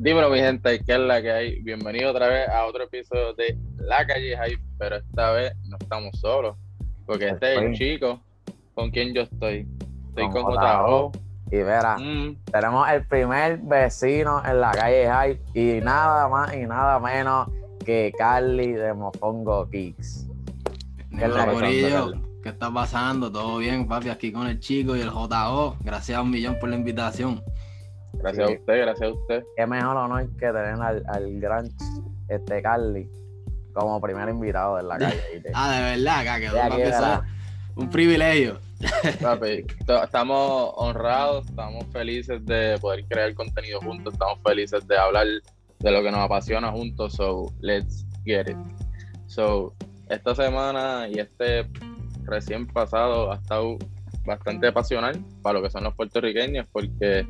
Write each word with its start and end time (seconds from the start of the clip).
Dímelo, 0.00 0.30
mi 0.30 0.38
gente, 0.38 0.80
¿qué 0.84 0.92
es 0.92 1.00
la 1.00 1.20
que 1.20 1.32
hay? 1.32 1.60
Bienvenido 1.60 2.12
otra 2.12 2.28
vez 2.28 2.48
a 2.48 2.66
otro 2.66 2.84
episodio 2.84 3.34
de 3.34 3.58
La 3.78 4.06
Calle 4.06 4.38
Hype, 4.38 4.62
pero 4.78 4.94
esta 4.94 5.32
vez 5.32 5.52
no 5.64 5.76
estamos 5.76 6.16
solos, 6.20 6.56
porque 7.04 7.30
este 7.30 7.54
es 7.54 7.62
el 7.62 7.74
chico 7.74 8.20
con 8.74 8.92
quien 8.92 9.12
yo 9.12 9.22
estoy. 9.22 9.66
Estoy 10.10 10.30
con, 10.30 10.54
JO. 10.54 11.10
Y 11.50 11.56
verá, 11.56 11.98
mm. 11.98 12.36
tenemos 12.44 12.88
el 12.88 13.06
primer 13.08 13.58
vecino 13.58 14.40
en 14.46 14.60
la 14.60 14.70
calle 14.70 15.10
Hype 15.10 15.58
y 15.60 15.80
nada 15.80 16.28
más 16.28 16.54
y 16.54 16.58
nada 16.58 17.00
menos 17.00 17.48
que 17.84 18.12
Carly 18.16 18.74
de 18.74 18.94
Mofongo 18.94 19.68
Kicks. 19.68 20.28
¿Qué, 21.10 21.28
¿Qué 22.40 22.48
está 22.50 22.72
pasando? 22.72 23.32
¿Todo 23.32 23.58
bien, 23.58 23.88
papi? 23.88 24.10
Aquí 24.10 24.30
con 24.30 24.46
el 24.46 24.60
chico 24.60 24.94
y 24.94 25.00
el 25.00 25.10
JO. 25.10 25.76
Gracias 25.80 26.16
a 26.16 26.22
un 26.22 26.30
millón 26.30 26.56
por 26.60 26.68
la 26.68 26.76
invitación. 26.76 27.42
Gracias 28.18 28.48
a 28.48 28.52
usted, 28.52 28.80
gracias 28.82 29.08
a 29.08 29.12
usted. 29.12 29.44
Qué 29.56 29.66
mejor 29.66 29.96
honor 29.96 30.28
que 30.30 30.46
tener 30.46 30.74
al, 30.80 31.02
al 31.06 31.40
gran 31.40 31.68
este 32.28 32.62
Carly 32.62 33.08
como 33.72 34.00
primer 34.00 34.28
invitado 34.28 34.76
de 34.76 34.82
la 34.82 34.98
calle. 34.98 35.42
ah, 35.54 35.72
de 35.72 35.82
verdad, 35.96 36.20
acá 36.20 36.40
quedó 36.40 37.24
un 37.76 37.88
privilegio. 37.90 38.58
Papi, 39.22 39.64
estamos 40.02 40.72
honrados, 40.76 41.46
estamos 41.46 41.84
felices 41.92 42.44
de 42.44 42.76
poder 42.80 43.04
crear 43.08 43.34
contenido 43.34 43.80
juntos, 43.80 44.12
estamos 44.12 44.38
felices 44.44 44.86
de 44.86 44.96
hablar 44.96 45.26
de 45.78 45.90
lo 45.90 46.02
que 46.02 46.10
nos 46.10 46.20
apasiona 46.20 46.70
juntos, 46.72 47.14
so 47.14 47.52
let's 47.60 48.04
get 48.24 48.48
it. 48.48 48.56
So, 49.26 49.74
esta 50.08 50.34
semana 50.34 51.08
y 51.08 51.18
este 51.20 51.68
recién 52.24 52.66
pasado 52.66 53.32
ha 53.32 53.36
estado 53.36 53.78
bastante 54.24 54.72
pasional 54.72 55.24
para 55.42 55.58
lo 55.58 55.62
que 55.62 55.70
son 55.70 55.84
los 55.84 55.94
puertorriqueños 55.94 56.66
porque 56.72 57.26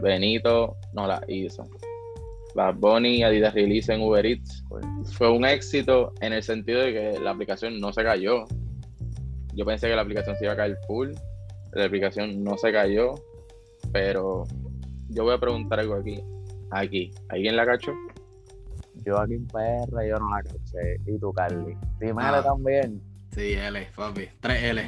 Benito 0.00 0.76
no 0.92 1.06
la 1.06 1.22
hizo. 1.28 1.68
Bad 2.54 2.76
Bunny 2.76 3.22
Adidas 3.22 3.54
Release 3.54 3.92
en 3.92 4.02
Uber 4.02 4.26
Eats 4.26 4.64
fue 5.12 5.30
un 5.30 5.44
éxito 5.44 6.12
en 6.20 6.32
el 6.32 6.42
sentido 6.42 6.80
de 6.80 6.92
que 6.92 7.20
la 7.20 7.30
aplicación 7.30 7.80
no 7.80 7.92
se 7.92 8.02
cayó. 8.02 8.44
Yo 9.54 9.64
pensé 9.64 9.88
que 9.88 9.96
la 9.96 10.02
aplicación 10.02 10.36
se 10.36 10.44
iba 10.44 10.54
a 10.54 10.56
caer 10.56 10.76
full, 10.86 11.10
la 11.72 11.84
aplicación 11.84 12.42
no 12.42 12.56
se 12.56 12.72
cayó, 12.72 13.14
pero 13.92 14.44
yo 15.08 15.24
voy 15.24 15.34
a 15.34 15.38
preguntar 15.38 15.80
algo 15.80 15.94
aquí. 15.94 16.20
Aquí, 16.70 17.10
¿alguien 17.28 17.56
la 17.56 17.66
cachó? 17.66 17.92
Yo 19.04 19.18
aquí 19.18 19.34
en 19.34 19.46
PR, 19.48 20.08
yo 20.08 20.18
no 20.18 20.30
la 20.30 20.42
caché. 20.42 21.00
¿Y 21.06 21.18
tú, 21.18 21.32
Carly? 21.32 21.76
Dime 22.00 22.22
ah. 22.22 22.42
también. 22.42 23.02
Sí, 23.32 23.52
L, 23.54 23.88
papi. 23.96 24.28
3 24.40 24.62
L. 24.64 24.82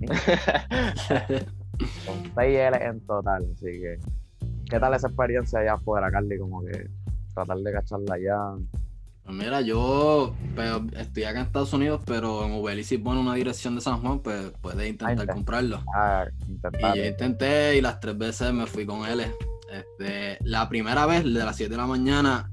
Con 2.06 2.32
6 2.34 2.58
L 2.58 2.76
en 2.80 3.00
total, 3.06 3.46
así 3.52 3.80
que. 3.80 3.98
¿Qué 4.68 4.78
tal 4.78 4.92
esa 4.94 5.08
experiencia 5.08 5.60
allá 5.60 5.74
afuera, 5.74 6.10
Carly? 6.10 6.38
Como 6.38 6.62
que 6.62 6.90
tratar 7.32 7.56
de 7.58 7.72
cacharla 7.72 8.14
allá. 8.14 8.38
Pues 9.24 9.36
mira, 9.36 9.60
yo 9.62 10.34
estoy 10.96 11.24
acá 11.24 11.40
en 11.40 11.46
Estados 11.46 11.72
Unidos, 11.72 12.02
pero 12.04 12.44
en 12.44 12.52
Uber 12.52 12.82
si 12.84 12.98
pone 12.98 13.20
una 13.20 13.34
dirección 13.34 13.74
de 13.74 13.80
San 13.80 14.00
Juan, 14.00 14.20
pues 14.20 14.52
puedes 14.60 14.88
intentar 14.88 15.26
comprarlo. 15.26 15.82
Ah, 15.94 16.26
y 16.48 16.98
yo 16.98 17.04
intenté 17.04 17.76
y 17.76 17.80
las 17.80 18.00
tres 18.00 18.16
veces 18.16 18.52
me 18.52 18.66
fui 18.66 18.84
con 18.84 19.06
él. 19.06 19.20
Este, 19.70 20.38
la 20.42 20.68
primera 20.68 21.06
vez, 21.06 21.24
de 21.24 21.30
las 21.30 21.56
7 21.56 21.70
de 21.70 21.76
la 21.76 21.86
mañana, 21.86 22.50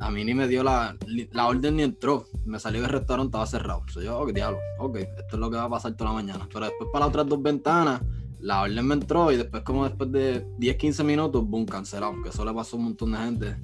a 0.00 0.10
mí 0.10 0.24
ni 0.24 0.34
me 0.34 0.48
dio 0.48 0.62
la, 0.62 0.96
la 1.32 1.46
orden 1.46 1.76
ni 1.76 1.82
entró. 1.82 2.26
Me 2.44 2.58
salió 2.58 2.82
del 2.82 2.90
restaurante, 2.90 3.28
estaba 3.28 3.46
cerrado. 3.46 3.82
Soy 3.88 4.04
yo, 4.04 4.18
ok, 4.18 4.30
diablo, 4.32 4.58
ok, 4.78 4.96
esto 4.96 5.26
es 5.32 5.38
lo 5.38 5.50
que 5.50 5.56
va 5.56 5.64
a 5.64 5.70
pasar 5.70 5.92
toda 5.94 6.10
la 6.10 6.14
mañana. 6.14 6.48
Pero 6.52 6.66
después 6.66 6.90
para 6.92 7.04
las 7.04 7.10
otras 7.10 7.26
dos 7.28 7.42
ventanas, 7.42 8.00
la 8.42 8.62
orden 8.62 8.86
me 8.86 8.94
entró 8.94 9.30
y 9.30 9.36
después 9.36 9.62
como 9.62 9.84
después 9.88 10.10
de 10.10 10.44
10, 10.58 10.76
15 10.76 11.04
minutos, 11.04 11.46
boom, 11.46 11.64
cancelado. 11.64 12.20
Que 12.22 12.30
eso 12.30 12.44
le 12.44 12.52
pasó 12.52 12.76
a 12.76 12.78
un 12.80 12.84
montón 12.86 13.12
de 13.12 13.18
gente. 13.18 13.56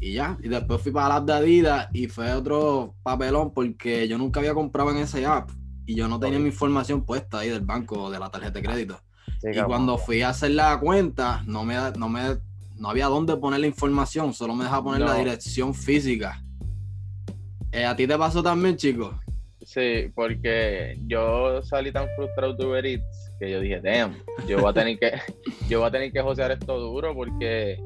Y 0.00 0.14
ya, 0.14 0.36
y 0.42 0.48
después 0.48 0.82
fui 0.82 0.90
para 0.90 1.08
la 1.08 1.16
app 1.16 1.26
de 1.26 1.32
Adidas 1.32 1.88
y 1.92 2.08
fue 2.08 2.32
otro 2.32 2.96
papelón 3.04 3.54
porque 3.54 4.08
yo 4.08 4.18
nunca 4.18 4.40
había 4.40 4.52
comprado 4.52 4.90
en 4.90 4.96
ese 4.96 5.24
app 5.24 5.50
y 5.86 5.94
yo 5.94 6.08
no 6.08 6.18
tenía 6.18 6.40
mi 6.40 6.46
información 6.46 7.04
puesta 7.04 7.38
ahí 7.38 7.50
del 7.50 7.60
banco 7.60 8.02
o 8.02 8.10
de 8.10 8.18
la 8.18 8.28
tarjeta 8.28 8.58
de 8.58 8.62
crédito. 8.64 9.00
y 9.42 9.62
cuando 9.62 9.96
fui 9.98 10.22
a 10.22 10.30
hacer 10.30 10.50
la 10.50 10.78
cuenta, 10.80 11.44
no 11.46 11.64
me, 11.64 11.76
no 11.96 12.08
me 12.08 12.38
no 12.76 12.90
había 12.90 13.06
dónde 13.06 13.36
poner 13.36 13.60
la 13.60 13.68
información, 13.68 14.34
solo 14.34 14.56
me 14.56 14.64
dejaba 14.64 14.82
poner 14.82 15.02
la 15.02 15.14
dirección 15.14 15.72
física. 15.72 16.42
Eh, 17.70 17.84
¿A 17.84 17.94
ti 17.94 18.08
te 18.08 18.18
pasó 18.18 18.42
también, 18.42 18.76
chicos? 18.76 19.14
Sí, 19.64 20.10
porque 20.16 20.98
yo 21.06 21.62
salí 21.62 21.92
tan 21.92 22.08
frustrado 22.16 22.54
de 22.54 22.66
Uber 22.66 22.84
Eats 22.84 23.21
que 23.42 23.50
yo 23.50 23.60
dije, 23.60 23.80
damn, 23.80 24.16
yo 24.46 24.60
voy 24.60 24.70
a 24.70 24.72
tener 24.72 24.98
que, 24.98 25.12
yo 25.68 25.80
voy 25.80 25.88
a 25.88 25.90
tener 25.90 26.12
que 26.12 26.20
josear 26.20 26.52
esto 26.52 26.78
duro 26.78 27.12
porque 27.12 27.76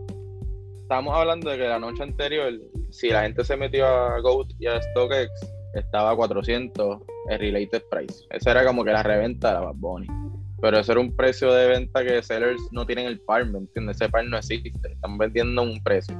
estamos 0.83 1.17
hablando 1.17 1.51
de 1.51 1.57
que 1.57 1.67
la 1.67 1.79
noche 1.79 2.03
anterior, 2.03 2.53
si 2.91 3.09
la 3.09 3.23
gente 3.23 3.43
se 3.43 3.57
metió 3.57 3.87
a 3.87 4.21
Goat 4.21 4.49
y 4.59 4.67
a 4.67 4.83
StockX, 4.83 5.31
estaba 5.75 6.11
a 6.11 6.17
400 6.17 7.01
el 7.31 7.39
related 7.39 7.83
price. 7.91 8.25
Esa 8.31 8.51
era 8.51 8.67
como 8.67 8.85
que 8.85 8.93
la 8.93 9.03
reventa 9.03 9.49
de 9.49 9.55
la 9.55 9.61
Bad 9.61 9.75
Bunny. 9.77 10.07
Pero 10.61 10.79
eso 10.79 10.93
era 10.93 11.01
un 11.01 11.15
precio 11.17 11.53
de 11.53 11.69
venta 11.69 12.05
que 12.05 12.23
sellers 12.23 12.61
no 12.71 12.85
tienen 12.85 13.07
el 13.07 13.19
par, 13.21 13.47
¿me 13.47 13.59
entiendes? 13.59 13.97
Ese 13.97 14.11
par 14.11 14.27
no 14.27 14.37
existe, 14.37 14.71
están 14.93 15.17
vendiendo 15.17 15.63
un 15.63 15.83
precio. 15.83 16.15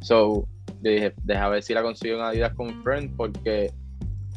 So, 0.00 0.46
yo 0.82 0.90
dije, 0.90 1.14
deja 1.22 1.48
ver 1.48 1.62
si 1.62 1.72
la 1.72 1.82
consigo 1.82 2.16
en 2.16 2.22
Adidas 2.22 2.54
con 2.54 2.82
Friend, 2.82 3.16
porque 3.16 3.70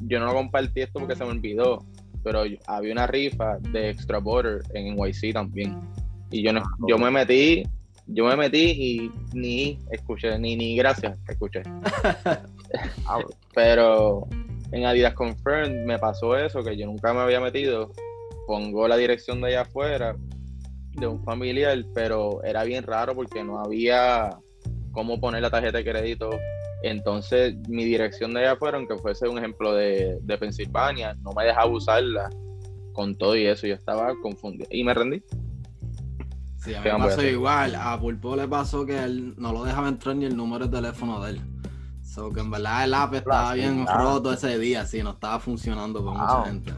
yo 0.02 0.20
no 0.20 0.28
lo 0.28 0.34
compartí 0.34 0.82
esto 0.82 1.00
porque 1.00 1.16
se 1.16 1.24
me 1.26 1.32
olvidó, 1.32 1.84
pero 2.26 2.44
había 2.68 2.92
una 2.92 3.08
rifa 3.08 3.58
de 3.60 3.92
Extra 3.92 4.18
Border 4.18 4.64
en 4.74 4.96
NYC 4.96 5.34
también. 5.34 5.80
Y 6.32 6.44
yo, 6.44 6.52
no, 6.52 6.60
ah, 6.60 6.78
yo 6.90 6.98
me 6.98 7.12
metí, 7.12 7.64
yo 8.08 8.26
me 8.26 8.36
metí 8.36 8.72
y 8.72 9.12
ni 9.34 9.80
escuché, 9.92 10.38
ni, 10.38 10.58
ni 10.58 10.76
gracias 10.76 11.18
escuché. 11.30 11.62
Ah, 13.08 13.20
pero 13.54 14.28
en 14.72 14.86
Adidas 14.86 15.14
Confirmed 15.14 15.86
me 15.86 15.98
pasó 15.98 16.36
eso, 16.36 16.62
que 16.62 16.76
yo 16.76 16.88
nunca 16.88 17.14
me 17.14 17.22
había 17.22 17.40
metido 17.40 17.92
pongo 18.46 18.88
la 18.88 18.98
dirección 18.98 19.42
de 19.42 19.48
allá 19.48 19.62
afuera 19.62 20.16
de 20.94 21.08
un 21.08 21.24
familiar, 21.24 21.78
pero 21.94 22.44
era 22.44 22.64
bien 22.64 22.84
raro 22.84 23.16
porque 23.16 23.44
no 23.44 23.60
había 23.60 24.38
cómo 24.92 25.20
poner 25.20 25.42
la 25.42 25.50
tarjeta 25.50 25.80
de 25.80 25.84
crédito. 25.84 26.30
Entonces, 26.86 27.56
mi 27.68 27.84
dirección 27.84 28.36
de 28.36 28.42
allá 28.42 28.52
afuera, 28.52 28.78
aunque 28.78 28.96
fuese 29.00 29.28
un 29.28 29.40
ejemplo 29.40 29.74
de, 29.74 30.20
de 30.22 30.38
Pensilvania, 30.38 31.16
no 31.16 31.32
me 31.32 31.44
dejaba 31.44 31.66
usarla 31.66 32.30
con 32.94 33.16
todo 33.18 33.36
y 33.36 33.48
eso. 33.48 33.66
Yo 33.66 33.74
estaba 33.74 34.14
confundido 34.22 34.68
y 34.70 34.84
me 34.84 34.94
rendí. 34.94 35.24
Sí, 36.58 36.76
a 36.76 36.82
mí 36.82 36.92
me 36.92 37.00
pasó 37.00 37.24
igual. 37.24 37.74
A 37.74 38.00
Pulpo 38.00 38.36
le 38.36 38.48
pasó 38.48 38.86
que 38.86 39.04
él 39.04 39.34
no 39.36 39.52
lo 39.52 39.64
dejaba 39.64 39.88
entrar 39.88 40.16
ni 40.16 40.26
el 40.26 40.38
número 40.38 40.68
de 40.68 40.78
teléfono 40.78 41.24
de 41.24 41.32
él. 41.32 41.42
So 42.04 42.32
que 42.32 42.42
en 42.42 42.52
verdad 42.52 42.84
el 42.84 42.94
app 42.94 43.16
estaba 43.16 43.56
bien 43.56 43.88
roto 43.88 44.32
ese 44.32 44.60
día, 44.60 44.86
sí, 44.86 45.02
no 45.02 45.12
estaba 45.12 45.40
funcionando 45.40 46.06
con 46.06 46.16
mucha 46.16 46.46
gente. 46.46 46.72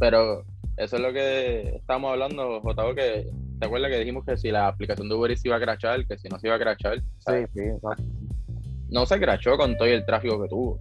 Pero 0.00 0.44
eso 0.76 0.96
es 0.96 1.02
lo 1.02 1.12
que 1.12 1.76
estamos 1.76 2.10
hablando, 2.10 2.60
JO, 2.62 2.94
que 2.96 3.30
¿te 3.58 3.66
acuerdas 3.66 3.90
que 3.90 3.98
dijimos 3.98 4.24
que 4.24 4.36
si 4.36 4.50
la 4.50 4.68
aplicación 4.68 5.08
de 5.08 5.14
Uber 5.14 5.36
se 5.36 5.48
iba 5.48 5.56
a 5.56 5.60
crachar, 5.60 6.06
que 6.06 6.18
si 6.18 6.28
no 6.28 6.38
se 6.38 6.46
iba 6.46 6.56
a 6.56 6.58
crachar? 6.58 7.00
Sí, 7.00 7.34
sí, 7.54 7.62
No 8.88 9.06
se 9.06 9.18
crachó 9.18 9.56
con 9.56 9.76
todo 9.76 9.88
el 9.88 10.04
tráfico 10.04 10.40
que 10.42 10.48
tuvo. 10.48 10.78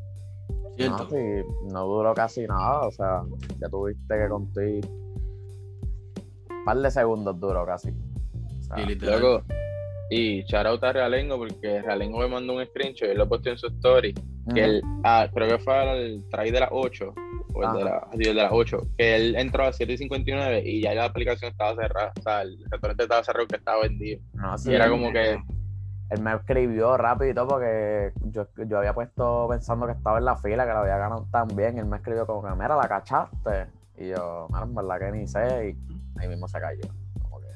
No, 0.78 1.10
sí, 1.10 1.44
no 1.72 1.86
duró 1.86 2.14
casi 2.14 2.46
nada, 2.46 2.82
o 2.82 2.92
sea, 2.92 3.24
ya 3.60 3.68
tuviste 3.68 4.16
que 4.16 4.30
contar 4.30 4.64
un 4.64 6.66
par 6.66 6.78
de 6.78 6.92
segundos 6.92 7.40
duró 7.40 7.66
casi. 7.66 7.90
y 7.90 8.96
Luego, 8.96 9.42
y 10.12 10.44
shout 10.44 10.84
a 10.84 10.94
Realengo 10.94 11.38
porque 11.38 11.82
Realengo 11.82 12.20
me 12.20 12.28
mandó 12.28 12.54
un 12.54 12.66
screenshot 12.66 13.08
y 13.08 13.12
él 13.12 13.18
lo 13.18 13.28
puesto 13.28 13.50
en 13.50 13.58
su 13.58 13.68
story. 13.68 14.14
Que 14.54 14.64
él, 14.64 14.82
ah, 15.04 15.28
creo 15.34 15.48
que 15.48 15.64
fue 15.64 15.74
al 15.74 16.24
try 16.30 16.52
de 16.52 16.60
las 16.60 16.70
8 16.72 17.14
o 17.58 17.64
el 17.64 17.78
de, 17.78 17.84
la, 17.84 18.08
de, 18.14 18.34
las 18.34 18.52
8, 18.52 18.82
que 18.98 19.16
él 19.16 19.36
entró 19.36 19.64
a 19.64 19.68
las 19.68 19.80
7.59 19.80 20.62
y 20.64 20.82
ya 20.82 20.94
la 20.94 21.06
aplicación 21.06 21.52
estaba 21.52 21.76
cerrada, 21.76 22.14
o 22.18 22.22
sea, 22.22 22.42
el 22.44 22.58
restaurante 22.70 23.04
estaba 23.04 23.24
cerrado 23.24 23.48
que 23.48 23.56
estaba 23.56 23.82
vendido. 23.82 24.20
No, 24.34 24.58
sí, 24.58 24.72
y 24.72 24.76
era 24.76 24.90
como 24.90 25.12
que... 25.12 25.40
Él 26.10 26.22
me 26.22 26.34
escribió 26.34 26.96
rápido 26.96 27.46
porque 27.48 28.14
yo, 28.32 28.48
yo 28.66 28.78
había 28.78 28.94
puesto 28.94 29.48
pensando 29.50 29.88
que 29.88 29.92
estaba 29.92 30.20
en 30.20 30.26
la 30.26 30.38
fila, 30.38 30.66
que 30.66 30.72
lo 30.72 30.80
había 30.80 30.98
ganado 30.98 31.28
tan 31.32 31.50
bien. 31.50 31.78
Él 31.78 31.86
me 31.86 31.98
escribió 31.98 32.26
como 32.26 32.48
que, 32.48 32.54
mira, 32.54 32.78
la 32.78 32.88
cachaste. 32.88 33.68
Y 33.98 34.10
yo, 34.10 34.48
mira, 34.50 34.64
en 34.64 34.76
verdad 34.76 35.00
que 35.00 35.12
ni 35.12 35.28
sé. 35.28 35.40
Y 35.70 36.20
ahí 36.22 36.30
mismo 36.30 36.48
se 36.48 36.62
cayó. 36.62 36.84
Como 37.22 37.42
que... 37.42 37.48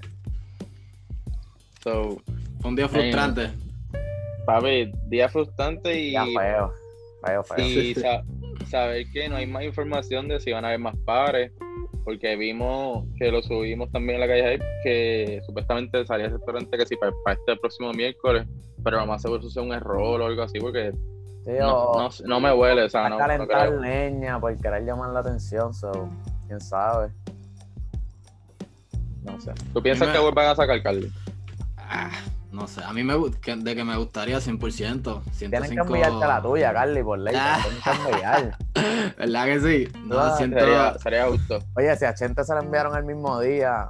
So, 1.81 2.17
Fue 2.59 2.69
un 2.69 2.75
día 2.75 2.89
frustrante. 2.89 3.51
papi, 4.45 4.91
día 5.07 5.29
frustrante 5.29 5.97
y. 5.97 6.11
Ya 6.11 6.25
feo. 6.25 6.73
Feo, 7.23 7.43
feo. 7.43 7.65
Y 7.65 7.95
saber 8.65 9.05
que 9.11 9.29
no 9.29 9.35
hay 9.35 9.47
más 9.47 9.63
información 9.63 10.27
de 10.27 10.39
si 10.39 10.51
van 10.51 10.65
a 10.65 10.69
haber 10.69 10.79
más 10.79 10.95
pares, 11.05 11.51
porque 12.03 12.35
vimos 12.35 13.05
que 13.17 13.31
lo 13.31 13.41
subimos 13.41 13.91
también 13.91 14.15
en 14.15 14.21
la 14.21 14.27
calle 14.27 14.59
que 14.83 15.41
supuestamente 15.45 16.05
salía 16.05 16.27
el 16.27 16.33
restaurante 16.33 16.77
que 16.77 16.85
sí 16.85 16.95
para, 16.95 17.11
este 17.33 17.55
próximo 17.57 17.91
miércoles, 17.93 18.47
pero 18.83 18.97
lo 18.97 19.05
más 19.05 19.21
seguro 19.21 19.45
eso 19.45 19.61
un 19.61 19.73
error 19.73 20.21
o 20.21 20.25
algo 20.25 20.41
así, 20.41 20.59
porque 20.59 20.91
no, 21.45 22.39
me 22.39 22.53
huele, 22.53 22.83
o 22.83 22.89
sea, 22.89 23.09
no. 23.09 23.17
calentar 23.17 23.71
leña 23.71 24.39
por 24.39 24.55
querer 24.57 24.83
llamar 24.85 25.11
la 25.11 25.19
atención, 25.19 25.73
so, 25.73 26.09
quién 26.47 26.59
sabe. 26.59 27.09
No 29.23 29.39
sé. 29.39 29.51
¿Tú 29.73 29.81
piensas 29.81 30.09
que 30.09 30.19
vuelvan 30.19 30.47
a 30.47 30.55
sacar, 30.55 30.81
Carlos? 30.81 31.11
Ah, 31.77 32.09
no 32.51 32.67
sé, 32.67 32.83
a 32.83 32.91
mí 32.93 33.03
me 33.03 33.15
de 33.63 33.75
que 33.75 33.83
me 33.83 33.95
gustaría 33.97 34.37
100%. 34.39 34.59
105... 34.59 35.23
Tienen 35.37 35.69
que 35.69 35.75
enviarte 35.75 36.27
la 36.27 36.41
tuya, 36.41 36.73
Carly, 36.73 37.03
por 37.03 37.19
ley. 37.19 37.33
Tienen 37.63 37.81
que 37.81 38.11
enviar. 38.11 38.57
¿Verdad 39.17 39.45
que 39.45 39.59
sí? 39.61 39.99
No, 40.05 40.19
Ah, 40.19 40.35
siento... 40.37 40.59
Sería, 40.59 40.93
sería 40.99 41.27
justo, 41.27 41.59
Oye, 41.75 41.95
si 41.95 42.05
a 42.05 42.13
Chente 42.13 42.43
se 42.43 42.53
la 42.53 42.59
enviaron 42.61 42.95
el 42.97 43.03
mismo 43.05 43.39
día, 43.39 43.89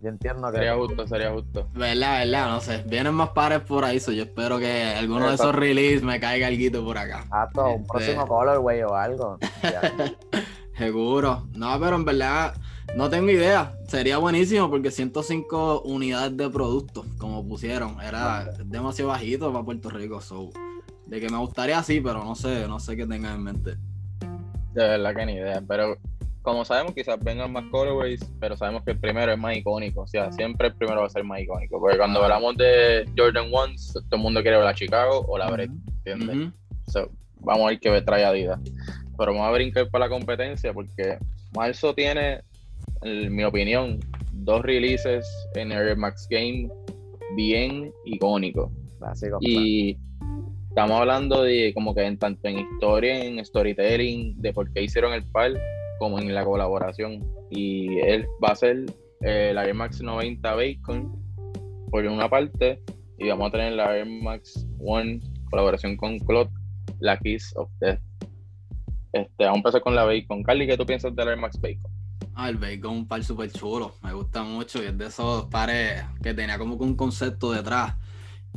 yo 0.00 0.08
entiendo 0.08 0.50
que. 0.50 0.58
sería 0.58 0.74
justo, 0.76 1.06
sería 1.06 1.30
justo. 1.30 1.68
¿Verdad, 1.74 2.18
verdad? 2.24 2.48
No 2.50 2.60
sé. 2.60 2.82
Vienen 2.86 3.14
más 3.14 3.30
pares 3.30 3.60
por 3.60 3.84
ahí, 3.84 4.00
so 4.00 4.10
yo 4.12 4.24
espero 4.24 4.58
que 4.58 4.94
alguno 4.98 5.28
de 5.28 5.34
esos 5.36 5.54
release 5.54 6.04
me 6.04 6.18
caiga 6.20 6.48
algo 6.48 6.84
por 6.84 6.98
acá. 6.98 7.24
Ah, 7.30 7.48
todo, 7.52 7.66
un 7.70 7.82
Este- 7.82 7.88
próximo 7.88 8.26
colorway 8.26 8.82
o 8.82 8.94
algo. 8.94 9.38
Seguro. 10.76 11.46
No, 11.54 11.78
pero 11.78 11.96
en 11.96 12.04
verdad 12.04 12.54
no 12.96 13.08
tengo 13.10 13.30
idea. 13.30 13.74
Sería 13.88 14.18
buenísimo 14.18 14.70
porque 14.70 14.90
105 14.90 15.82
unidades 15.82 16.36
de 16.36 16.48
producto, 16.50 17.04
como 17.18 17.46
pusieron, 17.46 18.00
era 18.00 18.52
demasiado 18.64 19.10
bajito 19.10 19.52
para 19.52 19.64
Puerto 19.64 19.90
Rico. 19.90 20.20
So, 20.20 20.50
de 21.06 21.20
que 21.20 21.28
me 21.28 21.38
gustaría 21.38 21.82
sí, 21.82 22.00
pero 22.00 22.24
no 22.24 22.34
sé, 22.34 22.66
no 22.68 22.80
sé 22.80 22.96
qué 22.96 23.06
tengan 23.06 23.36
en 23.36 23.42
mente. 23.42 23.70
De 24.72 24.82
verdad 24.88 25.14
que 25.14 25.26
ni 25.26 25.32
idea, 25.34 25.62
pero 25.66 25.96
como 26.40 26.64
sabemos, 26.64 26.94
quizás 26.94 27.18
vengan 27.22 27.52
más 27.52 27.64
colorways, 27.70 28.20
pero 28.40 28.56
sabemos 28.56 28.82
que 28.84 28.92
el 28.92 28.98
primero 28.98 29.30
es 29.32 29.38
más 29.38 29.56
icónico, 29.56 30.00
o 30.02 30.06
sea, 30.06 30.32
siempre 30.32 30.68
el 30.68 30.74
primero 30.74 31.00
va 31.00 31.06
a 31.06 31.10
ser 31.10 31.22
más 31.22 31.40
icónico, 31.40 31.78
porque 31.78 31.98
cuando 31.98 32.20
Ah. 32.20 32.24
hablamos 32.24 32.56
de 32.56 33.08
Jordan 33.16 33.48
Ones, 33.52 33.92
todo 33.92 34.16
el 34.16 34.22
mundo 34.22 34.42
quiere 34.42 34.56
ver 34.56 34.66
la 34.66 34.74
Chicago 34.74 35.24
o 35.28 35.38
la 35.38 35.50
Brett, 35.50 35.70
¿entiendes? 36.04 36.52
So, 36.88 37.10
vamos 37.40 37.64
a 37.66 37.68
ver 37.68 37.80
qué 37.80 38.00
trae 38.02 38.24
Adidas. 38.24 38.58
Pero 39.18 39.32
vamos 39.34 39.46
a 39.46 39.52
brincar 39.52 39.88
para 39.90 40.06
la 40.06 40.10
competencia 40.10 40.72
porque 40.72 41.18
Marzo 41.54 41.94
tiene, 41.94 42.42
en 43.02 43.34
mi 43.34 43.44
opinión, 43.44 44.00
dos 44.32 44.62
releases 44.62 45.26
en 45.54 45.72
Air 45.72 45.96
Max 45.96 46.26
Game 46.30 46.68
bien 47.36 47.92
icónicos. 48.04 48.70
Y 49.40 49.98
estamos 50.68 51.00
hablando 51.00 51.42
de 51.42 51.72
como 51.74 51.94
que 51.94 52.02
en 52.02 52.18
tanto 52.18 52.48
en 52.48 52.60
historia, 52.60 53.24
en 53.24 53.44
storytelling, 53.44 54.40
de 54.40 54.52
por 54.52 54.72
qué 54.72 54.82
hicieron 54.82 55.12
el 55.12 55.24
par, 55.24 55.52
como 55.98 56.18
en 56.18 56.34
la 56.34 56.44
colaboración. 56.44 57.24
Y 57.50 57.98
él 58.00 58.26
va 58.42 58.48
a 58.48 58.56
ser 58.56 58.86
eh, 59.22 59.52
la 59.54 59.64
Air 59.66 59.74
Max 59.74 60.00
90 60.00 60.54
Bacon 60.54 61.12
por 61.90 62.04
una 62.04 62.28
parte, 62.28 62.80
y 63.18 63.28
vamos 63.28 63.48
a 63.48 63.52
tener 63.52 63.72
la 63.74 63.96
Air 63.96 64.06
Max 64.06 64.66
One 64.78 65.20
colaboración 65.50 65.96
con 65.96 66.18
Cloud, 66.20 66.48
la 67.00 67.18
Kiss 67.18 67.52
of 67.56 67.70
Death. 67.80 68.00
Este, 69.12 69.44
vamos 69.44 69.56
a 69.56 69.58
empezar 69.58 69.80
con 69.82 69.94
la 69.94 70.04
Bacon. 70.04 70.42
Carly, 70.42 70.66
¿qué 70.66 70.76
tú 70.76 70.86
piensas 70.86 71.14
de 71.14 71.24
la 71.24 71.32
Air 71.32 71.40
Max 71.40 71.60
Bacon? 71.60 72.01
Ah, 72.34 72.48
el 72.48 72.56
bacon 72.56 72.96
un 72.96 73.06
par 73.06 73.22
súper 73.22 73.52
chulo, 73.52 73.94
me 74.02 74.12
gusta 74.12 74.42
mucho 74.42 74.82
y 74.82 74.86
es 74.86 74.96
de 74.96 75.06
esos 75.06 75.44
pares 75.46 76.02
que 76.22 76.32
tenía 76.32 76.58
como 76.58 76.78
que 76.78 76.84
un 76.84 76.96
concepto 76.96 77.52
detrás 77.52 77.94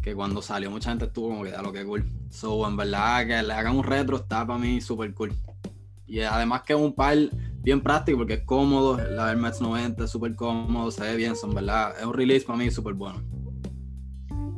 que 0.02 0.16
cuando 0.16 0.42
salió 0.42 0.72
mucha 0.72 0.90
gente 0.90 1.06
estuvo 1.06 1.30
como 1.30 1.44
que 1.44 1.52
da 1.52 1.62
lo 1.62 1.74
que 1.74 1.86
cool. 1.86 2.10
So, 2.30 2.68
en 2.68 2.78
verdad 2.78 3.28
que 3.28 3.44
le 3.44 3.54
hagan 3.54 3.76
un 3.76 3.84
retro 3.84 4.18
está 4.18 4.46
para 4.46 4.60
mí 4.60 4.80
súper 4.80 5.14
cool. 5.14 5.34
Y 6.08 6.22
además 6.22 6.62
que 6.62 6.74
es 6.74 6.80
un 6.80 6.94
par 6.94 7.18
bien 7.62 7.82
práctico 7.82 8.20
porque 8.20 8.36
es 8.36 8.44
cómodo, 8.44 8.98
la 8.98 9.30
Air 9.30 9.38
Max 9.38 9.60
90 9.60 10.04
es 10.04 10.12
súper 10.12 10.36
cómodo, 10.36 10.92
se 10.92 11.02
ve 11.02 11.16
bien, 11.16 11.36
son 11.36 11.54
verdad, 11.54 11.96
es 12.00 12.06
un 12.06 12.14
release 12.14 12.46
para 12.46 12.58
mí 12.58 12.70
súper 12.72 12.94
bueno. 12.94 13.24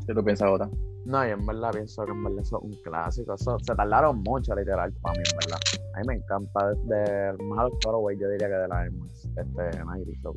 ¿Qué 0.08 0.14
tú 0.14 0.24
piensas, 0.24 0.50
Jota? 0.50 0.70
No, 1.06 1.26
yo 1.26 1.34
en 1.34 1.46
verdad 1.46 1.72
pienso 1.72 2.06
que 2.06 2.12
en 2.12 2.24
verdad 2.24 2.40
eso 2.42 2.58
es 2.58 2.64
un 2.64 2.82
clásico. 2.84 3.34
Eso, 3.36 3.58
se 3.60 3.76
tardaron 3.76 4.22
mucho, 4.24 4.56
literal, 4.56 4.92
para 5.02 5.14
mí, 5.14 5.24
en 5.30 5.38
verdad. 5.38 5.60
A 5.96 6.00
mí 6.00 6.08
me 6.08 6.14
encanta 6.16 6.70
desde 6.70 7.30
el 7.30 7.38
más 7.48 7.70
colorway, 7.84 8.18
yo 8.20 8.30
diría 8.30 8.48
que 8.48 8.54
de 8.56 8.68
la 8.68 8.84
Air 8.84 8.92
Max, 8.94 9.26
este, 9.38 9.84
Nike. 9.86 10.20
So. 10.22 10.36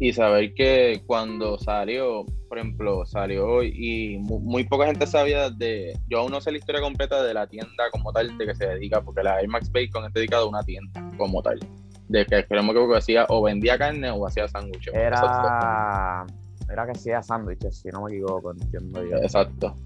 y 0.00 0.12
saber 0.12 0.52
que 0.54 1.02
cuando 1.06 1.58
salió, 1.58 2.24
por 2.48 2.58
ejemplo, 2.58 3.04
salió 3.06 3.46
hoy 3.46 3.72
y 3.76 4.18
mu- 4.18 4.40
muy, 4.40 4.64
poca 4.64 4.86
gente 4.86 5.06
sabía 5.06 5.48
de, 5.50 5.96
yo 6.08 6.20
aún 6.20 6.32
no 6.32 6.40
sé 6.40 6.50
la 6.50 6.58
historia 6.58 6.80
completa 6.80 7.22
de 7.22 7.34
la 7.34 7.46
tienda 7.46 7.84
como 7.92 8.12
tal, 8.12 8.36
de 8.36 8.46
que 8.46 8.54
se 8.54 8.66
dedica, 8.66 9.00
porque 9.00 9.22
la 9.22 9.40
Air 9.40 9.48
Max 9.48 9.70
Bacon 9.70 10.04
es 10.06 10.12
dedicada 10.12 10.42
a 10.42 10.46
una 10.46 10.62
tienda 10.64 11.08
como 11.16 11.40
tal, 11.40 11.60
de 12.08 12.26
que 12.26 12.44
creemos 12.46 12.74
que 12.74 12.96
hacía 12.96 13.26
o 13.28 13.42
vendía 13.42 13.78
carne 13.78 14.10
o 14.10 14.26
hacía 14.26 14.48
sándwiches. 14.48 14.92
Era. 14.92 16.26
Era 16.72 16.86
que 16.86 16.92
hacía 16.92 17.22
sándwiches, 17.22 17.80
si 17.80 17.88
no 17.88 18.04
me 18.04 18.12
equivoco, 18.12 18.52
entiendo 18.52 19.04
yo. 19.04 19.16
Exacto. 19.18 19.76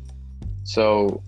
So, 0.62 1.20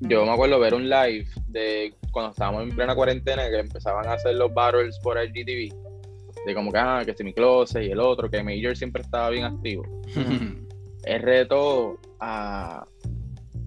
yo 0.00 0.24
me 0.24 0.32
acuerdo 0.32 0.58
ver 0.58 0.74
un 0.74 0.88
live 0.88 1.26
de 1.48 1.94
cuando 2.10 2.32
estábamos 2.32 2.64
en 2.64 2.74
plena 2.74 2.94
cuarentena 2.94 3.48
que 3.48 3.60
empezaban 3.60 4.06
a 4.06 4.14
hacer 4.14 4.34
los 4.34 4.52
battles 4.52 4.98
por 5.02 5.16
IGTV. 5.16 5.72
De 6.46 6.54
como 6.54 6.72
que, 6.72 6.78
ah, 6.78 7.02
que 7.06 7.14
si 7.14 7.24
mi 7.24 7.32
closet 7.32 7.84
y 7.84 7.90
el 7.90 8.00
otro, 8.00 8.28
que 8.28 8.42
Major 8.42 8.76
siempre 8.76 9.02
estaba 9.02 9.30
bien 9.30 9.44
activo. 9.44 9.84
Él 11.04 11.22
retó 11.22 11.98
a. 12.20 12.84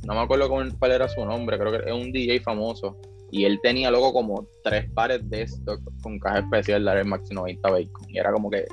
No 0.06 0.14
me 0.14 0.20
acuerdo 0.20 0.50
cuál 0.50 0.78
cuál 0.78 0.92
era 0.92 1.08
su 1.08 1.26
nombre, 1.26 1.58
creo 1.58 1.72
que 1.72 1.90
es 1.90 1.94
un 1.94 2.12
DJ 2.12 2.42
famoso. 2.42 2.98
Y 3.32 3.46
él 3.46 3.60
tenía 3.62 3.90
luego 3.90 4.14
como 4.14 4.48
tres 4.64 4.90
pares 4.92 5.28
de 5.30 5.42
stock 5.44 5.82
con 6.02 6.20
caja 6.20 6.40
especial 6.40 6.86
de 6.86 6.92
Air 6.92 7.06
Max 7.06 7.30
90 7.32 7.70
Bacon. 7.70 8.10
Y 8.10 8.18
era 8.18 8.32
como 8.32 8.50
que 8.50 8.66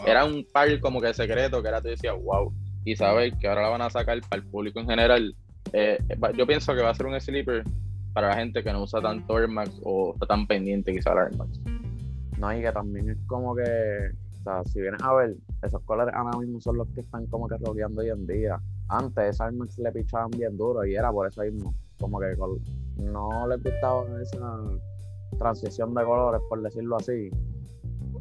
Wow. 0.00 0.08
era 0.08 0.24
un 0.24 0.46
par 0.52 0.80
como 0.80 1.00
que 1.00 1.12
secreto 1.14 1.62
que 1.62 1.68
era 1.68 1.80
tú 1.80 1.88
decías, 1.88 2.14
wow. 2.22 2.52
Y 2.84 2.96
sabes 2.96 3.34
que 3.38 3.48
ahora 3.48 3.62
la 3.62 3.68
van 3.68 3.82
a 3.82 3.90
sacar 3.90 4.18
para 4.28 4.42
el 4.42 4.48
público 4.48 4.80
en 4.80 4.86
general. 4.88 5.34
eh, 5.72 5.98
yo 6.36 6.46
pienso 6.46 6.74
que 6.74 6.82
va 6.82 6.90
a 6.90 6.94
ser 6.94 7.06
un 7.06 7.20
sleeper 7.20 7.64
para 8.12 8.28
la 8.28 8.36
gente 8.36 8.62
que 8.62 8.72
no 8.72 8.82
usa 8.82 9.00
tanto 9.00 9.38
Air 9.38 9.48
Max 9.48 9.70
o 9.84 10.14
está 10.14 10.26
tan 10.26 10.46
pendiente 10.46 10.92
quizá 10.92 11.14
la 11.14 11.24
Air 11.24 11.36
Max. 11.36 11.60
No, 12.38 12.56
y 12.56 12.62
que 12.62 12.72
también 12.72 13.10
es 13.10 13.18
como 13.26 13.54
que, 13.54 13.62
o 13.62 14.42
sea, 14.42 14.64
si 14.64 14.80
vienes 14.80 15.02
a 15.02 15.12
ver, 15.12 15.36
esos 15.62 15.82
colores 15.82 16.14
ahora 16.16 16.38
mismo 16.38 16.60
son 16.60 16.78
los 16.78 16.88
que 16.88 17.00
están 17.00 17.26
como 17.26 17.46
que 17.46 17.56
rodeando 17.58 18.00
hoy 18.00 18.08
en 18.08 18.26
día. 18.26 18.58
Antes 18.88 19.34
esas 19.34 19.48
Air 19.48 19.58
Max 19.58 19.78
le 19.78 19.92
pichaban 19.92 20.30
bien 20.30 20.56
duro 20.56 20.84
y 20.84 20.94
era 20.94 21.12
por 21.12 21.28
eso 21.28 21.42
mismo. 21.42 21.74
Como 21.98 22.18
que 22.18 22.34
no 22.96 23.46
les 23.46 23.62
gustaba 23.62 24.04
esa 24.22 24.62
transición 25.38 25.94
de 25.94 26.02
colores, 26.02 26.40
por 26.48 26.62
decirlo 26.62 26.96
así. 26.96 27.30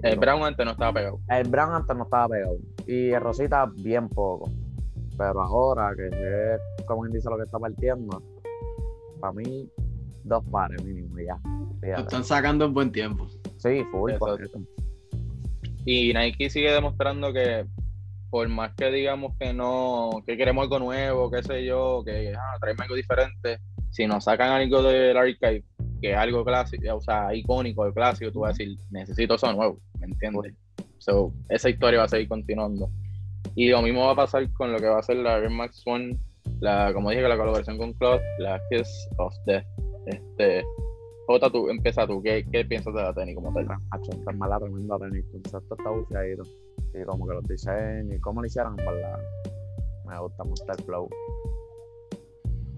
El. 0.01 0.19
Brown 0.19 0.43
antes 0.43 0.65
no 0.65 0.71
estaba 0.71 0.93
pegado. 0.93 1.19
El 1.27 1.47
brown 1.49 1.73
antes 1.73 1.95
no 1.95 2.03
estaba 2.03 2.27
pegado. 2.29 2.57
Y 2.87 3.09
el 3.09 3.21
rosita 3.21 3.65
bien 3.75 4.07
poco. 4.09 4.51
Pero 5.17 5.41
ahora, 5.41 5.93
que 5.95 6.07
es 6.07 6.85
como 6.85 7.01
quien 7.01 7.13
dice 7.13 7.29
lo 7.29 7.37
que 7.37 7.43
está 7.43 7.59
partiendo, 7.59 8.23
para 9.19 9.33
mí, 9.33 9.69
dos 10.23 10.43
pares 10.49 10.81
mínimo 10.83 11.17
ya. 11.19 11.37
Lo 11.43 11.79
Fíjate. 11.81 12.01
están 12.01 12.23
sacando 12.23 12.65
en 12.65 12.73
buen 12.73 12.91
tiempo. 12.91 13.27
Sí, 13.57 13.83
full. 13.91 14.13
por 14.13 14.41
Exacto. 14.41 14.59
eso. 14.59 14.59
Y 15.85 16.13
Nike 16.13 16.49
sigue 16.49 16.71
demostrando 16.71 17.33
que 17.33 17.65
por 18.29 18.47
más 18.47 18.73
que 18.75 18.91
digamos 18.91 19.33
que 19.39 19.53
no, 19.53 20.23
que 20.25 20.37
queremos 20.37 20.63
algo 20.63 20.79
nuevo, 20.79 21.31
qué 21.31 21.41
sé 21.43 21.65
yo, 21.65 22.03
que 22.05 22.33
ah, 22.35 22.57
traemos 22.61 22.83
algo 22.83 22.95
diferente, 22.95 23.59
si 23.89 24.05
nos 24.05 24.25
sacan 24.25 24.51
algo 24.51 24.83
del 24.83 25.17
archive, 25.17 25.63
que 25.99 26.11
es 26.11 26.17
algo 26.17 26.43
clásico, 26.43 26.95
o 26.95 27.01
sea, 27.01 27.33
icónico, 27.33 27.91
clásico, 27.93 28.31
tú 28.31 28.41
vas 28.41 28.49
a 28.49 28.57
decir, 28.57 28.77
necesito 28.91 29.35
eso 29.35 29.51
nuevo, 29.53 29.79
¿me 29.99 30.07
entiendes? 30.07 30.53
So, 30.99 31.33
esa 31.49 31.69
historia 31.69 31.99
va 31.99 32.05
a 32.05 32.09
seguir 32.09 32.27
continuando. 32.27 32.89
Y 33.55 33.69
lo 33.69 33.81
mismo 33.81 34.05
va 34.05 34.11
a 34.11 34.15
pasar 34.15 34.51
con 34.53 34.71
lo 34.71 34.79
que 34.79 34.87
va 34.87 34.99
a 34.99 35.03
ser 35.03 35.17
la 35.17 35.37
Air 35.37 35.49
Max 35.49 35.81
One, 35.85 36.17
la, 36.59 36.93
como 36.93 37.09
dije, 37.09 37.21
la 37.21 37.37
colaboración 37.37 37.77
con 37.77 37.93
Cloud, 37.93 38.19
la 38.39 38.61
Kiss 38.69 39.07
of 39.17 39.33
Death. 39.45 39.65
Este, 40.05 40.63
Jota, 41.27 41.49
tú, 41.49 41.69
empieza 41.69 42.07
tú, 42.07 42.21
¿qué, 42.23 42.45
qué 42.51 42.65
piensas 42.65 42.93
de 42.93 43.03
la 43.03 43.13
tenis 43.13 43.35
como 43.35 43.53
tal? 43.53 43.67
Hacho, 43.91 44.11
esta 44.11 44.31
es 44.31 44.37
mala 44.37 44.59
tremenda 44.59 44.97
tenis. 44.97 45.25
El 45.33 45.41
concepto 45.43 45.75
está 45.77 45.89
bufiadito. 45.89 46.43
Y 46.93 47.03
como 47.05 47.27
que 47.27 47.33
los 47.35 47.43
diseños 47.47 48.15
y 48.15 48.19
cómo 48.19 48.41
lo 48.41 48.47
hicieron, 48.47 48.79
en 48.79 48.85
verdad. 48.85 49.19
Me 50.07 50.19
gusta 50.19 50.43
mucho 50.43 50.63
el 50.67 50.83
flow. 50.85 51.09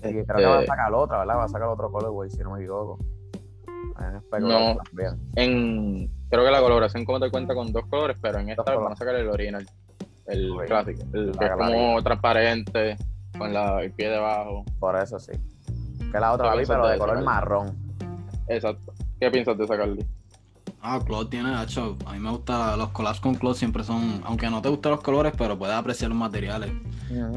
Y 0.03 0.25
creo 0.25 0.25
que 0.25 0.46
va 0.46 0.55
a 0.55 0.60
Este, 0.62 0.67
sacar 0.67 0.93
otra, 0.93 1.20
¿verdad? 1.20 1.38
Va 1.38 1.43
a 1.43 1.48
sacar 1.48 1.67
otro 1.67 1.91
colorway, 1.91 2.29
si 2.29 2.39
no 2.39 2.51
me 2.51 2.60
equivoco. 2.60 2.98
No. 4.39 4.77
en 5.36 6.10
creo 6.29 6.46
que 6.46 6.51
la 6.51 6.62
colaboración 6.62 7.05
como 7.05 7.20
te 7.20 7.29
cuenta 7.29 7.53
con 7.53 7.72
dos 7.72 7.86
colores, 7.88 8.17
pero 8.22 8.39
en 8.39 8.50
esta 8.50 8.75
van 8.75 8.93
a 8.93 8.96
sacar 8.96 9.15
el 9.15 9.27
original, 9.27 9.67
el 10.27 10.55
clásico, 10.65 11.03
el 11.13 11.38
que 11.38 11.46
es 11.46 11.51
como 11.51 12.01
transparente, 12.01 12.98
con 13.38 13.53
la, 13.53 13.81
el 13.81 13.91
pie 13.91 14.10
debajo. 14.10 14.63
Por 14.79 14.96
eso 14.96 15.20
sí. 15.20 15.34
Que 16.12 16.20
la 16.20 16.34
otra 16.34 16.50
¿Qué 16.50 16.55
la 16.55 16.62
vi, 16.62 16.67
pero 16.67 16.88
de 16.88 16.98
color 16.98 17.24
marrón. 17.24 17.75
Exacto. 18.48 18.93
¿Qué 19.20 19.29
piensas 19.29 19.58
de 19.58 19.67
sacarle? 19.67 20.05
Ah, 20.83 21.00
Claude 21.05 21.29
tiene, 21.29 21.51
hecho, 21.61 21.95
a 22.07 22.13
mí 22.13 22.19
me 22.19 22.31
gusta, 22.31 22.75
los 22.75 22.89
collabs 22.89 23.19
con 23.19 23.35
Claude 23.35 23.55
siempre 23.57 23.83
son, 23.83 24.21
aunque 24.25 24.50
no 24.50 24.61
te 24.63 24.69
gusten 24.69 24.91
los 24.91 25.01
colores, 25.01 25.31
pero 25.38 25.57
puedes 25.57 25.75
apreciar 25.75 26.09
los 26.09 26.17
materiales. 26.17 26.71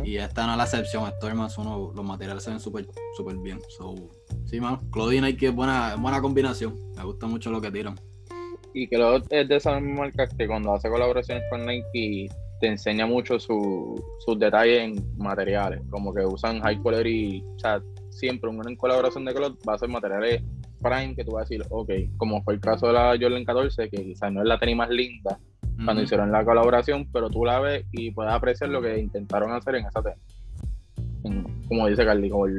Y 0.04 0.16
esta 0.16 0.46
no 0.46 0.52
es 0.52 0.58
la 0.58 0.64
excepción, 0.64 1.06
esto 1.08 1.28
es 1.28 1.34
más 1.34 1.58
uno, 1.58 1.92
los 1.94 2.04
materiales 2.04 2.42
se 2.42 2.50
ven 2.50 2.60
súper 2.60 2.86
súper 3.16 3.36
bien. 3.36 3.60
So, 3.68 3.94
sí, 4.46 4.60
mano, 4.60 4.80
Claude 4.90 5.16
y 5.16 5.20
Nike 5.20 5.48
es 5.48 5.54
buena, 5.54 5.94
buena 5.96 6.22
combinación, 6.22 6.74
me 6.96 7.04
gusta 7.04 7.26
mucho 7.26 7.50
lo 7.50 7.60
que 7.60 7.70
tiran. 7.70 7.96
Y 8.72 8.88
que 8.88 8.96
luego 8.96 9.18
es 9.28 9.46
de 9.48 9.56
esas 9.56 9.80
marcas 9.82 10.30
que 10.36 10.46
cuando 10.46 10.72
hace 10.72 10.88
colaboraciones 10.88 11.44
con 11.50 11.66
Nike 11.66 12.28
te 12.60 12.68
enseña 12.68 13.06
mucho 13.06 13.38
su- 13.38 14.02
sus 14.24 14.38
detalles 14.38 14.80
en 14.84 15.18
materiales, 15.18 15.82
como 15.90 16.14
que 16.14 16.24
usan 16.24 16.60
high 16.62 16.80
quality, 16.80 17.44
o 17.56 17.58
sea, 17.58 17.82
siempre 18.10 18.48
una 18.48 18.74
colaboración 18.76 19.24
de 19.26 19.34
color 19.34 19.54
va 19.68 19.74
a 19.74 19.78
ser 19.78 19.88
materiales 19.90 20.42
prime 20.84 21.16
que 21.16 21.24
tú 21.24 21.32
vas 21.32 21.42
a 21.42 21.48
decir, 21.48 21.66
ok, 21.70 21.90
como 22.16 22.42
fue 22.44 22.54
el 22.54 22.60
caso 22.60 22.86
de 22.86 22.92
la 22.92 23.16
Jordan 23.20 23.44
14, 23.44 23.88
que 23.90 24.04
quizás 24.04 24.30
no 24.32 24.42
es 24.42 24.46
la 24.46 24.58
tenis 24.58 24.76
más 24.76 24.90
linda, 24.90 25.38
cuando 25.84 26.02
hicieron 26.02 26.30
la 26.30 26.44
colaboración, 26.44 27.08
pero 27.12 27.28
tú 27.30 27.44
la 27.44 27.58
ves 27.58 27.84
y 27.90 28.10
puedes 28.12 28.32
apreciar 28.32 28.70
lo 28.70 28.80
que 28.80 28.98
intentaron 28.98 29.50
hacer 29.52 29.74
en 29.76 29.86
esa 29.86 30.02
tenis. 30.02 30.18
En- 31.24 31.44
Como 31.66 31.88
dice 31.88 32.04
Carly, 32.04 32.28
por, 32.28 32.50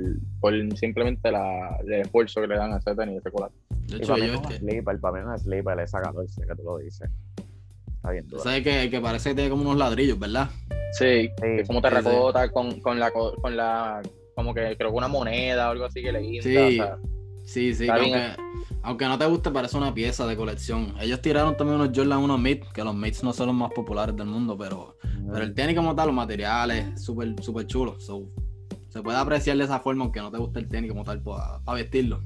por 0.42 0.54
simplemente 0.78 1.32
la, 1.32 1.78
el 1.86 1.94
esfuerzo 2.02 2.42
que 2.42 2.48
le 2.48 2.56
dan 2.58 2.74
a 2.74 2.78
ese 2.78 2.94
tenis, 2.96 3.18
ese 3.20 3.32
colado. 3.32 3.54
De 3.88 3.98
Y 3.98 4.00
hecho, 4.00 4.08
para 4.14 4.26
mí 4.26 4.28
yo 4.28 4.34
es 4.34 4.48
que, 4.48 4.58
sleeper, 4.60 5.00
para 5.00 5.14
mí 5.14 5.20
es 5.22 5.26
un 5.28 5.40
sleeper 5.40 5.80
esa 5.80 6.02
14 6.02 6.42
que 6.48 6.56
tú 6.56 6.64
lo 6.64 6.78
dices. 6.80 7.10
Está 7.96 8.12
bien 8.12 8.28
duro. 8.28 8.42
¿sabes 8.44 8.64
que, 8.64 8.90
que 8.90 9.00
parece 9.00 9.30
que 9.30 9.36
tiene 9.36 9.50
como 9.52 9.62
unos 9.64 9.78
ladrillos, 9.78 10.20
¿verdad? 10.20 10.50
Sí, 10.92 11.30
Sí, 11.40 11.48
es 11.60 11.68
como 11.68 11.82
terracota 11.82 12.50
con, 12.50 12.80
con 12.82 13.00
la 13.00 13.12
co- 13.12 13.36
con 13.42 13.56
la 13.56 14.02
como 14.36 14.54
que 14.54 14.76
creo 14.76 14.90
que 14.92 14.98
una 14.98 15.08
moneda 15.08 15.70
o 15.70 15.72
algo 15.72 15.86
así 15.86 16.02
que 16.02 16.12
le 16.12 16.20
guinda, 16.20 16.44
Sí. 16.44 16.58
o 16.58 16.84
sea, 16.84 16.98
Sí, 17.46 17.74
sí, 17.74 17.86
que 17.86 17.92
aunque, 17.92 18.36
aunque 18.82 19.06
no 19.06 19.18
te 19.18 19.26
guste, 19.26 19.52
parece 19.52 19.78
una 19.78 19.94
pieza 19.94 20.26
de 20.26 20.36
colección. 20.36 20.96
Ellos 21.00 21.22
tiraron 21.22 21.56
también 21.56 21.80
unos 21.80 21.96
Jordan 21.96 22.20
1 22.20 22.38
Mid, 22.40 22.64
que 22.74 22.84
los 22.84 22.96
Mids 22.96 23.24
no 23.24 23.34
son 23.34 23.48
los 23.48 23.56
más 23.56 23.72
populares 23.72 24.16
del 24.16 24.28
mundo, 24.28 24.58
pero, 24.58 24.98
pero 25.32 25.44
el 25.44 25.54
tenis 25.54 25.76
como 25.76 25.96
tal, 25.96 26.08
los 26.08 26.16
materiales, 26.16 27.02
súper 27.02 27.36
súper 27.42 27.68
chulo. 27.68 28.00
So, 28.00 28.30
se 28.90 29.02
puede 29.02 29.18
apreciar 29.18 29.58
de 29.58 29.64
esa 29.64 29.80
forma, 29.80 30.04
aunque 30.04 30.20
no 30.20 30.32
te 30.32 30.38
guste 30.38 30.60
el 30.60 30.68
tenis 30.68 30.92
como 30.92 31.04
tal, 31.04 31.22
para 31.22 31.60
vestirlo. 31.74 32.24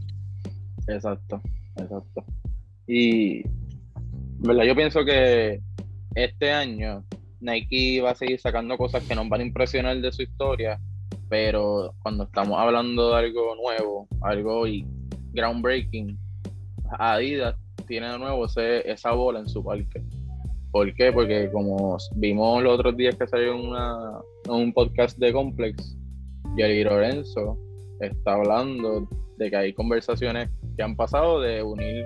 Exacto, 0.88 1.42
exacto. 1.76 2.24
Y, 2.88 3.44
¿verdad? 4.40 4.64
Yo 4.64 4.76
pienso 4.76 5.04
que 5.04 5.62
este 6.16 6.52
año 6.52 7.04
Nike 7.42 8.02
va 8.02 8.12
a 8.12 8.16
seguir 8.16 8.40
sacando 8.40 8.78
cosas 8.78 9.04
que 9.04 9.16
nos 9.16 9.28
van 9.30 9.42
a 9.42 9.46
impresionar 9.46 10.00
de 10.00 10.12
su 10.12 10.22
historia, 10.22 10.80
pero 11.28 11.94
cuando 12.02 12.24
estamos 12.24 12.58
hablando 12.60 13.12
de 13.12 13.18
algo 13.18 13.56
nuevo, 13.56 14.08
algo 14.22 14.68
y 14.68 14.86
groundbreaking, 15.34 16.18
Adidas 16.98 17.56
tiene 17.88 18.12
de 18.12 18.20
nuevo 18.20 18.46
esa 18.46 19.12
bola 19.12 19.40
en 19.40 19.50
su 19.50 19.64
parque. 19.64 20.04
¿Por 20.72 20.94
qué? 20.94 21.12
Porque 21.12 21.50
como 21.52 21.98
vimos 22.16 22.62
los 22.64 22.74
otros 22.74 22.96
días 22.96 23.16
que 23.16 23.28
salió 23.28 23.56
un 23.56 24.74
podcast 24.74 25.18
de 25.18 25.34
Complex, 25.34 25.98
Jerry 26.56 26.84
Lorenzo 26.84 27.58
está 28.00 28.34
hablando 28.34 29.08
de 29.38 29.50
que 29.50 29.56
hay 29.56 29.74
conversaciones 29.74 30.50
que 30.78 30.84
han 30.84 30.96
pasado 30.96 31.42
de 31.42 31.64
unir 31.64 32.06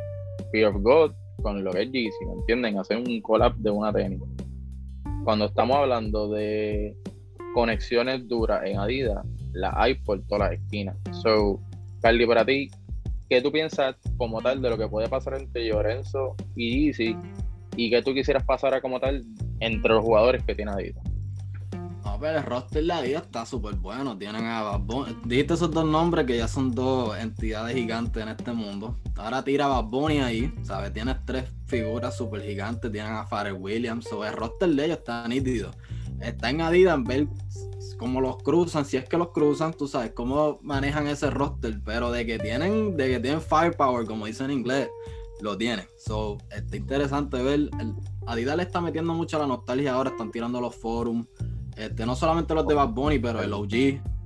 Fear 0.52 0.76
of 0.76 0.82
God 0.82 1.12
con 1.42 1.64
lo 1.64 1.72
que 1.72 1.84
es 1.84 1.92
Yeezy, 1.92 2.26
¿me 2.26 2.34
entienden? 2.34 2.80
Hacer 2.80 2.98
un 2.98 3.22
collab 3.22 3.56
de 3.58 3.70
una 3.70 3.92
tenis. 3.92 4.22
Cuando 5.26 5.46
estamos 5.46 5.76
hablando 5.78 6.30
de 6.30 6.96
conexiones 7.54 8.28
duras 8.28 8.62
en 8.66 8.78
Adidas, 8.80 9.26
las 9.52 9.74
hay 9.76 9.96
por 9.96 10.22
todas 10.28 10.52
las 10.52 10.60
esquinas. 10.60 10.96
So, 11.22 11.60
Carly, 12.02 12.26
para 12.26 12.46
ti, 12.46 12.70
¿qué 13.34 13.42
tú 13.42 13.52
piensas 13.52 13.96
como 14.18 14.44
tal 14.44 14.62
de 14.62 14.70
lo 14.70 14.78
que 14.78 14.88
puede 14.88 15.10
pasar 15.10 15.34
entre 15.34 15.68
Lorenzo 15.68 16.36
y 16.56 16.86
Yeezy? 16.86 17.18
¿Y 17.76 17.90
qué 17.90 18.04
tú 18.04 18.14
quisieras 18.14 18.44
pasar 18.44 18.80
como 18.80 19.00
tal 19.00 19.24
entre 19.60 19.92
los 19.92 20.04
jugadores 20.04 20.44
que 20.44 20.54
tiene 20.54 20.70
Adidas? 20.70 21.04
No, 22.06 22.20
pero 22.20 22.38
el 22.38 22.44
roster 22.44 22.82
de 22.82 22.88
la 22.88 23.02
vida 23.02 23.18
está 23.18 23.44
súper 23.44 23.74
bueno. 23.74 24.16
Tienen 24.16 24.46
a 24.46 24.62
Bad 24.62 24.82
Bunny. 24.82 25.18
Dijiste 25.26 25.56
esos 25.56 25.72
dos 25.72 25.84
nombres 25.84 26.28
que 26.28 26.38
ya 26.38 26.48
son 26.48 26.76
dos 26.76 27.18
entidades 27.18 27.76
gigantes 27.76 28.22
en 28.22 28.30
este 28.30 28.52
mundo. 28.52 29.00
Ahora 29.16 29.44
tira 29.44 29.66
a 29.66 29.82
Bad 29.82 29.86
Bunny 29.86 30.20
ahí, 30.20 30.54
¿sabes? 30.62 30.94
Tienes 30.94 31.16
tres 31.26 31.46
figuras 31.66 32.16
súper 32.16 32.44
gigantes. 32.44 32.92
Tienen 32.92 33.14
a 33.14 33.26
Pharrell 33.26 33.54
Williams. 33.54 34.06
So, 34.06 34.24
el 34.24 34.34
roster 34.34 34.70
de 34.70 34.86
ellos 34.86 35.00
está 35.00 35.28
nítido. 35.28 35.72
Está 36.24 36.50
en 36.50 36.62
Adidas 36.62 37.04
ver 37.04 37.28
cómo 37.98 38.22
los 38.22 38.38
cruzan. 38.38 38.86
Si 38.86 38.98
es 38.98 39.08
que 39.08 39.18
los 39.18 39.30
cruzan, 39.30 39.74
tú 39.74 39.88
sabes 39.88 40.12
cómo 40.12 40.60
manejan 40.62 41.08
ese 41.08 41.30
roster. 41.30 41.80
Pero 41.84 42.12
de 42.12 42.26
que 42.26 42.40
tienen, 42.40 42.96
de 42.98 43.10
que 43.10 43.20
tienen 43.20 43.42
firepower, 43.42 44.06
como 44.06 44.26
dicen 44.26 44.50
en 44.52 44.58
inglés, 44.60 44.90
lo 45.42 45.58
tienen. 45.58 45.86
So, 45.98 46.38
está 46.50 46.76
interesante 46.78 47.42
ver. 47.42 47.70
el- 47.80 47.96
Adidas 48.26 48.56
le 48.56 48.64
está 48.64 48.80
metiendo 48.80 49.14
mucho 49.14 49.38
a 49.38 49.42
la 49.42 49.48
nostalgia 49.48 49.94
ahora. 49.94 50.12
Están 50.12 50.32
tirando 50.32 50.62
los 50.62 50.76
forums. 50.76 51.28
Este, 51.76 52.06
no 52.06 52.16
solamente 52.16 52.54
los 52.54 52.66
de 52.68 52.74
Bad 52.74 52.90
Bunny, 52.90 53.20
pero 53.20 53.42
el 53.42 53.52
OG, 53.52 53.70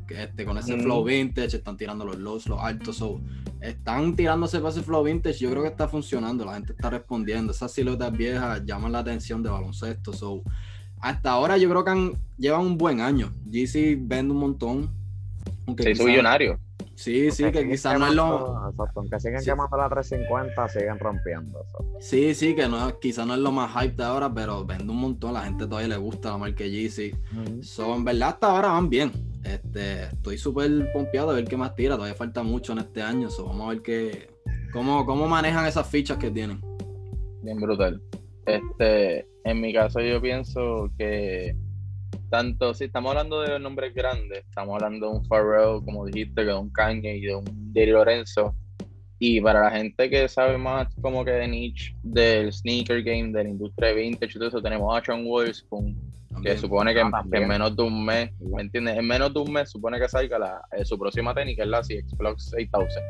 que 0.07 0.23
este, 0.23 0.45
con 0.45 0.57
ese 0.57 0.75
Mm. 0.75 0.81
flow 0.81 1.03
vintage, 1.03 1.57
están 1.57 1.77
tirando 1.77 2.05
los 2.05 2.17
lows, 2.17 2.47
los 2.47 2.59
altos, 2.61 2.97
so, 2.97 3.21
están 3.61 4.15
tirándose 4.15 4.59
para 4.59 4.69
ese 4.69 4.83
flow 4.83 5.03
vintage, 5.03 5.39
yo 5.39 5.49
creo 5.49 5.63
que 5.63 5.69
está 5.69 5.87
funcionando, 5.87 6.45
la 6.45 6.53
gente 6.55 6.73
está 6.73 6.89
respondiendo, 6.89 7.51
esas 7.53 7.71
siluetas 7.73 8.11
viejas 8.11 8.63
llaman 8.65 8.91
la 8.91 8.99
atención 8.99 9.41
de 9.43 9.49
baloncesto, 9.49 10.13
so, 10.13 10.43
hasta 10.99 11.31
ahora 11.31 11.57
yo 11.57 11.69
creo 11.69 11.83
que 11.83 11.91
han, 11.91 12.13
llevan 12.37 12.61
un 12.61 12.77
buen 12.77 13.01
año, 13.01 13.33
GC 13.45 13.97
vende 14.01 14.33
un 14.33 14.39
montón, 14.39 14.89
aunque 15.65 15.83
Se 15.83 15.91
hizo 15.91 16.03
quizá- 16.03 16.09
millonario. 16.11 16.59
sí, 16.95 17.29
sí, 17.31 17.51
que 17.51 17.69
quizás 17.69 17.99
no 17.99 18.07
es 18.07 18.13
lo, 18.15 18.69
Exacto, 18.69 18.99
aunque 19.01 19.19
siguen 19.19 19.39
Sí. 19.41 19.45
quemando 19.49 19.77
la 19.77 19.89
350, 19.89 20.67
siguen 20.69 20.99
rompiendo. 20.99 21.59
eso. 21.63 21.85
sí, 21.99 22.33
sí, 22.33 22.55
que 22.55 22.67
no, 22.67 22.99
quizás 22.99 23.25
no 23.27 23.33
es 23.35 23.39
lo 23.39 23.51
más 23.51 23.71
hype 23.81 23.95
de 23.95 24.03
ahora, 24.03 24.33
pero 24.33 24.65
vende 24.65 24.91
un 24.91 24.99
montón, 24.99 25.33
la 25.33 25.41
gente 25.43 25.65
todavía 25.67 25.89
le 25.89 25.97
gusta 25.97 26.31
la 26.31 26.37
marca 26.37 26.63
GC, 26.63 27.15
So, 27.61 27.95
en 27.95 28.03
verdad 28.03 28.29
hasta 28.29 28.47
ahora 28.51 28.69
van 28.69 28.89
bien. 28.89 29.11
Este, 29.43 30.03
estoy 30.05 30.37
súper 30.37 30.91
pompeado 30.91 31.29
de 31.29 31.35
ver 31.41 31.45
qué 31.49 31.55
más 31.55 31.73
tira. 31.73 31.95
Todavía 31.95 32.15
falta 32.15 32.43
mucho 32.43 32.73
en 32.73 32.79
este 32.79 33.01
año. 33.01 33.29
So, 33.29 33.45
vamos 33.45 33.65
a 33.65 33.69
ver 33.69 33.81
qué, 33.81 34.29
cómo, 34.73 35.05
cómo 35.05 35.25
manejan 35.27 35.65
esas 35.65 35.87
fichas 35.87 36.17
que 36.17 36.29
tienen. 36.29 36.59
Bien 37.43 37.57
brutal. 37.57 38.01
Este, 38.47 39.27
en 39.43 39.61
mi 39.61 39.73
caso 39.73 39.99
yo 40.01 40.21
pienso 40.21 40.89
que 40.97 41.55
tanto 42.29 42.73
si 42.73 42.85
estamos 42.85 43.11
hablando 43.11 43.41
de 43.41 43.59
nombres 43.59 43.93
grandes, 43.93 44.39
estamos 44.39 44.75
hablando 44.75 45.09
de 45.11 45.17
un 45.17 45.25
Pharrell, 45.25 45.83
como 45.85 46.05
dijiste, 46.05 46.41
que 46.41 46.47
de 46.47 46.53
un 46.55 46.69
Kanye 46.71 47.17
y 47.17 47.21
de 47.21 47.35
un 47.35 47.71
Jerry 47.73 47.91
Lorenzo. 47.91 48.55
Y 49.19 49.41
para 49.41 49.61
la 49.63 49.71
gente 49.71 50.09
que 50.09 50.27
sabe 50.27 50.57
más 50.57 50.93
como 51.01 51.25
que 51.25 51.31
de 51.31 51.47
niche 51.47 51.95
del 52.03 52.53
sneaker 52.53 53.01
game, 53.03 53.31
de 53.31 53.43
la 53.43 53.49
industria 53.49 53.89
de 53.89 53.95
vintage 53.95 54.31
y 54.31 54.39
todo 54.39 54.47
eso, 54.49 54.61
tenemos 54.61 54.95
a 54.95 55.03
Sean 55.03 55.23
Witherspoon, 55.25 55.95
que 56.43 56.55
supone 56.57 56.93
que, 56.93 56.99
Ah, 56.99 57.03
en- 57.03 57.07
que 57.11 57.17
también. 57.17 57.43
en 57.43 57.49
menos 57.49 57.75
de 57.75 57.83
un 57.83 58.05
mes, 58.05 58.31
¿me 58.39 58.61
entiendes? 58.61 58.97
En 58.97 59.07
menos 59.07 59.33
de 59.33 59.39
un 59.39 59.51
mes 59.51 59.71
supone 59.71 59.99
que 59.99 60.07
salga 60.07 60.37
la, 60.37 60.61
eh, 60.77 60.85
su 60.85 60.99
próxima 60.99 61.33
que 61.33 61.51
es 61.53 61.67
la 61.67 61.81
CX 61.81 62.15
Flux 62.15 62.53
8000 62.53 63.01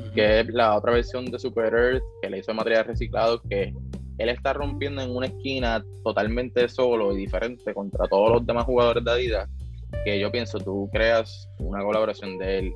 Ujú. 0.00 0.12
que 0.14 0.40
es 0.40 0.48
la 0.48 0.76
otra 0.76 0.92
versión 0.92 1.24
de 1.26 1.38
Super 1.38 1.72
Earth 1.72 2.02
que 2.20 2.28
le 2.28 2.38
hizo 2.40 2.52
de 2.52 2.56
material 2.56 2.84
reciclado 2.84 3.40
que 3.48 3.72
él 4.18 4.28
está 4.28 4.52
rompiendo 4.52 5.02
en 5.02 5.14
una 5.14 5.26
esquina 5.26 5.84
totalmente 6.02 6.68
solo 6.68 7.12
y 7.12 7.18
diferente 7.18 7.74
contra 7.74 8.06
todos 8.06 8.30
los 8.30 8.46
demás 8.46 8.64
jugadores 8.64 9.04
de 9.04 9.10
Adidas 9.10 9.48
que 10.04 10.18
yo 10.18 10.30
pienso 10.30 10.58
tú 10.58 10.88
creas 10.92 11.48
una 11.58 11.82
colaboración 11.82 12.38
de 12.38 12.58
él 12.58 12.72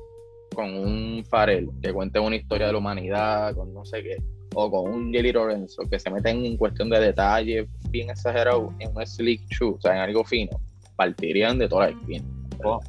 con 0.55 0.73
un 0.73 1.23
Farel 1.29 1.69
que 1.81 1.93
cuente 1.93 2.19
una 2.19 2.35
historia 2.35 2.67
de 2.67 2.73
la 2.73 2.79
humanidad 2.79 3.55
con 3.55 3.73
no 3.73 3.85
sé 3.85 4.03
qué 4.03 4.17
o 4.55 4.69
con 4.71 4.91
un 4.91 5.13
Jelly 5.13 5.31
Lorenzo 5.31 5.83
que 5.89 5.99
se 5.99 6.09
meten 6.09 6.43
en 6.45 6.57
cuestión 6.57 6.89
de 6.89 6.99
detalle 6.99 7.67
bien 7.91 8.09
exagerado 8.09 8.73
en 8.79 8.95
un 8.95 9.05
slick 9.05 9.41
shoe 9.49 9.75
o 9.75 9.81
sea 9.81 9.93
en 9.93 9.99
algo 9.99 10.23
fino 10.23 10.59
partirían 10.95 11.59
de 11.59 11.67
todas 11.67 11.91
las 11.91 12.01
esquinas 12.01 12.39
Oh, 12.65 12.79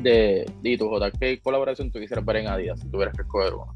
de, 0.00 0.44
de 0.62 0.78
tu 0.78 0.88
J, 0.88 1.10
¿qué 1.12 1.40
colaboración 1.40 1.90
tú 1.90 1.98
quisieras 1.98 2.24
ver 2.24 2.36
en 2.36 2.48
Adidas 2.48 2.80
si 2.80 2.90
tuvieras 2.90 3.14
que 3.14 3.22
escoger 3.22 3.54
uno? 3.54 3.74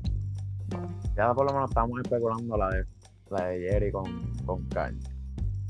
Ya 1.16 1.32
por 1.34 1.46
lo 1.46 1.52
menos 1.54 1.70
estamos 1.70 2.00
especulando 2.02 2.56
la 2.56 2.68
de, 2.70 2.84
la 3.30 3.46
de 3.46 3.60
Jerry 3.70 3.92
con, 3.92 4.04
con 4.46 4.64
Kanye. 4.68 5.00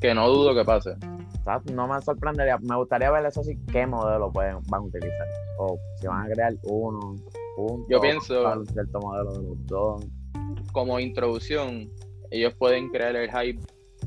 que 0.01 0.15
no 0.15 0.29
dudo 0.29 0.55
que 0.55 0.65
pase. 0.65 0.91
O 0.91 1.45
sea, 1.45 1.61
no 1.75 1.89
me 1.89 2.01
sorprendería. 2.03 2.59
Me 2.59 2.77
gustaría 2.77 3.11
ver 3.11 3.27
eso 3.27 3.43
sí, 3.43 3.59
qué 3.73 3.87
modelo 3.87 4.31
pueden, 4.33 4.59
van 4.69 4.83
a 4.83 4.85
utilizar. 4.85 5.27
O 5.59 5.77
si 6.01 6.07
van 6.07 6.27
a 6.27 6.33
crear 6.33 6.53
uno, 6.65 7.17
punto. 7.57 7.87
Yo 7.89 8.01
pienso- 8.01 8.43
para 8.45 8.59
un 8.61 8.67
cierto 8.67 9.01
modelo 9.01 9.33
de 9.33 9.43
los 9.43 9.67
dos. 9.67 10.05
Como 10.73 10.99
introducción, 11.01 11.91
ellos 12.31 12.55
pueden 12.55 12.89
crear 12.91 13.15
el 13.17 13.29
hype 13.31 13.61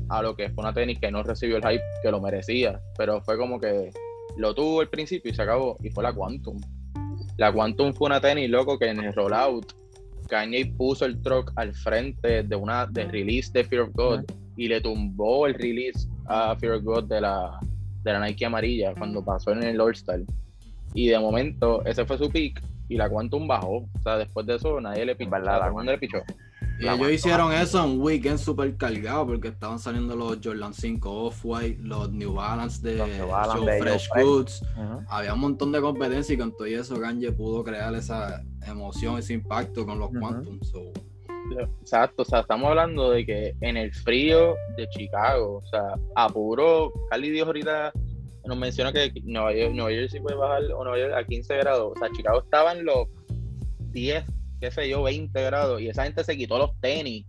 a 0.08 0.22
lo 0.22 0.34
que 0.34 0.48
fue 0.50 0.62
una 0.64 0.72
tenis 0.72 0.98
que 0.98 1.10
no 1.10 1.22
recibió 1.22 1.56
el 1.58 1.62
hype 1.62 1.82
que 2.02 2.10
lo 2.10 2.20
merecía, 2.20 2.80
pero 2.96 3.20
fue 3.22 3.36
como 3.38 3.58
que 3.60 3.90
lo 4.36 4.54
tuvo 4.54 4.80
al 4.80 4.88
principio 4.88 5.30
y 5.30 5.34
se 5.34 5.42
acabó, 5.42 5.76
y 5.82 5.90
fue 5.90 6.02
la 6.02 6.12
Quantum. 6.12 6.58
La 7.38 7.52
Quantum 7.52 7.92
fue 7.94 8.06
una 8.06 8.20
tenis, 8.20 8.50
loco, 8.50 8.78
que 8.78 8.88
en 8.90 9.00
el 9.00 9.14
rollout, 9.14 9.72
Kanye 10.26 10.66
puso 10.76 11.04
el 11.04 11.20
truck 11.22 11.52
al 11.56 11.72
frente 11.72 12.42
de 12.42 12.56
una 12.56 12.86
de 12.86 13.04
release 13.04 13.50
de 13.52 13.64
Fear 13.64 13.82
of 13.82 13.94
God 13.94 14.24
y 14.56 14.68
le 14.68 14.80
tumbó 14.80 15.46
el 15.46 15.54
release 15.54 16.08
a 16.26 16.56
Fear 16.56 16.74
of 16.74 16.84
God 16.84 17.04
de 17.04 17.20
la, 17.20 17.58
de 18.02 18.12
la 18.12 18.20
Nike 18.20 18.46
amarilla 18.46 18.94
cuando 18.94 19.24
pasó 19.24 19.52
en 19.52 19.62
el 19.62 19.80
All-Star. 19.80 20.20
Y 20.94 21.08
de 21.08 21.18
momento, 21.18 21.84
ese 21.84 22.04
fue 22.04 22.18
su 22.18 22.30
pick 22.30 22.62
y 22.88 22.96
la 22.96 23.08
Quantum 23.08 23.46
bajó. 23.46 23.78
O 23.78 24.02
sea, 24.02 24.16
después 24.16 24.46
de 24.46 24.56
eso, 24.56 24.80
nadie 24.80 25.04
le 25.04 25.14
pichó. 25.14 25.30
Verdad, 25.30 25.70
mundo 25.70 25.92
le 25.92 25.98
pichó. 25.98 26.18
Y 26.78 26.86
ellos 26.86 27.10
hicieron 27.10 27.52
eso 27.52 27.82
en 27.82 27.90
un 27.92 28.00
weekend 28.00 28.38
súper 28.38 28.76
cargado 28.76 29.26
porque 29.26 29.48
estaban 29.48 29.78
saliendo 29.78 30.14
los 30.14 30.38
Jordan 30.42 30.74
5 30.74 31.26
Off-White, 31.26 31.82
los 31.82 32.12
New 32.12 32.34
Balance 32.34 32.86
de 32.86 32.96
Los 32.96 33.08
New 33.08 33.28
Balance 33.28 33.56
Show 33.56 33.64
de 33.64 33.78
Fresh 33.80 34.08
Joe. 34.14 34.44
Había 35.08 35.34
un 35.34 35.40
montón 35.40 35.72
de 35.72 35.80
competencia 35.80 36.34
y 36.34 36.38
con 36.38 36.52
todo 36.52 36.66
eso 36.66 37.00
Kanye 37.00 37.32
pudo 37.32 37.64
crear 37.64 37.94
esa 37.94 38.42
emoción, 38.66 39.18
ese 39.18 39.34
impacto 39.34 39.86
con 39.86 39.98
los. 39.98 40.10
Quantum. 40.10 40.60
So, 40.62 40.92
Exacto, 41.80 42.22
o 42.22 42.24
sea, 42.24 42.40
estamos 42.40 42.68
hablando 42.68 43.10
de 43.10 43.24
que 43.24 43.54
en 43.60 43.76
el 43.76 43.94
frío 43.94 44.56
de 44.76 44.88
Chicago, 44.88 45.62
o 45.64 45.66
sea, 45.66 45.94
a 46.14 46.28
puro, 46.28 46.92
Cali 47.10 47.30
dijo 47.30 47.46
ahorita, 47.46 47.92
nos 48.44 48.56
menciona 48.56 48.92
que 48.92 49.12
Nueva 49.24 49.54
York, 49.54 49.72
Nueva 49.74 49.92
York 49.92 50.08
sí 50.10 50.20
puede 50.20 50.36
bajar 50.36 50.62
o 50.72 50.84
Nueva 50.84 50.98
York 50.98 51.14
a 51.14 51.24
15 51.24 51.56
grados, 51.58 51.92
o 51.96 51.98
sea, 51.98 52.10
Chicago 52.12 52.42
estaba 52.42 52.72
en 52.72 52.84
los 52.84 53.08
10, 53.92 54.24
qué 54.60 54.70
sé 54.70 54.88
yo, 54.88 55.02
20 55.02 55.42
grados, 55.42 55.80
y 55.80 55.88
esa 55.88 56.04
gente 56.04 56.24
se 56.24 56.36
quitó 56.36 56.58
los 56.58 56.78
tenis 56.80 57.26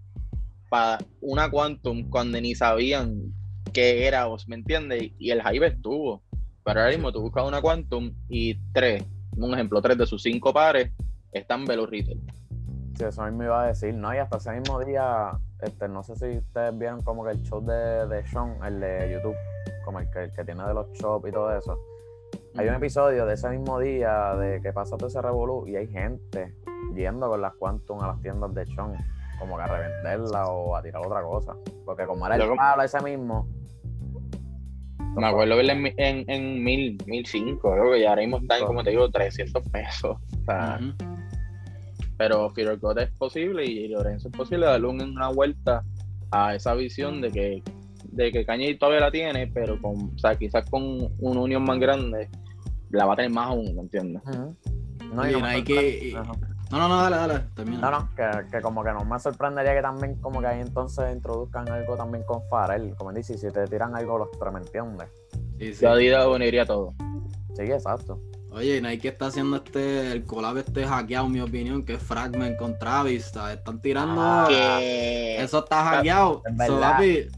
para 0.69 0.99
una 1.21 1.49
Quantum 1.49 2.09
cuando 2.09 2.39
ni 2.41 2.55
sabían 2.55 3.33
qué 3.73 4.07
era, 4.07 4.27
¿me 4.47 4.55
entiendes? 4.55 5.11
Y 5.17 5.31
el 5.31 5.41
hype 5.41 5.67
estuvo. 5.67 6.21
Pero 6.63 6.81
ahora 6.81 6.91
mismo 6.91 7.11
tú 7.11 7.21
buscas 7.21 7.47
una 7.47 7.61
Quantum 7.61 8.13
y 8.27 8.55
tres, 8.73 9.03
un 9.37 9.53
ejemplo, 9.53 9.81
tres 9.81 9.97
de 9.97 10.05
sus 10.05 10.21
cinco 10.21 10.53
pares 10.53 10.91
están 11.31 11.65
Velo 11.65 11.85
Retail. 11.85 12.21
Sí, 12.97 13.03
eso 13.03 13.23
mismo 13.23 13.43
iba 13.43 13.63
a 13.63 13.67
decir, 13.67 13.93
¿no? 13.93 14.13
Y 14.13 14.17
hasta 14.17 14.37
ese 14.37 14.51
mismo 14.51 14.79
día, 14.83 15.31
este, 15.61 15.87
no 15.87 16.03
sé 16.03 16.15
si 16.15 16.37
ustedes 16.37 16.77
vieron 16.77 17.01
como 17.03 17.23
que 17.23 17.31
el 17.31 17.43
show 17.43 17.63
de, 17.63 18.07
de 18.07 18.27
Sean, 18.27 18.57
el 18.65 18.79
de 18.79 19.13
YouTube, 19.13 19.35
como 19.85 19.99
el 19.99 20.09
que, 20.09 20.23
el 20.23 20.31
que 20.31 20.43
tiene 20.43 20.63
de 20.63 20.73
los 20.73 20.91
shops 20.93 21.29
y 21.29 21.31
todo 21.31 21.55
eso. 21.55 21.77
Hay 22.57 22.67
un 22.67 22.75
episodio 22.75 23.25
de 23.25 23.33
ese 23.35 23.49
mismo 23.49 23.79
día 23.79 24.35
de 24.35 24.61
que 24.61 24.73
pasa 24.73 24.97
todo 24.97 25.07
ese 25.07 25.21
revolú 25.21 25.67
y 25.67 25.75
hay 25.75 25.87
gente 25.87 26.55
yendo 26.95 27.29
con 27.29 27.41
las 27.41 27.53
Quantum 27.55 28.01
a 28.01 28.07
las 28.07 28.21
tiendas 28.21 28.53
de 28.55 28.65
Sean, 28.65 28.93
como 29.39 29.57
que 29.57 29.63
a 29.63 29.67
revenderla 29.67 30.47
o 30.47 30.75
a 30.75 30.81
tirar 30.81 31.05
otra 31.05 31.21
cosa. 31.21 31.55
Porque 31.85 32.05
como 32.05 32.25
era 32.25 32.35
el 32.35 32.55
palo 32.55 32.81
ese 32.83 32.99
mismo. 33.01 33.47
Me 35.15 35.27
acuerdo 35.27 35.55
verla 35.55 35.73
en, 35.73 35.85
en, 35.97 36.25
en 36.29 36.63
mil, 36.63 36.97
mil 37.07 37.25
cinco, 37.25 37.71
creo 37.71 37.91
que 37.91 38.01
ya 38.01 38.09
ahora 38.09 38.21
mismo 38.21 38.37
están, 38.37 38.65
como 38.65 38.83
te 38.83 38.91
digo, 38.91 39.09
300 39.09 39.63
pesos. 39.69 40.17
O 40.41 40.45
sea, 40.45 40.79
Ujú. 40.79 40.93
pero 42.17 42.51
God 42.79 42.99
es 42.99 43.11
posible 43.17 43.65
y 43.65 43.87
Lorenzo 43.87 44.29
es 44.29 44.37
posible 44.37 44.65
darle 44.67 44.87
un- 44.87 45.01
una 45.01 45.29
vuelta 45.29 45.83
a 46.31 46.55
esa 46.55 46.73
visión 46.73 47.21
de 47.21 47.31
que 47.31 47.63
de 48.11 48.31
que 48.31 48.45
Kanye 48.45 48.75
todavía 48.75 49.01
la 49.01 49.11
tiene, 49.11 49.47
pero 49.47 49.79
con, 49.81 49.95
o 50.15 50.17
sea, 50.17 50.35
quizás 50.35 50.67
con 50.69 50.83
una 51.19 51.41
unión 51.41 51.63
más 51.63 51.77
grande 51.79 52.29
la 52.89 53.05
va 53.05 53.13
a 53.13 53.15
tener 53.15 53.31
más 53.31 53.47
aún, 53.47 53.75
¿me 53.75 53.81
entiendes? 53.81 54.21
No 55.13 55.21
Ajá. 55.21 56.33
No, 56.69 56.79
no, 56.79 56.89
no, 56.89 57.01
dale, 57.01 57.15
dale, 57.15 57.39
termina. 57.55 57.79
No, 57.79 57.91
no, 57.91 58.09
que, 58.13 58.29
que 58.51 58.61
como 58.61 58.83
que 58.83 58.91
no 58.91 59.05
me 59.05 59.17
sorprendería 59.19 59.73
que 59.73 59.81
también 59.81 60.15
como 60.15 60.41
que 60.41 60.47
ahí 60.47 60.59
entonces 60.59 61.13
introduzcan 61.13 61.69
algo 61.69 61.95
también 61.95 62.25
con 62.25 62.41
Farel, 62.49 62.93
como 62.97 63.13
dice, 63.13 63.37
si 63.37 63.49
te 63.51 63.65
tiran 63.67 63.95
algo 63.95 64.17
los 64.17 64.31
tres, 64.31 64.51
¿me 64.51 64.59
entiendes? 64.59 65.07
Sí, 65.59 65.73
sí. 65.73 65.83
Yo 65.83 65.91
Adidas 65.91 66.27
uniría 66.27 66.65
todo. 66.65 66.93
Sí, 67.55 67.63
exacto. 67.63 68.19
Oye, 68.51 68.81
Nike 68.81 69.09
está 69.09 69.27
haciendo 69.27 69.57
este, 69.57 70.11
el 70.11 70.23
collab 70.25 70.57
este 70.57 70.85
hackeado, 70.85 71.27
en 71.27 71.31
mi 71.31 71.41
opinión, 71.41 71.85
que 71.85 71.93
es 71.93 72.03
Fragment 72.03 72.57
con 72.57 72.77
Travis. 72.79 73.25
¿sabes? 73.25 73.57
Están 73.57 73.81
tirando. 73.81 74.21
Ah, 74.21 74.45
Que 74.47 75.41
Eso 75.41 75.59
está 75.59 75.83
hackeado. 75.83 76.41
Es 76.45 76.67
So, 76.67 76.79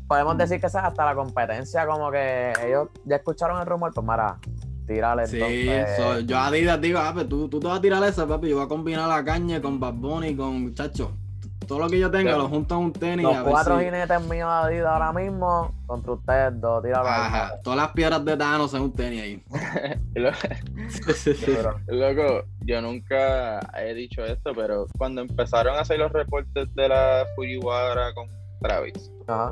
Podemos 0.08 0.38
decir 0.38 0.60
que 0.60 0.68
esa 0.68 0.80
es 0.80 0.86
hasta 0.86 1.06
la 1.06 1.16
competencia, 1.16 1.86
como 1.86 2.12
que 2.12 2.54
ellos 2.66 2.90
ya 3.06 3.18
escucharon 3.18 3.60
el 3.60 3.66
rumor, 3.66 3.92
pues 3.94 4.06
mara, 4.98 5.26
tírale 5.26 5.28
Sí, 5.28 5.70
entonces. 5.70 5.98
so, 5.98 6.20
yo 6.22 6.38
a 6.38 6.48
Adidas 6.48 6.82
digo, 6.82 7.00
ah, 7.00 7.12
pues 7.14 7.28
tú, 7.30 7.48
tú 7.50 7.60
te 7.60 7.68
vas 7.68 7.80
a 7.80 7.82
tirar 7.82 8.04
esa, 8.04 8.28
papi. 8.28 8.50
Yo 8.50 8.56
voy 8.58 8.66
a 8.66 8.68
combinar 8.68 9.08
la 9.08 9.24
caña 9.24 9.62
con 9.62 9.80
Bad 9.80 9.94
Bunny, 9.94 10.36
con 10.36 10.62
muchachos. 10.64 11.10
Todo 11.68 11.80
lo 11.80 11.90
que 11.90 12.00
yo 12.00 12.10
tenga 12.10 12.36
lo 12.36 12.50
junto 12.50 12.74
a 12.74 12.78
un 12.80 12.92
tenis. 12.92 13.24
Los 13.24 13.36
a 13.36 13.44
ver 13.44 13.52
cuatro 13.52 13.78
si- 13.78 13.86
jinetes 13.86 14.22
míos 14.22 14.50
de 14.50 14.68
Adidas 14.68 14.88
ahora 14.92 15.14
mismo, 15.14 15.72
contra 15.86 16.14
ustedes 16.14 16.60
dos, 16.62 16.84
tíralo 16.84 17.08
ahí. 17.08 17.22
Ajá, 17.22 17.52
todas 17.64 17.78
las 17.78 17.90
piedras 17.92 18.26
de 18.26 18.38
Thanos 18.38 18.74
en 18.74 18.82
un 18.82 18.94
tenis 18.94 19.22
ahí. 19.22 19.44
Loco, 21.88 22.44
yo 22.66 22.82
nunca 22.82 23.60
he 23.80 23.94
dicho 23.94 24.24
esto, 24.26 24.52
pero 24.56 24.88
cuando 24.98 25.22
empezaron 25.22 25.76
a 25.76 25.82
hacer 25.82 26.00
los 26.00 26.12
reportes 26.12 26.74
de 26.76 26.90
la 26.90 27.26
Fujiwara 27.36 28.14
con 28.14 28.28
Travis, 28.62 29.12
Ajá. 29.28 29.52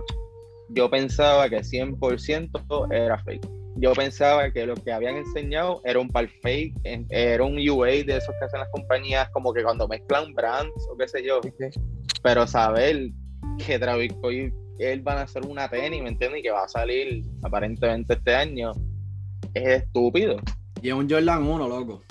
yo 0.70 0.90
pensaba 0.90 1.50
que 1.50 1.60
100% 1.60 2.88
era 2.92 3.18
fake. 3.20 3.48
Yo 3.80 3.94
pensaba 3.94 4.52
que 4.52 4.66
lo 4.66 4.76
que 4.76 4.92
habían 4.92 5.18
enseñado 5.18 5.82
era 5.86 6.00
un 6.00 6.08
par 6.10 6.28
fake, 6.42 6.74
en- 6.84 7.06
era 7.10 7.44
un 7.44 7.58
UA 7.58 7.88
de 8.06 8.18
esos 8.18 8.34
que 8.40 8.46
hacen 8.46 8.60
las 8.60 8.70
compañías, 8.70 9.30
como 9.30 9.54
que 9.54 9.64
cuando 9.64 9.88
mezclan 9.88 10.34
brands 10.34 10.74
o 10.92 10.98
qué 10.98 11.08
sé 11.08 11.24
yo. 11.24 11.40
Pero 12.24 12.48
saber 12.48 13.10
que 13.66 13.78
Travis 13.80 14.12
Scott 14.14 14.34
y 14.34 14.52
él 14.80 15.02
van 15.02 15.20
a 15.20 15.22
hacer 15.24 15.44
una 15.46 15.70
tenis, 15.70 16.02
¿me 16.02 16.10
entiendes? 16.10 16.40
Y 16.40 16.44
que 16.44 16.52
va 16.52 16.64
a 16.64 16.68
salir 16.68 17.24
aparentemente 17.44 18.14
este 18.14 18.34
año, 18.36 18.72
es 19.54 19.84
estúpido. 19.84 20.38
Y 20.82 20.90
es 20.90 20.94
un 20.94 21.10
Jordan 21.10 21.44
1, 21.44 21.68
loco. 21.68 22.04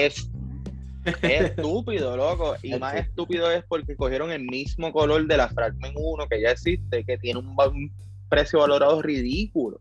Es, 0.00 0.30
es 1.22 1.40
estúpido, 1.42 2.16
loco. 2.16 2.56
Y 2.62 2.74
más 2.78 2.94
estúpido 2.96 3.50
es 3.50 3.64
porque 3.68 3.96
cogieron 3.96 4.30
el 4.32 4.42
mismo 4.42 4.92
color 4.92 5.26
de 5.26 5.36
la 5.36 5.48
Fragment 5.48 5.94
1 5.98 6.26
que 6.28 6.40
ya 6.42 6.50
existe, 6.50 7.04
que 7.04 7.18
tiene 7.18 7.40
un 7.40 7.90
precio 8.28 8.60
valorado 8.60 9.02
ridículo. 9.02 9.80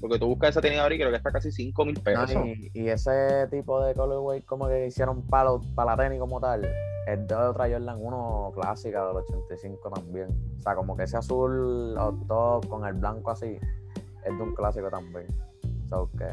Porque 0.00 0.18
tú 0.18 0.26
buscas 0.28 0.50
esa 0.50 0.60
tenis 0.60 0.78
ahora 0.78 0.94
y 0.94 0.98
creo 0.98 1.10
que 1.10 1.16
está 1.16 1.30
casi 1.30 1.52
5 1.52 1.84
mil 1.84 1.94
No, 1.94 2.02
pesos. 2.02 2.30
y, 2.46 2.70
y 2.74 2.88
ese 2.88 3.46
tipo 3.50 3.82
de 3.84 3.94
colorway 3.94 4.40
como 4.42 4.66
que 4.68 4.86
hicieron 4.86 5.22
para 5.26 5.50
para 5.74 5.94
la 5.94 6.02
tenis 6.02 6.18
como 6.18 6.40
tal, 6.40 6.64
es 7.06 7.28
de 7.28 7.34
otra 7.34 7.68
Jordan 7.70 7.98
1 8.00 8.52
clásica 8.54 9.06
del 9.06 9.16
85 9.16 9.90
también. 9.90 10.28
O 10.58 10.62
sea, 10.62 10.74
como 10.74 10.96
que 10.96 11.02
ese 11.04 11.16
azul 11.16 11.94
out 11.98 12.26
top 12.26 12.68
con 12.68 12.86
el 12.86 12.94
blanco 12.94 13.30
así, 13.30 13.58
es 14.24 14.36
de 14.36 14.42
un 14.42 14.54
clásico 14.54 14.88
también. 14.90 15.26
So 15.88 16.08
que, 16.16 16.24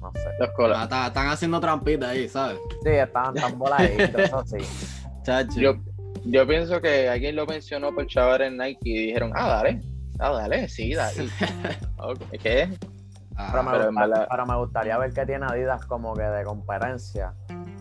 no 0.00 0.12
sé. 0.14 0.28
Los 0.38 0.50
Ah, 0.76 0.82
está- 0.84 1.06
Están 1.08 1.28
haciendo 1.28 1.58
trampita 1.60 2.10
ahí, 2.10 2.28
¿sabes? 2.28 2.58
Sí, 2.82 2.90
estaban 2.90 3.34
tan 3.34 3.58
voladitos, 3.58 4.20
eso 4.20 4.42
sí. 4.46 4.58
Chacho. 5.22 5.58
Yo, 5.60 5.74
yo 6.24 6.46
pienso 6.46 6.80
que 6.80 7.08
alguien 7.08 7.34
lo 7.34 7.46
mencionó 7.46 7.92
por 7.94 8.06
chaval 8.06 8.42
en 8.42 8.58
Nike 8.58 8.78
y 8.84 9.06
dijeron, 9.06 9.32
ah, 9.34 9.48
dale, 9.48 9.80
ah, 10.18 10.30
dale, 10.32 10.68
sí, 10.68 10.94
dale. 10.94 11.26
Ok, 11.98 12.20
¿Qué? 12.42 12.68
Ah, 13.36 13.48
Pero 13.52 13.62
me, 13.64 13.70
pero 13.72 13.90
gusta- 13.92 14.28
pero 14.30 14.46
me 14.46 14.56
gustaría 14.56 14.98
ver 14.98 15.12
que 15.12 15.26
tiene 15.26 15.46
Adidas 15.46 15.84
como 15.86 16.14
que 16.14 16.22
de 16.22 16.44
competencia 16.44 17.32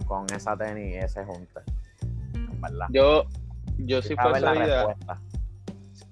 con 0.06 0.26
esa 0.34 0.56
tenis 0.58 0.95
y 0.95 0.98
ese 0.98 1.24
junte. 1.26 1.62
Verdad. 2.60 2.88
Yo, 2.89 3.24
yo 3.78 4.02
si 4.02 4.10
Quisiera 4.10 4.24
ver 4.26 4.32
fuese 4.32 4.45
la 4.45 4.52
Adidas, 4.52 4.86
respuesta. 4.88 5.21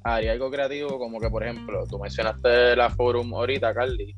haría 0.03 0.31
algo 0.33 0.49
creativo 0.51 0.97
como 0.97 1.19
que, 1.19 1.29
por 1.29 1.43
ejemplo, 1.43 1.85
tú 1.87 1.99
mencionaste 1.99 2.75
la 2.75 2.89
Forum 2.89 3.33
ahorita, 3.33 3.73
Carly, 3.73 4.15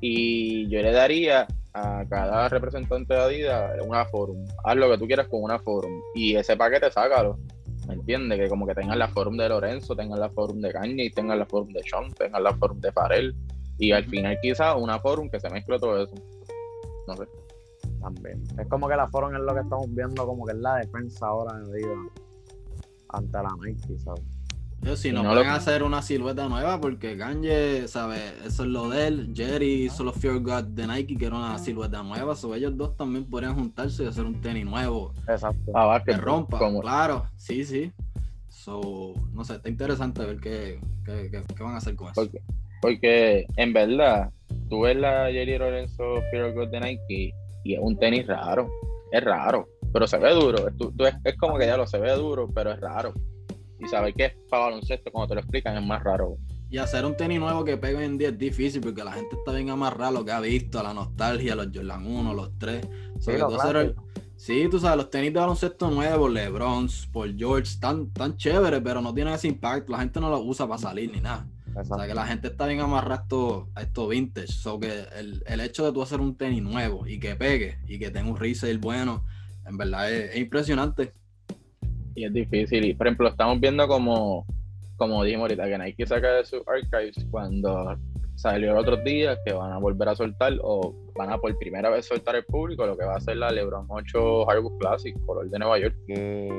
y 0.00 0.68
yo 0.68 0.82
le 0.82 0.92
daría 0.92 1.46
a 1.72 2.04
cada 2.08 2.48
representante 2.48 3.14
de 3.14 3.20
Adidas 3.20 3.72
una 3.84 4.04
Forum. 4.06 4.44
Haz 4.64 4.76
lo 4.76 4.90
que 4.90 4.98
tú 4.98 5.06
quieras 5.06 5.28
con 5.28 5.42
una 5.42 5.58
Forum. 5.58 6.00
Y 6.14 6.34
ese 6.36 6.56
paquete, 6.56 6.90
sácalo. 6.90 7.38
¿Me 7.90 7.96
entiendes? 7.96 8.38
Que 8.38 8.48
como 8.48 8.68
que 8.68 8.74
tengan 8.74 9.00
la 9.00 9.08
Forum 9.08 9.36
de 9.36 9.48
Lorenzo, 9.48 9.96
tengan 9.96 10.20
la 10.20 10.30
Forum 10.30 10.60
de 10.60 10.70
Kanye, 10.70 11.10
tengan 11.10 11.40
la 11.40 11.46
Forum 11.46 11.72
de 11.72 11.82
Sean, 11.82 12.12
tengan 12.12 12.44
la 12.44 12.54
Forum 12.54 12.80
de 12.80 12.92
Farel. 12.92 13.34
Y 13.78 13.90
al 13.90 14.04
final 14.04 14.38
quizás 14.40 14.76
una 14.78 15.00
Forum 15.00 15.28
que 15.28 15.40
se 15.40 15.50
mezcle 15.50 15.76
todo 15.80 16.00
eso. 16.04 16.14
No 17.08 17.16
sé. 17.16 17.24
También. 18.00 18.44
Es 18.60 18.68
como 18.68 18.86
que 18.86 18.94
la 18.94 19.08
Forum 19.08 19.34
es 19.34 19.40
lo 19.40 19.54
que 19.54 19.60
estamos 19.62 19.92
viendo, 19.92 20.24
como 20.24 20.46
que 20.46 20.52
es 20.52 20.58
la 20.58 20.76
defensa 20.76 21.26
ahora 21.26 21.56
Adidas 21.56 21.98
ante 23.08 23.38
la 23.38 23.50
Nike, 23.60 23.98
¿sabes? 23.98 24.22
Yo, 24.82 24.96
si 24.96 25.12
no, 25.12 25.22
no 25.22 25.30
pueden 25.30 25.48
lo- 25.48 25.52
hacer 25.52 25.82
una 25.82 26.00
silueta 26.00 26.48
nueva, 26.48 26.80
porque 26.80 27.16
Kanye, 27.18 27.86
¿sabes? 27.86 28.32
Eso 28.46 28.62
es 28.64 28.68
lo 28.70 28.88
de 28.88 29.08
él. 29.08 29.32
Jerry 29.34 29.84
hizo 29.84 30.04
los 30.04 30.16
Fear 30.16 30.38
God 30.40 30.64
de 30.64 30.86
Nike, 30.86 31.16
que 31.18 31.26
era 31.26 31.36
una 31.36 31.58
silueta 31.58 32.02
nueva. 32.02 32.34
So, 32.34 32.54
ellos 32.54 32.74
dos 32.76 32.96
también 32.96 33.24
podrían 33.26 33.54
juntarse 33.54 34.04
y 34.04 34.06
hacer 34.06 34.24
un 34.24 34.40
tenis 34.40 34.64
nuevo. 34.64 35.12
Exacto. 35.28 35.72
Ah, 35.74 35.84
va, 35.86 35.98
Que 36.02 36.12
que 36.12 36.16
rompa, 36.16 36.58
como- 36.58 36.80
claro. 36.80 37.26
Sí, 37.36 37.64
sí. 37.64 37.92
So, 38.48 39.14
no 39.34 39.44
sé, 39.44 39.54
está 39.56 39.68
interesante 39.68 40.24
ver 40.24 40.38
qué, 40.40 40.80
qué, 41.04 41.28
qué- 41.30 41.44
qué 41.54 41.62
van 41.62 41.74
a 41.74 41.78
hacer 41.78 41.94
con 41.94 42.06
eso. 42.10 42.14
Porque, 42.22 42.40
porque 42.80 43.46
en 43.56 43.72
verdad, 43.74 44.30
tú 44.70 44.80
ves 44.82 44.96
la 44.96 45.30
Jerry 45.30 45.58
Lorenzo 45.58 46.22
Fear 46.30 46.52
God 46.54 46.68
de 46.68 46.80
Nike 46.80 47.34
y 47.64 47.74
es 47.74 47.80
un 47.82 47.98
tenis 47.98 48.26
raro. 48.26 48.68
Es 49.12 49.22
raro, 49.24 49.68
pero 49.92 50.06
se 50.06 50.16
ve 50.18 50.30
duro. 50.32 50.68
Es, 50.68 50.76
tú- 50.76 50.90
tú- 50.92 51.04
es, 51.04 51.14
es 51.24 51.36
como 51.36 51.58
que 51.58 51.66
ya 51.66 51.76
lo 51.76 51.86
se 51.86 51.98
ve 51.98 52.12
duro, 52.12 52.48
pero 52.54 52.72
es 52.72 52.80
raro. 52.80 53.12
Y 53.80 53.88
saber 53.88 54.14
que 54.14 54.24
es 54.26 54.32
para 54.48 54.64
baloncesto, 54.64 55.10
cuando 55.10 55.28
te 55.28 55.34
lo 55.34 55.40
explican, 55.40 55.76
es 55.76 55.82
más 55.82 56.02
raro. 56.02 56.36
Y 56.68 56.78
hacer 56.78 57.04
un 57.04 57.16
tenis 57.16 57.40
nuevo 57.40 57.64
que 57.64 57.76
pegue 57.76 57.96
hoy 57.96 58.04
en 58.04 58.18
día 58.18 58.28
es 58.28 58.38
difícil 58.38 58.80
porque 58.80 59.02
la 59.02 59.12
gente 59.12 59.36
está 59.36 59.52
bien 59.52 59.70
amarrada 59.70 60.08
a 60.08 60.12
lo 60.12 60.24
que 60.24 60.30
ha 60.30 60.40
visto, 60.40 60.78
a 60.78 60.84
la 60.84 60.94
nostalgia, 60.94 61.56
los 61.56 61.68
Jordan 61.74 62.06
1, 62.06 62.34
los 62.34 62.58
3. 62.58 62.88
Sí, 63.18 63.32
lo 63.36 63.48
clásico. 63.48 64.04
Sí, 64.36 64.68
tú 64.70 64.78
sabes, 64.78 64.96
los 64.96 65.10
tenis 65.10 65.34
de 65.34 65.40
baloncesto 65.40 65.90
nuevos, 65.90 66.32
LeBrons, 66.32 67.08
Paul 67.12 67.36
George, 67.36 67.76
tan, 67.78 68.10
tan 68.10 68.38
chéveres, 68.38 68.80
pero 68.82 69.02
no 69.02 69.12
tienen 69.12 69.34
ese 69.34 69.48
impacto. 69.48 69.92
La 69.92 69.98
gente 69.98 70.18
no 70.18 70.30
los 70.30 70.40
usa 70.42 70.66
para 70.66 70.80
salir 70.80 71.10
ni 71.12 71.20
nada. 71.20 71.46
O 71.68 71.72
sea, 71.72 71.82
Exacto. 71.82 72.06
que 72.06 72.14
la 72.14 72.26
gente 72.26 72.48
está 72.48 72.66
bien 72.66 72.80
amarrada 72.80 73.16
a 73.16 73.22
esto, 73.22 73.68
a 73.74 73.82
esto 73.82 74.08
vintage. 74.08 74.48
So 74.48 74.80
que 74.80 75.04
el, 75.18 75.42
el 75.46 75.60
hecho 75.60 75.84
de 75.84 75.92
tú 75.92 76.00
hacer 76.00 76.20
un 76.20 76.36
tenis 76.36 76.62
nuevo 76.62 77.06
y 77.06 77.20
que 77.20 77.36
pegue 77.36 77.80
y 77.86 77.98
que 77.98 78.10
tenga 78.10 78.30
un 78.30 78.36
resale 78.38 78.78
bueno, 78.78 79.26
en 79.66 79.76
verdad 79.76 80.10
es, 80.10 80.30
es 80.30 80.36
impresionante. 80.38 81.12
Y 82.20 82.24
es 82.26 82.32
difícil. 82.32 82.84
Y 82.84 82.94
por 82.94 83.06
ejemplo, 83.06 83.28
estamos 83.28 83.58
viendo 83.60 83.86
como, 83.88 84.44
como 84.96 85.24
dijimos 85.24 85.44
ahorita, 85.44 85.66
que 85.66 85.78
Nike 85.78 86.06
saca 86.06 86.32
de 86.34 86.44
sus 86.44 86.60
archives 86.68 87.24
cuando 87.30 87.96
salió 88.34 88.72
el 88.72 88.78
otro 88.78 88.96
día 88.96 89.36
que 89.44 89.52
van 89.52 89.72
a 89.72 89.78
volver 89.78 90.08
a 90.08 90.14
soltar 90.14 90.54
o 90.62 90.94
van 91.14 91.30
a 91.30 91.36
por 91.38 91.56
primera 91.58 91.90
vez 91.90 92.06
soltar 92.06 92.36
al 92.36 92.44
público 92.44 92.86
lo 92.86 92.96
que 92.96 93.04
va 93.04 93.16
a 93.16 93.20
ser 93.20 93.36
la 93.36 93.50
LeBron 93.50 93.86
8 93.88 94.46
Hardwood 94.46 94.78
Classic, 94.78 95.14
color 95.26 95.48
de 95.50 95.58
Nueva 95.58 95.78
York. 95.78 95.94
Y- 96.08 96.14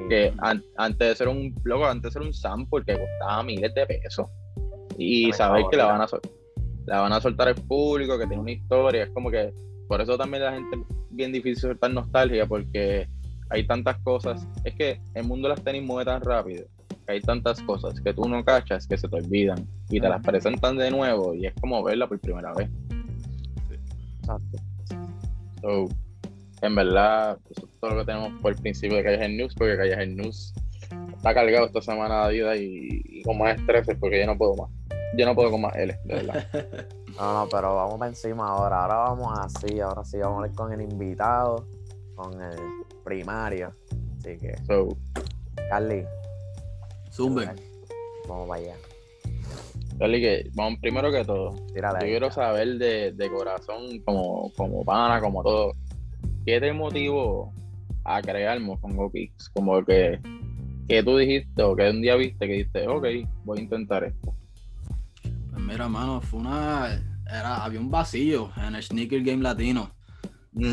que 0.10 0.34
an- 0.40 0.64
antes 0.78 1.08
de 1.10 1.16
ser 1.16 1.28
un 1.28 1.54
loco, 1.64 1.86
antes 1.86 2.04
de 2.14 2.20
ser 2.20 2.22
un 2.22 2.34
sample 2.34 2.84
que 2.86 2.94
costaba 3.00 3.44
miles 3.44 3.74
de 3.74 3.86
pesos. 3.86 4.28
Y 4.98 5.32
saber 5.34 5.64
que 5.72 5.78
la 5.78 5.86
van 5.86 6.02
a 6.02 6.08
la 6.88 7.02
van 7.02 7.14
a 7.14 7.22
soltar 7.22 7.48
al 7.48 7.56
público, 7.56 8.18
que 8.18 8.26
tiene 8.28 8.42
una 8.42 8.52
historia, 8.52 9.04
es 9.04 9.10
como 9.12 9.30
que 9.32 9.54
por 9.88 10.02
eso 10.02 10.18
también 10.18 10.44
la 10.44 10.54
gente 10.54 10.78
es 10.78 10.82
bien 11.12 11.32
difícil 11.32 11.58
soltar 11.70 11.92
nostalgia 11.92 12.46
porque 12.48 13.08
hay 13.52 13.68
tantas 13.68 13.98
cosas. 14.00 14.48
Es 14.64 14.74
que 14.76 15.02
el 15.14 15.26
mundo 15.26 15.48
de 15.48 15.56
las 15.56 15.64
tenis 15.64 15.84
mueve 15.84 16.06
tan 16.06 16.22
rápido 16.22 16.66
que 17.06 17.14
hay 17.14 17.22
tantas 17.22 17.62
cosas 17.62 18.00
que 18.00 18.14
tú 18.14 18.28
no 18.28 18.44
cachas 18.44 18.88
que 18.88 18.98
se 18.98 19.08
te 19.08 19.16
olvidan 19.16 19.68
y 19.90 20.00
te 20.00 20.10
las 20.10 20.22
presentan 20.22 20.78
de 20.78 20.92
nuevo 20.92 21.34
y 21.34 21.48
es 21.48 21.54
como 21.60 21.84
verla 21.84 22.08
por 22.08 22.20
primera 22.20 22.54
vez. 22.54 22.70
Exacto. 24.20 24.58
So, 25.62 25.88
en 26.62 26.76
verdad, 26.76 27.38
eso 27.50 27.66
es 27.66 27.80
todo 27.80 27.92
lo 27.92 28.00
que 28.00 28.06
tenemos 28.06 28.42
por 28.42 28.54
el 28.54 28.62
principio 28.62 28.98
de 28.98 29.04
Calles 29.04 29.30
News, 29.30 29.56
porque 29.56 29.78
Calles 29.78 30.16
News 30.16 30.54
está 31.16 31.34
cargado 31.34 31.66
esta 31.68 31.82
semana 31.82 32.28
de 32.28 32.34
vida 32.34 32.56
y, 32.56 33.02
y 33.06 33.24
con 33.24 33.38
más 33.38 33.58
estrés 33.58 33.88
porque 34.00 34.20
yo 34.20 34.26
no 34.26 34.38
puedo 34.38 34.56
más. 34.56 34.70
Yo 35.18 35.26
no 35.26 35.36
puedo 35.36 35.52
con 35.52 35.62
más 35.62 35.76
L, 35.76 35.98
de 36.06 36.16
verdad. 36.16 36.48
No, 37.20 37.34
no, 37.34 37.50
pero 37.50 37.76
vamos 37.76 38.00
para 38.00 38.10
encima 38.10 38.48
ahora. 38.48 38.84
Ahora 38.84 38.96
vamos 38.96 39.38
así, 39.38 39.82
ahora 39.82 40.04
sí 40.06 40.18
vamos 40.18 40.46
a 40.46 40.48
ir 40.48 40.56
con 40.56 40.72
el 40.72 40.82
invitado, 40.82 41.68
con 42.22 42.42
el 42.42 42.58
primario. 43.04 43.74
Así 44.20 44.38
que, 44.38 44.56
So, 44.68 44.98
Carly, 45.70 46.04
Zumben. 47.12 47.50
vamos 48.28 48.48
para 48.48 48.62
allá. 48.62 48.76
Charlie, 49.98 50.22
que 50.22 50.50
vamos 50.56 50.80
primero 50.80 51.12
que 51.12 51.24
todo. 51.26 51.56
Yo 51.76 51.88
ahí. 51.96 52.10
quiero 52.10 52.32
saber 52.32 52.78
de, 52.78 53.12
de 53.12 53.30
corazón, 53.32 54.00
como, 54.06 54.52
como 54.56 54.84
pana, 54.84 55.20
como 55.22 55.44
todo, 55.44 55.74
¿qué 56.46 56.60
te 56.60 56.74
motivó 56.74 57.54
a 58.04 58.22
crear 58.22 58.60
Mofongo 58.60 59.12
Kicks? 59.12 59.50
Como 59.50 59.84
que, 59.86 60.20
que 60.88 61.04
tú 61.04 61.18
dijiste 61.18 61.62
o 61.62 61.76
que 61.76 61.90
un 61.90 62.02
día 62.02 62.16
viste 62.16 62.48
que 62.48 62.54
dijiste, 62.54 62.88
ok, 62.88 63.06
voy 63.44 63.60
a 63.60 63.62
intentar 63.62 64.04
esto. 64.04 64.34
Pues 65.24 65.62
mira, 65.64 65.88
mano, 65.88 66.22
fue 66.22 66.40
una. 66.40 67.00
Era, 67.28 67.64
había 67.64 67.80
un 67.80 67.90
vacío 67.92 68.52
en 68.58 68.76
el 68.76 68.84
sneaker 68.84 69.22
game 69.24 69.44
latino. 69.44 69.92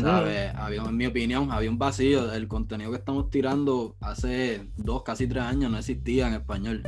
¿Sabes? 0.01 0.51
Había, 0.55 0.81
en 0.83 0.97
mi 0.97 1.05
opinión, 1.05 1.51
había 1.51 1.69
un 1.69 1.77
vacío. 1.77 2.31
El 2.33 2.47
contenido 2.47 2.91
que 2.91 2.97
estamos 2.97 3.29
tirando 3.29 3.95
hace 4.01 4.69
dos, 4.75 5.03
casi 5.03 5.27
tres 5.27 5.43
años 5.43 5.71
no 5.71 5.77
existía 5.77 6.27
en 6.27 6.33
español. 6.33 6.83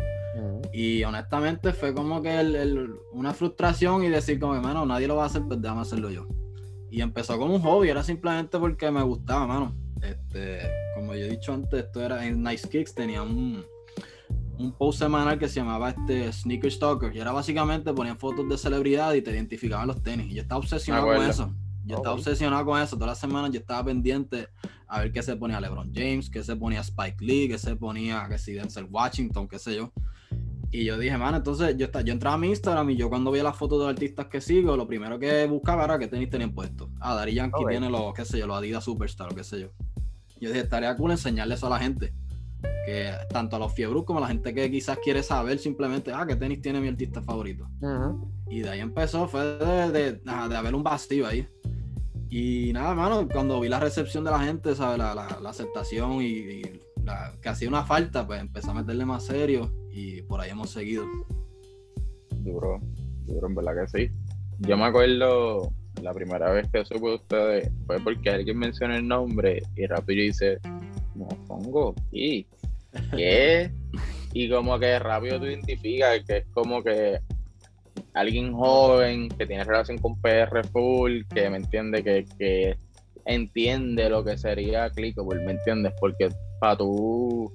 Y 0.74 1.04
honestamente 1.04 1.74
fue 1.74 1.94
como 1.94 2.22
que 2.22 2.40
el- 2.40 2.56
el- 2.56 2.94
una 3.14 3.34
frustración 3.34 4.04
y 4.04 4.10
decir 4.10 4.40
como 4.40 4.54
que, 4.54 4.60
mano, 4.60 4.86
nadie 4.86 5.08
lo 5.08 5.16
va 5.16 5.24
a 5.24 5.26
hacer, 5.28 5.44
pues 5.48 5.62
déjame 5.62 5.82
hacerlo 5.82 6.10
yo. 6.10 6.28
Y 6.90 7.02
empezó 7.02 7.38
como 7.38 7.56
un 7.56 7.62
hobby, 7.62 7.90
era 7.90 8.04
simplemente 8.04 8.60
porque 8.60 8.92
me 8.92 9.02
gustaba, 9.04 9.48
mano. 9.48 9.74
Este, 10.02 10.60
como 10.96 11.14
yo 11.16 11.26
he 11.26 11.30
dicho 11.30 11.54
antes, 11.54 11.86
esto 11.86 12.02
era 12.02 12.26
en 12.26 12.44
Nice 12.44 12.68
Kicks, 12.68 12.94
tenía 12.94 13.22
un, 13.24 13.64
un 14.58 14.72
post 14.78 15.00
semanal 15.00 15.40
que 15.40 15.48
se 15.48 15.56
llamaba 15.62 15.90
este 15.92 16.32
Sneaker 16.34 16.72
Stalker. 16.72 17.16
Y 17.16 17.20
era 17.20 17.32
básicamente 17.32 17.94
ponían 17.94 18.18
fotos 18.18 18.48
de 18.50 18.58
celebridad 18.58 19.14
y 19.14 19.22
te 19.22 19.32
identificaban 19.32 19.88
los 19.88 20.02
tenis. 20.04 20.28
Y 20.32 20.36
yo 20.36 20.42
estaba 20.42 20.60
obsesionado 20.60 21.06
con 21.08 21.16
eso. 21.30 21.54
Yo 21.86 21.98
estaba 21.98 22.16
obsesionado 22.16 22.66
con 22.66 22.80
eso. 22.82 22.96
Todas 22.96 23.10
las 23.12 23.20
semanas 23.20 23.52
yo 23.52 23.60
estaba 23.60 23.84
pendiente 23.86 24.48
a 24.88 25.00
ver 25.00 25.12
qué 25.12 25.22
se 25.24 25.36
ponía 25.36 25.60
LeBron 25.62 25.92
James, 25.94 26.30
qué 26.30 26.44
se 26.44 26.56
ponía 26.56 26.82
Spike 26.82 27.24
Lee, 27.24 27.48
qué 27.48 27.58
se 27.58 27.76
ponía, 27.76 28.28
que 28.30 28.38
si 28.38 28.54
Denzel 28.54 28.88
Washington, 28.90 29.48
qué 29.48 29.58
sé 29.60 29.76
yo. 29.76 29.92
Y 30.74 30.86
yo 30.86 30.98
dije, 30.98 31.18
mano, 31.18 31.38
entonces 31.38 31.76
yo, 31.78 31.86
esta- 31.86 32.02
yo 32.02 32.14
entraba 32.14 32.36
a 32.36 32.38
mi 32.38 32.48
Instagram 32.48 32.90
y 32.92 32.96
yo 32.96 33.10
cuando 33.10 33.30
veía 33.32 33.44
las 33.44 33.58
fotos 33.58 33.80
de 33.80 33.86
los 33.86 33.94
artistas 33.94 34.28
que 34.28 34.40
sigo, 34.40 34.78
lo 34.78 34.88
primero 34.88 35.20
que 35.20 35.46
buscaba 35.48 35.84
era 35.84 36.00
qué 36.00 36.08
tenis 36.08 36.30
tenían 36.30 36.54
puestos. 36.54 36.90
Ah, 37.02 37.14
Dari 37.16 37.34
Yankee 37.34 37.64
Ok. 37.64 37.70
tiene 37.72 37.90
los, 37.90 38.14
qué 38.14 38.24
sé 38.24 38.40
yo, 38.40 38.48
los 38.48 38.58
Adidas 38.58 38.84
Superstar 38.84 39.32
o 39.34 39.36
qué 39.36 39.44
sé 39.44 39.60
yo. 39.60 39.68
Yo 40.40 40.50
dije, 40.50 40.62
estaría 40.62 40.96
cool 40.96 41.12
enseñarle 41.12 41.56
eso 41.56 41.68
a 41.68 41.72
la 41.72 41.80
gente. 41.80 42.14
Que 42.86 43.12
tanto 43.32 43.56
a 43.56 43.60
los 43.60 43.74
fiebros 43.74 44.06
como 44.06 44.20
a 44.20 44.22
la 44.22 44.28
gente 44.28 44.54
que 44.54 44.70
quizás 44.72 44.98
quiere 45.04 45.24
saber 45.24 45.60
simplemente, 45.60 46.12
ah, 46.14 46.26
qué 46.28 46.36
tenis 46.36 46.62
tiene 46.62 46.80
mi 46.80 46.88
artista 46.88 47.22
favorito. 47.22 47.68
Ujú. 47.82 48.32
Y 48.50 48.62
de 48.62 48.70
ahí 48.70 48.80
empezó, 48.80 49.28
fue 49.28 49.42
de, 49.58 49.92
de, 49.92 50.22
ajá, 50.26 50.48
de 50.48 50.56
haber 50.58 50.74
un 50.76 50.84
vacío 50.84 51.28
ahí. 51.28 51.48
Y 52.34 52.72
nada, 52.74 52.96
mano, 52.96 53.28
cuando 53.32 53.60
vi 53.60 53.68
la 53.68 53.80
recepción 53.82 54.24
de 54.24 54.32
la 54.32 54.40
gente, 54.40 54.74
¿sabes? 54.74 54.98
La, 54.98 55.14
la- 55.14 55.38
la 55.42 55.50
aceptación 55.50 56.14
y, 56.22 56.26
y 56.28 56.82
la- 57.04 57.34
que 57.42 57.50
hacía 57.50 57.68
una 57.68 57.84
falta, 57.84 58.26
pues 58.26 58.40
empecé 58.40 58.72
a 58.72 58.74
meterle 58.74 59.06
más 59.06 59.26
serio 59.26 59.70
y 59.92 60.22
por 60.22 60.40
ahí 60.40 60.50
hemos 60.52 60.70
seguido. 60.70 61.04
Duro, 62.38 62.80
duro, 63.26 63.48
en 63.48 63.56
verdad 63.56 63.74
que 63.86 64.08
sí. 64.08 64.14
Yo 64.60 64.78
me 64.78 64.86
acuerdo 64.86 65.72
la 66.02 66.14
primera 66.14 66.52
vez 66.52 66.68
que 66.72 66.86
supe 66.86 67.08
de 67.10 67.16
ustedes 67.16 67.72
fue 67.86 68.00
porque 68.00 68.30
alguien 68.30 68.58
mencionó 68.58 68.96
el 68.96 69.06
nombre 69.08 69.62
y 69.76 69.86
rápido 69.88 70.24
dice, 70.24 70.58
Mofongo 71.16 71.94
Kicks. 72.12 72.50
¿Qué? 73.16 73.72
y 74.34 74.50
como 74.50 74.80
que 74.80 74.98
rápido 75.00 75.38
tú 75.40 75.46
identificas 75.48 76.22
que 76.26 76.38
es 76.38 76.46
como 76.54 76.82
que 76.82 77.20
alguien 78.14 78.54
joven 78.54 79.30
que 79.30 79.46
tiene 79.46 79.64
relación 79.64 79.98
con 79.98 80.20
PR 80.22 80.64
full, 80.72 81.22
que 81.34 81.50
me 81.50 81.58
entiende, 81.58 82.04
que, 82.04 82.26
que 82.38 82.78
entiende 83.26 84.10
lo 84.10 84.24
que 84.24 84.38
sería 84.38 84.90
clickable, 84.90 85.44
¿me 85.46 85.54
entiendes? 85.54 85.94
Porque 86.00 86.30
para 86.60 86.78
tú, 86.78 87.52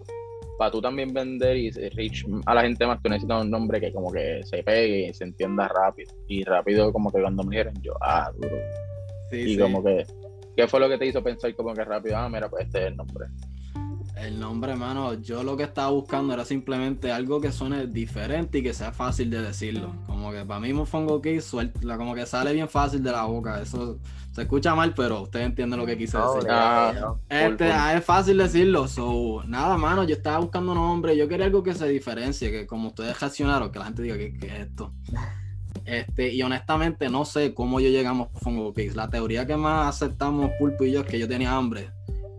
para 0.59 0.71
tú 0.71 0.81
también 0.81 1.13
vender 1.13 1.57
y 1.57 1.71
reach 1.71 2.25
a 2.47 2.55
la 2.55 2.63
gente 2.63 2.87
más, 2.87 3.03
tú 3.03 3.09
necesitas 3.09 3.45
un 3.45 3.51
nombre 3.51 3.81
que 3.81 3.93
como 3.93 4.11
que 4.11 4.41
se 4.45 4.63
pegue 4.63 5.09
y 5.09 5.15
se 5.15 5.25
entienda 5.25 5.69
rápido. 5.69 6.13
Y 6.29 6.45
rápido 6.45 6.93
como 6.93 7.13
que 7.13 7.21
cuando 7.21 7.43
me 7.45 7.57
dijeron 7.57 7.75
yo, 7.83 7.93
ah, 8.01 8.31
duro. 8.37 8.57
Sí, 9.31 9.53
y 9.53 9.59
como 9.59 9.83
que, 9.83 10.07
¿qué 10.57 10.67
fue 10.69 10.81
lo 10.81 10.89
que 10.89 10.99
te 10.99 11.07
hizo 11.07 11.23
pensar 11.23 11.55
como 11.55 11.75
que 11.75 11.85
rápido? 11.85 12.17
Ah, 12.17 12.29
mira, 12.29 12.49
pues 12.49 12.67
este 12.67 12.79
es 12.79 12.87
el 12.87 12.97
nombre. 12.97 13.27
El 14.17 14.41
nombre, 14.41 14.75
mano, 14.77 15.15
yo 15.15 15.43
lo 15.43 15.57
que 15.59 15.65
estaba 15.65 15.91
buscando 15.91 16.33
era 16.33 16.45
simplemente 16.45 17.13
algo 17.13 17.39
que 17.39 17.53
suene 17.53 17.87
diferente 17.87 18.59
y 18.59 18.63
que 18.63 18.73
sea 18.73 18.91
fácil 18.91 19.29
de 19.29 19.43
decirlo. 19.43 19.95
Como 20.07 20.33
que 20.33 20.43
para 20.45 20.59
mí 20.59 20.73
Mofongo 20.73 21.21
Kids 21.21 21.45
suelta, 21.45 21.99
como 21.99 22.15
que 22.15 22.25
sale 22.25 22.55
bien 22.55 22.69
fácil 22.69 23.03
de 23.03 23.13
la 23.13 23.25
boca. 23.25 23.61
Eso 23.61 23.99
se 24.33 24.43
escucha 24.43 24.75
mal, 24.75 24.95
pero 24.95 25.23
ustedes 25.23 25.47
entienden 25.47 25.79
lo 25.79 25.85
que 25.85 25.99
quise 25.99 26.17
No, 26.17 26.35
decir. 26.35 26.51
Ah. 26.51 27.15
Este, 27.29 27.71
ah, 27.71 27.95
es 27.95 28.05
fácil 28.05 28.39
decirlo. 28.39 28.89
So, 28.89 29.43
nada, 29.47 29.77
mano, 29.77 30.03
yo 30.05 30.15
estaba 30.15 30.39
buscando 30.39 30.75
nombre. 30.75 31.15
Yo 31.15 31.29
quería 31.29 31.45
algo 31.45 31.63
que 31.63 31.75
se 31.75 31.87
diferencie, 31.87 32.51
que 32.51 32.67
como 32.67 32.89
ustedes 32.89 33.21
reaccionaron, 33.21 33.71
que 33.71 33.79
la 33.79 33.85
gente 33.85 34.03
diga, 34.03 34.17
¿qué, 34.17 34.33
qué 34.33 34.47
es 34.47 34.67
esto? 34.67 34.95
Este, 35.85 36.33
y 36.33 36.43
honestamente 36.43 37.09
no 37.09 37.25
sé 37.25 37.55
cómo 37.55 37.81
yo 37.81 37.91
llegamos 37.91 38.29
a 38.35 38.39
Fongo 38.39 38.73
Kicks. 38.73 38.97
La 38.97 39.09
teoría 39.09 39.47
que 39.47 39.57
más 39.57 39.95
aceptamos 39.95 40.51
Pulpo 40.59 40.85
y 40.85 40.93
yo 40.93 41.01
es 41.01 41.07
que 41.07 41.19
yo 41.19 41.29
tenía 41.29 41.55
hambre 41.55 41.91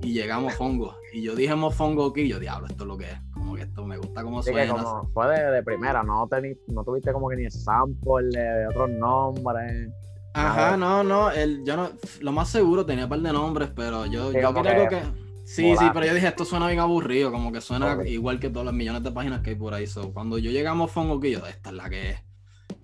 y 0.02 0.14
llegamos 0.14 0.54
a 0.54 0.58
Fongo. 0.58 0.96
Y 1.18 1.24
yo 1.24 1.36
dije 1.36 1.56
Mofongo 1.56 2.14
Kicks, 2.14 2.30
yo 2.30 2.40
diablo, 2.40 2.68
esto 2.68 2.84
es 2.84 2.88
lo 2.88 2.96
que 2.96 3.06
es. 3.06 3.20
Como 3.34 3.56
que 3.56 3.64
esto 3.64 3.84
me 3.88 3.98
gusta 3.98 4.22
como 4.24 4.38
que 4.44 4.52
suena. 4.52 4.74
como 4.84 5.08
fue 5.14 5.28
de, 5.36 5.52
de 5.52 5.64
primera, 5.64 6.04
no, 6.04 6.28
teni- 6.28 6.56
no 6.68 6.84
tuviste 6.84 7.12
como 7.12 7.28
que 7.28 7.38
ni 7.38 7.50
sample 7.50 8.28
de, 8.30 8.68
otros 8.68 8.88
nombres. 8.92 9.90
Ajá, 10.36 10.78
no, 10.78 11.04
no, 11.04 11.32
el, 11.32 11.64
yo 11.66 11.76
no, 11.76 11.90
lo 12.22 12.32
más 12.32 12.50
seguro 12.50 12.86
tenía 12.86 13.06
un 13.06 13.10
par 13.10 13.20
de 13.22 13.34
nombres, 13.34 13.72
pero 13.76 14.06
yo, 14.06 14.32
Sí, 14.32 14.38
yo 14.40 14.54
quería 14.54 14.72
algo 14.74 14.90
que. 14.90 15.02
Sí, 15.44 15.64
sí, 15.80 15.86
pero 15.92 16.06
yo 16.06 16.14
dije, 16.14 16.28
esto 16.28 16.46
suena 16.46 16.68
bien 16.68 16.80
aburrido, 16.82 17.32
como 17.32 17.52
que 17.52 17.62
suena 17.62 17.88
igual 18.12 18.40
que 18.40 18.52
todas 18.52 18.66
las 18.68 18.76
millones 18.76 19.02
de 19.02 19.12
páginas 19.12 19.42
que 19.42 19.50
hay 19.52 19.56
por 19.56 19.74
ahí. 19.74 19.88
So, 19.88 20.14
cuando 20.14 20.38
yo 20.38 20.52
llegamos 20.52 20.92
a 20.92 20.94
Fongo, 20.94 21.20
que 21.20 21.32
yo, 21.32 21.40
esta 21.48 21.70
es 21.72 21.76
la 21.76 21.90
que 21.90 22.10
es. 22.12 22.20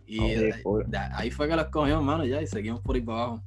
Y 0.08 0.30
de- 0.40 0.52
de 0.88 0.98
ahí 0.98 1.30
fue 1.30 1.48
que 1.48 1.56
lo 1.56 1.62
escogimos, 1.62 2.04
mano, 2.04 2.26
ya, 2.26 2.42
y 2.42 2.48
seguimos 2.48 2.80
por 2.82 2.96
ahí 2.96 3.02
para 3.04 3.18
abajo. 3.26 3.44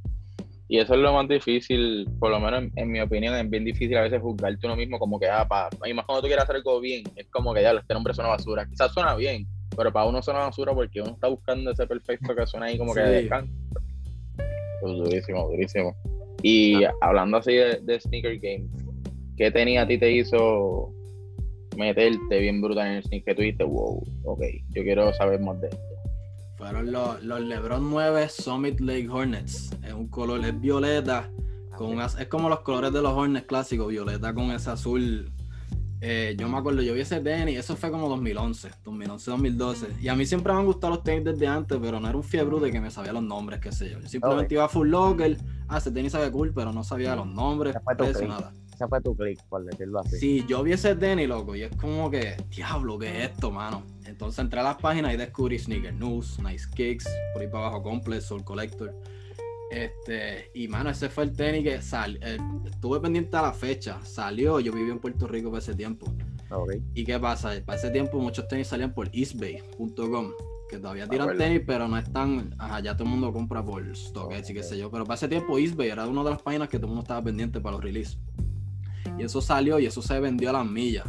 Y 0.69 0.79
eso 0.79 0.95
es 0.95 1.01
lo 1.01 1.13
más 1.13 1.29
difícil, 1.29 2.09
por 2.19 2.31
lo 2.31 2.41
menos 2.41 2.65
en, 2.65 2.73
en 2.75 2.91
mi 2.91 3.01
opinión, 3.01 3.35
es 3.35 3.49
bien 3.49 3.65
difícil 3.65 3.97
a 3.97 4.03
veces 4.03 4.21
juzgarte 4.21 4.67
uno 4.67 4.75
mismo 4.75 4.99
como 4.99 5.21
que, 5.21 5.29
ah, 5.29 5.47
pa, 5.47 5.69
y 5.85 5.95
más 5.95 6.05
cuando 6.07 6.23
tú 6.23 6.27
quieres 6.27 6.43
hacer 6.43 6.57
algo 6.57 6.81
bien, 6.81 7.05
es 7.15 7.29
como 7.31 7.55
que 7.55 7.63
ya, 7.63 7.71
este 7.71 7.95
nombre 7.95 8.15
suena 8.15 8.31
basura. 8.31 8.67
Quizás 8.67 8.93
suena 8.93 9.15
bien, 9.15 9.47
pero 9.77 9.93
para 9.93 10.07
uno 10.07 10.21
suena 10.23 10.41
basura 10.41 10.75
porque 10.75 11.01
uno 11.01 11.13
está 11.13 11.29
buscando 11.29 11.71
ese 11.71 11.87
perfecto 11.87 12.35
que 12.35 12.47
suena 12.47 12.67
ahí 12.67 12.79
como 12.79 12.95
que 12.95 13.01
de 13.03 13.23
descanso. 13.23 13.53
Pues 14.81 14.97
durísimo, 14.97 15.49
durísimo. 15.51 15.95
Y 16.43 16.83
hablando 17.01 17.39
así 17.39 17.55
de, 17.55 17.81
de 17.83 18.01
Sneaker 18.01 18.39
Game, 18.39 18.67
¿qué 19.37 19.51
tenía 19.51 19.83
a 19.83 19.87
ti 19.87 19.99
te 19.99 20.11
hizo 20.11 20.93
meterte 21.77 22.39
bien 22.39 22.61
brutal 22.61 22.89
en 22.89 22.93
el 22.95 23.03
sneaker? 23.05 23.25
Que 23.25 23.35
tú 23.35 23.43
dijiste, 23.43 23.65
wow, 23.65 24.03
ok, 24.25 24.43
yo 24.71 24.83
quiero 24.83 25.13
saber 25.15 25.41
más 25.41 25.61
de 25.61 25.69
esto. 25.69 25.96
Fueron 26.57 26.91
los, 26.91 27.23
los 27.23 27.41
LeBron 27.41 27.91
9 27.91 28.29
Summit 28.29 28.81
Lake 28.81 29.09
Hornets. 29.11 29.71
Es 29.83 29.93
un 29.93 30.09
color, 30.09 30.45
es 30.45 30.59
violeta. 30.61 31.31
Con 31.77 31.89
un 31.93 32.01
az- 32.01 32.19
es 32.19 32.29
como 32.29 32.49
los 32.49 32.61
colores 32.61 32.93
de 32.93 33.03
los 33.03 33.13
Hornets 33.13 33.47
clásicos, 33.47 33.89
violeta 33.89 34.33
con 34.33 34.51
ese 34.51 34.71
azul. 34.71 35.31
Eh, 36.01 36.35
yo 36.39 36.49
me 36.49 36.57
acuerdo, 36.59 36.83
yo 36.83 36.95
vi 36.95 37.01
ese 37.01 37.21
tenis, 37.21 37.59
eso 37.59 37.75
fue 37.77 37.91
como 37.91 38.09
2011, 38.09 38.71
2011, 38.85 39.31
2012. 39.31 39.87
Y 40.01 40.09
a 40.09 40.15
mí 40.15 40.25
siempre 40.25 40.53
me 40.53 40.61
han 40.61 40.67
gustado 40.67 40.95
los 40.95 41.03
tenis 41.03 41.25
desde 41.25 41.47
antes, 41.47 41.79
pero 41.81 42.01
no 42.01 42.09
era 42.09 42.17
un 42.17 42.23
fiebre 42.25 42.59
de 42.61 42.71
que 42.71 42.81
me 42.81 42.91
sabía 42.91 43.13
los 43.13 43.23
nombres, 43.23 43.61
qué 43.61 43.73
sé 43.73 43.91
yo. 43.91 44.01
Yo 44.01 44.09
simplemente 44.09 44.55
iba 44.55 44.65
a 44.65 44.69
full 44.69 44.89
local, 44.89 45.37
ah, 45.69 45.79
ese 45.79 45.91
tenis 45.91 46.13
sabe 46.13 46.31
cool, 46.31 46.53
pero 46.55 46.73
no 46.73 46.83
sabía 46.85 47.15
los 47.17 47.27
nombres, 47.27 47.75
click. 48.21 48.29
nada. 48.29 48.53
Ese 48.75 48.87
fue 48.89 49.01
tu 49.01 49.17
click, 49.17 49.43
por 49.49 49.65
decirlo 49.65 50.01
así. 50.01 50.19
Sí, 50.19 50.45
yo 50.47 50.63
vi 50.63 50.73
ese 50.73 50.95
tenis, 50.97 51.29
loco, 51.29 51.55
y 51.57 51.63
es 51.63 51.75
como 51.77 52.11
que, 52.11 52.37
diablo, 52.51 52.99
¿qué 52.99 53.25
es 53.25 53.31
esto, 53.31 53.51
mano? 53.51 53.83
Entonces 54.07 54.39
entré 54.39 54.61
a 54.61 54.63
las 54.63 54.77
páginas 54.77 55.15
y 55.15 55.17
descubrí 55.17 55.59
Sneaker 55.59 55.95
News, 55.95 56.39
Nice 56.41 56.67
Kicks, 56.75 57.07
por 57.33 57.43
ahí 57.43 57.49
para 57.49 57.67
abajo, 57.67 57.83
Complex, 57.83 58.25
Soul 58.25 58.45
Collector. 58.45 58.95
Este, 59.71 60.51
y 60.55 60.69
mano, 60.69 60.91
ese 60.91 61.09
fue 61.09 61.25
el 61.25 61.33
tenis 61.33 61.65
que 61.65 61.83
salió. 61.83 62.21
estuve 62.65 63.01
pendiente 63.01 63.37
a 63.37 63.43
la 63.43 63.53
fecha, 63.53 64.01
salió, 64.05 64.61
yo 64.61 64.73
viví 64.73 64.91
en 64.91 64.99
Puerto 64.99 65.27
Rico 65.27 65.51
por 65.51 65.59
ese 65.59 65.75
tiempo. 65.75 66.13
Ok. 66.51 66.75
¿Y 66.95 67.05
qué 67.05 67.19
pasa? 67.19 67.53
Para 67.65 67.79
ese 67.79 67.91
tiempo 67.91 68.19
muchos 68.21 68.47
tenis 68.47 68.69
salían 68.69 68.95
por 68.95 69.11
eastbay.com, 69.13 70.33
que 70.71 70.79
todavía 70.79 71.09
tiran 71.09 71.29
acuerdo. 71.29 71.43
tenis, 71.43 71.63
pero 71.67 71.89
no 71.89 71.99
están, 71.99 72.55
ajá, 72.59 72.81
ya 72.81 72.97
todo 72.97 73.05
el 73.05 73.11
mundo 73.11 73.33
compra 73.33 73.65
por 73.65 73.95
StockX 73.95 74.51
y 74.51 74.55
qué 74.55 74.63
sé 74.63 74.79
yo, 74.79 74.91
pero 74.91 75.05
para 75.05 75.17
ese 75.17 75.29
tiempo 75.29 75.59
eastbay 75.59 75.89
era 75.89 76.07
una 76.07 76.23
de 76.23 76.31
las 76.31 76.43
páginas 76.43 76.69
que 76.69 76.79
todo 76.79 76.87
el 76.87 76.91
mundo 76.91 77.03
estaba 77.03 77.23
pendiente 77.23 77.61
para 77.61 77.75
los 77.75 77.85
releases. 77.85 78.19
Y 79.19 79.25
eso 79.25 79.41
salió 79.41 79.81
y 79.81 79.87
eso 79.87 80.03
se 80.03 80.19
vendió 80.21 80.51
a 80.51 80.53
las 80.53 80.67
millas. 80.67 81.07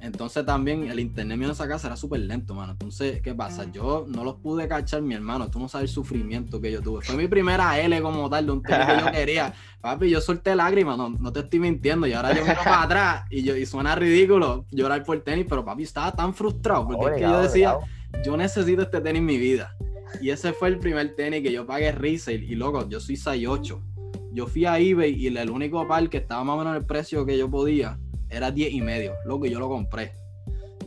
Entonces 0.00 0.46
también 0.46 0.84
el 0.84 1.00
internet 1.00 1.36
mío 1.36 1.48
en 1.48 1.52
esa 1.52 1.66
casa 1.66 1.88
era 1.88 1.96
súper 1.96 2.20
lento, 2.20 2.54
mano. 2.54 2.72
Entonces, 2.72 3.20
¿qué 3.20 3.34
pasa? 3.34 3.70
Yo 3.72 4.06
no 4.08 4.22
los 4.22 4.36
pude 4.36 4.68
cachar, 4.68 5.02
mi 5.02 5.14
hermano. 5.14 5.50
Tú 5.50 5.58
no 5.58 5.68
sabes 5.68 5.90
el 5.90 5.94
sufrimiento 5.94 6.60
que 6.60 6.70
yo 6.70 6.80
tuve. 6.80 7.02
Fue 7.02 7.16
mi 7.16 7.26
primera 7.26 7.80
L 7.80 8.00
como 8.00 8.30
tal 8.30 8.46
de 8.46 8.52
un 8.52 8.62
tenis 8.62 8.86
que 8.86 9.00
yo 9.00 9.06
quería. 9.12 9.54
Papi, 9.80 10.08
yo 10.08 10.20
solté 10.20 10.54
lágrimas, 10.54 10.96
no, 10.96 11.10
no 11.10 11.32
te 11.32 11.40
estoy 11.40 11.58
mintiendo. 11.58 12.06
Y 12.06 12.12
ahora 12.12 12.32
yo 12.32 12.42
miro 12.42 12.58
para 12.62 12.82
atrás 12.82 13.24
y, 13.30 13.42
yo, 13.42 13.56
y 13.56 13.66
suena 13.66 13.96
ridículo 13.96 14.66
llorar 14.70 15.02
por 15.04 15.20
tenis, 15.20 15.46
pero 15.48 15.64
papi, 15.64 15.82
estaba 15.82 16.12
tan 16.12 16.32
frustrado 16.32 16.86
porque 16.86 17.06
es 17.06 17.12
que 17.14 17.22
yo 17.22 17.40
decía, 17.40 17.76
yo 18.24 18.36
necesito 18.36 18.82
este 18.82 19.00
tenis 19.00 19.18
en 19.18 19.26
mi 19.26 19.36
vida. 19.36 19.74
Y 20.22 20.30
ese 20.30 20.52
fue 20.52 20.68
el 20.68 20.78
primer 20.78 21.16
tenis 21.16 21.42
que 21.42 21.52
yo 21.52 21.66
pagué 21.66 21.90
resale. 21.90 22.44
Y 22.44 22.54
loco, 22.54 22.88
yo 22.88 23.00
soy 23.00 23.16
6'8". 23.16 23.82
Yo 24.30 24.46
fui 24.46 24.64
a 24.64 24.78
eBay 24.78 25.14
y 25.14 25.26
el 25.26 25.50
único 25.50 25.88
par 25.88 26.08
que 26.08 26.18
estaba 26.18 26.44
más 26.44 26.54
o 26.54 26.58
menos 26.58 26.76
en 26.76 26.82
el 26.82 26.86
precio 26.86 27.26
que 27.26 27.36
yo 27.36 27.50
podía 27.50 27.98
era 28.30 28.50
10 28.50 28.72
y 28.72 28.80
medio. 28.80 29.14
Loco, 29.24 29.46
y 29.46 29.50
yo 29.50 29.58
lo 29.58 29.68
compré. 29.68 30.12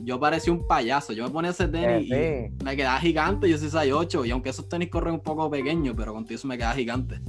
Yo 0.03 0.19
parecía 0.19 0.51
un 0.51 0.65
payaso. 0.67 1.13
Yo 1.13 1.23
me 1.25 1.29
ponía 1.29 1.51
ese 1.51 1.67
tenis 1.67 2.11
Eh, 2.11 2.51
y 2.59 2.63
me 2.63 2.75
quedaba 2.75 2.99
gigante. 2.99 3.47
Yo 3.49 3.57
soy 3.57 3.69
6'8". 3.69 4.25
Y 4.25 4.31
aunque 4.31 4.49
esos 4.49 4.67
tenis 4.67 4.89
corren 4.89 5.13
un 5.15 5.19
poco 5.21 5.49
pequeños, 5.49 5.93
pero 5.95 6.13
contigo 6.13 6.35
eso 6.37 6.47
me 6.47 6.57
quedaba 6.57 6.73
gigante. 6.75 7.19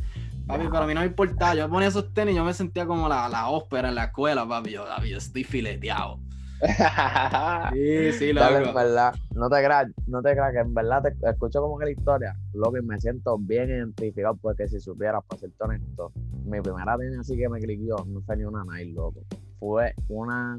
Papi, 0.47 0.65
pero 0.71 0.79
a 0.85 0.87
mí 0.87 0.95
no 0.95 1.01
me 1.01 1.07
importaba. 1.07 1.55
Yo 1.55 1.65
me 1.69 1.73
ponía 1.73 1.89
esos 1.89 2.13
tenis 2.15 2.33
y 2.35 2.37
yo 2.37 2.45
me 2.45 2.55
sentía 2.55 2.87
como 2.87 3.09
la, 3.09 3.29
la 3.29 3.49
ópera 3.49 3.91
en 3.91 3.95
la 3.95 4.05
escuela, 4.05 4.47
papi. 4.49 4.71
Yo, 4.71 4.85
papi, 4.87 5.11
yo 5.11 5.19
estoy 5.19 5.45
fileteado. 5.45 6.19
Sí, 7.73 8.13
sí, 8.13 8.33
Dale, 8.33 8.57
en 8.59 8.63
loco. 8.65 8.75
verdad, 8.75 9.15
no 9.35 9.49
te 9.51 9.57
creas, 9.65 9.89
no 10.07 10.23
te 10.23 10.33
creas 10.33 10.53
que 10.53 10.59
en 10.61 10.75
verdad 10.75 11.03
te 11.03 11.29
escucho 11.31 11.61
como 11.61 11.79
que 11.79 11.87
la 11.87 11.91
historia, 11.91 12.37
lo 12.53 12.71
que 12.73 12.83
me 12.83 13.01
siento 13.01 13.37
bien 13.39 13.69
identificado, 13.71 14.37
porque 14.37 14.69
si 14.69 14.79
supieras, 14.81 15.23
para 15.27 15.41
serte 15.41 15.57
honesto, 15.65 16.13
mi 16.45 16.61
primera 16.61 16.97
tenis 16.99 17.19
así 17.19 17.37
que 17.37 17.49
me 17.49 17.61
cliqueó, 17.61 18.05
no 18.07 18.21
fue 18.23 18.37
ni 18.37 18.45
una 18.45 18.63
Nike, 18.65 18.93
loco. 18.93 19.23
Fue 19.63 19.95
una, 20.09 20.59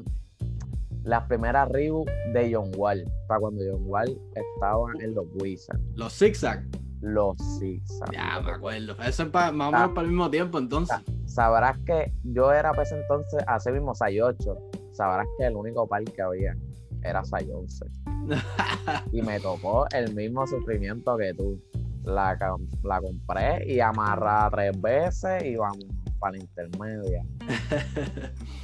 las 1.02 1.24
primeras 1.24 1.68
Reebok 1.68 2.08
de 2.32 2.54
John 2.54 2.70
Wall, 2.76 3.04
para 3.28 3.40
cuando 3.40 3.62
John 3.70 3.82
Wall 3.86 4.18
estaba 4.34 4.86
en 5.00 5.14
los 5.14 5.26
Wizards, 5.34 5.78
Los 5.94 6.14
zigzag. 6.14 6.64
los 7.02 7.36
Zigzag. 7.58 8.10
Ya, 8.12 8.40
me 8.40 8.52
acuerdo. 8.52 8.96
Eso 9.06 9.24
es 9.24 9.28
pa- 9.28 9.52
más 9.52 9.68
o 9.68 9.72
menos 9.72 9.88
para 9.90 10.02
el 10.02 10.08
mismo 10.08 10.30
tiempo, 10.30 10.58
entonces. 10.58 10.96
Sabrás 11.26 11.76
que 11.84 12.12
yo 12.22 12.50
era 12.50 12.72
pues 12.72 12.90
entonces, 12.92 13.44
así 13.46 13.70
mismo 13.72 13.92
6'8", 13.92 14.56
sabrás 14.92 15.26
que 15.38 15.44
el 15.46 15.56
único 15.56 15.86
par 15.86 16.02
que 16.04 16.22
había 16.22 16.56
era 17.02 17.22
6'11". 17.22 17.86
y 19.12 19.20
me 19.20 19.38
tocó 19.38 19.86
el 19.92 20.14
mismo 20.14 20.46
sufrimiento 20.46 21.16
que 21.18 21.34
tú. 21.34 21.60
La, 22.04 22.38
la 22.82 23.00
compré 23.00 23.64
y 23.66 23.80
amarrada 23.80 24.50
tres 24.50 24.78
veces 24.80 25.42
y 25.44 25.56
vamos 25.56 25.84
para 26.18 26.32
la 26.36 26.38
intermedia. 26.42 27.24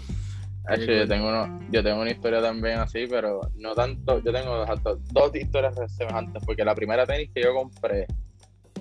Hacho, 0.66 0.83
yo, 0.92 1.09
tengo 1.09 1.29
uno- 1.29 1.61
yo 1.70 1.83
tengo 1.83 2.01
una 2.01 2.11
historia 2.11 2.40
también 2.40 2.79
así, 2.79 3.07
pero 3.09 3.40
no 3.57 3.75
tanto. 3.75 4.23
Yo 4.23 4.33
tengo 4.33 4.55
hasta 4.62 4.94
dos 5.11 5.35
historias 5.35 5.75
semejantes, 5.96 6.42
porque 6.44 6.64
la 6.64 6.75
primera 6.75 7.07
tenis 7.07 7.31
que 7.35 7.42
yo 7.42 7.55
compré, 7.55 8.07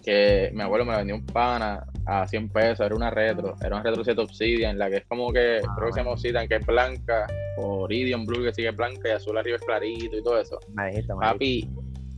que 0.03 0.49
mi 0.53 0.61
abuelo 0.61 0.85
me 0.85 0.91
la 0.91 0.99
vendió 0.99 1.15
un 1.15 1.25
pana 1.25 1.83
a 2.05 2.27
100 2.27 2.49
pesos, 2.49 2.85
era 2.85 2.95
una 2.95 3.09
retro, 3.09 3.55
era 3.61 3.75
una 3.75 3.83
retro 3.83 4.03
7 4.03 4.21
Obsidian, 4.21 4.77
la 4.77 4.89
que 4.89 4.97
es 4.97 5.05
como 5.07 5.31
que, 5.31 5.61
Ah, 5.65 5.73
creo 5.75 5.87
que 5.87 5.93
se 5.93 5.99
llama 5.99 6.11
Obsidian, 6.11 6.47
que 6.47 6.55
es 6.55 6.65
blanca, 6.65 7.27
o 7.57 7.85
Iridium 7.89 8.25
Blue, 8.25 8.43
que 8.43 8.53
sigue 8.53 8.71
blanca, 8.71 9.09
y 9.09 9.11
azul 9.11 9.37
arriba 9.37 9.57
es 9.57 9.63
clarito 9.63 10.17
y 10.17 10.23
todo 10.23 10.39
eso. 10.39 10.59
Me 10.73 10.89
dijiste. 10.89 11.13
Papi, 11.13 11.69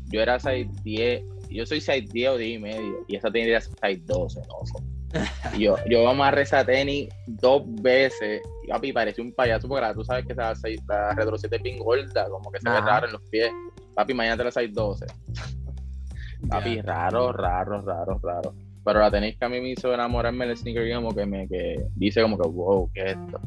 yo 0.10 0.22
era 0.22 0.40
6'10, 0.40 1.24
yo 1.50 1.66
soy 1.66 1.82
6'10 1.82 2.30
o 2.30 2.38
10 2.38 2.58
y 2.58 2.62
medio, 2.62 3.04
y 3.08 3.16
esa 3.16 3.32
tenis 3.32 3.50
era 3.50 3.62
6'12, 3.62 4.42
no 4.48 4.66
yo, 5.58 5.76
yo 5.90 6.08
amarré 6.10 6.44
esa 6.44 6.64
tenis 6.66 7.10
dos 7.28 7.64
veces, 7.82 8.42
y 8.64 8.68
papi, 8.68 8.94
parecía 8.94 9.24
un 9.24 9.34
payaso, 9.34 9.68
porque 9.68 9.82
la- 9.82 9.94
tú 9.94 10.04
sabes 10.04 10.26
que 10.26 10.34
esa, 10.34 10.54
la 10.88 11.14
Retro 11.14 11.38
7 11.38 11.56
es 11.58 11.64
bien 11.64 11.80
gorda, 11.80 12.30
como 12.30 12.52
que 12.52 12.60
se 12.60 12.70
ve 12.70 12.80
raro 12.82 13.08
en 13.08 13.14
los 13.14 13.22
pies. 13.30 13.52
Papi, 13.96 14.14
mañana 14.14 14.44
la 14.44 14.52
6'12. 14.52 15.06
Papi, 16.50 16.76
Ya. 16.78 16.82
raro, 16.84 17.32
raro, 17.32 17.82
raro, 17.82 18.20
raro. 18.24 18.54
Pero 18.84 19.00
la 19.00 19.12
tenis 19.12 19.38
que 19.38 19.46
a 19.46 19.50
mí 19.50 19.62
me 19.62 19.70
hizo 19.72 19.94
enamorarme 19.94 20.48
del 20.48 20.58
sneaker 20.58 20.88
game, 20.88 21.04
como 21.04 21.16
que 21.16 21.26
me 21.26 21.48
que 21.48 21.86
dice 21.96 22.22
como 22.22 22.38
que, 22.38 22.48
wow, 22.50 22.90
¿qué 22.94 23.02
es 23.02 23.18
esto? 23.18 23.40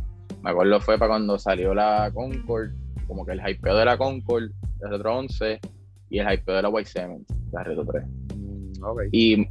Me 0.42 0.50
acuerdo 0.50 0.80
fue 0.80 0.96
para 0.98 1.08
cuando 1.10 1.38
salió 1.38 1.74
la 1.74 2.10
Concord, 2.14 2.70
como 3.08 3.26
que 3.26 3.32
el 3.32 3.40
hypeo 3.44 3.74
de 3.76 3.84
la 3.84 3.96
Concord, 3.98 4.50
de 4.78 4.88
Retro 4.88 5.16
11, 5.18 5.60
y 6.10 6.18
el 6.20 6.32
hypeo 6.32 6.54
de 6.54 6.62
la 6.62 6.68
White 6.68 6.88
Cement, 6.90 7.28
la 7.50 7.64
Retro 7.64 7.84
3. 7.84 8.04
Mm, 8.36 8.84
ok. 8.84 9.02
Y 9.10 9.48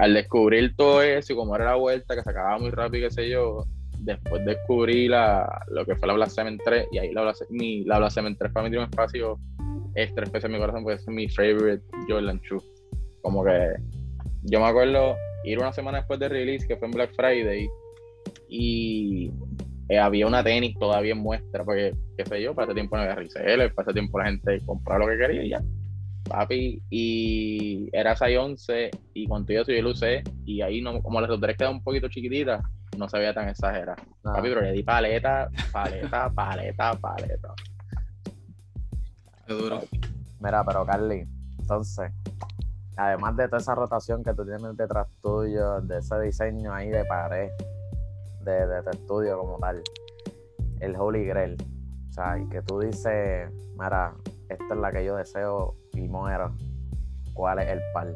al 0.00 0.14
descubrir 0.14 0.74
todo 0.76 1.02
eso 1.02 1.32
y 1.32 1.36
como 1.36 1.54
era 1.54 1.66
la 1.66 1.74
vuelta, 1.74 2.16
que 2.16 2.22
se 2.22 2.30
acababa 2.30 2.58
muy 2.58 2.70
rápido, 2.70 3.06
qué 3.06 3.14
sé 3.14 3.28
yo, 3.28 3.66
después 3.98 4.42
descubrí 4.46 5.08
la, 5.08 5.62
lo 5.68 5.84
que 5.84 5.94
fue 5.94 6.08
la 6.08 6.14
Black 6.14 6.30
Cement 6.30 6.60
3, 6.64 6.86
y 6.90 6.98
ahí 6.98 7.12
la 7.12 7.22
Black, 7.22 7.36
mi, 7.50 7.84
la 7.84 7.98
Black 7.98 8.12
Cement 8.12 8.38
3 8.38 8.50
para 8.50 8.64
mí 8.64 8.70
tiene 8.70 8.84
un 8.84 8.90
espacio 8.90 9.38
extra 9.94 10.24
especial 10.24 10.52
en 10.52 10.56
mi 10.56 10.60
corazón, 10.60 10.84
porque 10.84 11.00
es 11.00 11.08
mi 11.08 11.28
favorite 11.28 11.84
Jordan 12.08 12.40
Shoe. 12.40 12.62
Como 13.20 13.44
que 13.44 13.74
yo 14.44 14.60
me 14.60 14.66
acuerdo 14.66 15.16
ir 15.44 15.58
una 15.58 15.72
semana 15.74 15.98
después 15.98 16.18
de 16.18 16.30
release, 16.30 16.66
que 16.66 16.76
fue 16.78 16.88
en 16.88 16.94
Black 16.94 17.14
Friday, 17.14 17.68
y 18.48 19.30
eh, 19.90 19.98
había 19.98 20.26
una 20.26 20.42
tenis 20.42 20.78
todavía 20.78 21.12
en 21.12 21.18
muestra, 21.18 21.62
porque, 21.62 21.94
qué 22.16 22.24
sé 22.24 22.40
yo, 22.40 22.54
para 22.54 22.68
ese 22.68 22.74
tiempo 22.74 22.96
no 22.96 23.02
había 23.02 23.16
resell, 23.16 23.70
para 23.74 23.90
ese 23.90 23.92
tiempo 23.92 24.18
la 24.18 24.26
gente 24.26 24.60
compraba 24.64 25.04
lo 25.04 25.10
que 25.10 25.18
quería 25.18 25.44
y 25.44 25.50
ya. 25.50 25.62
Papi, 26.30 26.80
y 26.90 27.90
era 27.92 28.14
6'11 28.14 28.90
y 29.14 29.24
eso 29.54 29.72
yo 29.72 29.82
lo 29.82 29.90
usé 29.90 30.22
y 30.44 30.62
ahí 30.62 30.80
no, 30.80 31.02
como 31.02 31.20
las 31.20 31.28
otras 31.28 31.56
quedaban 31.56 31.78
un 31.78 31.82
poquito 31.82 32.08
chiquititas, 32.08 32.62
no 32.96 33.08
se 33.08 33.18
veía 33.18 33.34
tan 33.34 33.48
exagerada. 33.48 33.96
Ah, 34.24 34.34
Papi, 34.34 34.48
pero 34.48 34.60
le 34.60 34.70
di 34.70 34.84
paleta, 34.84 35.50
paleta, 35.72 36.30
paleta, 36.34 36.94
paleta. 36.94 37.54
Qué 39.44 39.54
duro. 39.54 39.80
Mira, 40.38 40.64
pero 40.64 40.86
Carly, 40.86 41.26
entonces, 41.58 42.12
además 42.96 43.36
de 43.36 43.48
toda 43.48 43.58
esa 43.58 43.74
rotación 43.74 44.22
que 44.22 44.32
tú 44.32 44.44
tienes 44.44 44.76
detrás 44.76 45.08
tuyo, 45.20 45.80
de 45.80 45.98
ese 45.98 46.20
diseño 46.20 46.72
ahí 46.72 46.90
de 46.90 47.04
pared, 47.06 47.50
de, 48.44 48.66
de 48.68 48.82
tu 48.84 48.90
estudio 48.90 49.36
como 49.36 49.58
tal, 49.58 49.82
el 50.78 50.94
Holy 50.94 51.24
Grail, 51.24 51.56
o 52.08 52.12
sea, 52.12 52.38
y 52.38 52.48
que 52.48 52.62
tú 52.62 52.78
dices, 52.78 53.50
mira, 53.72 54.14
esta 54.48 54.74
es 54.74 54.80
la 54.80 54.92
que 54.92 55.04
yo 55.04 55.16
deseo 55.16 55.79
y 55.94 56.00
muero, 56.02 56.54
¿cuál 57.34 57.58
es 57.60 57.68
el 57.68 57.80
par? 57.92 58.08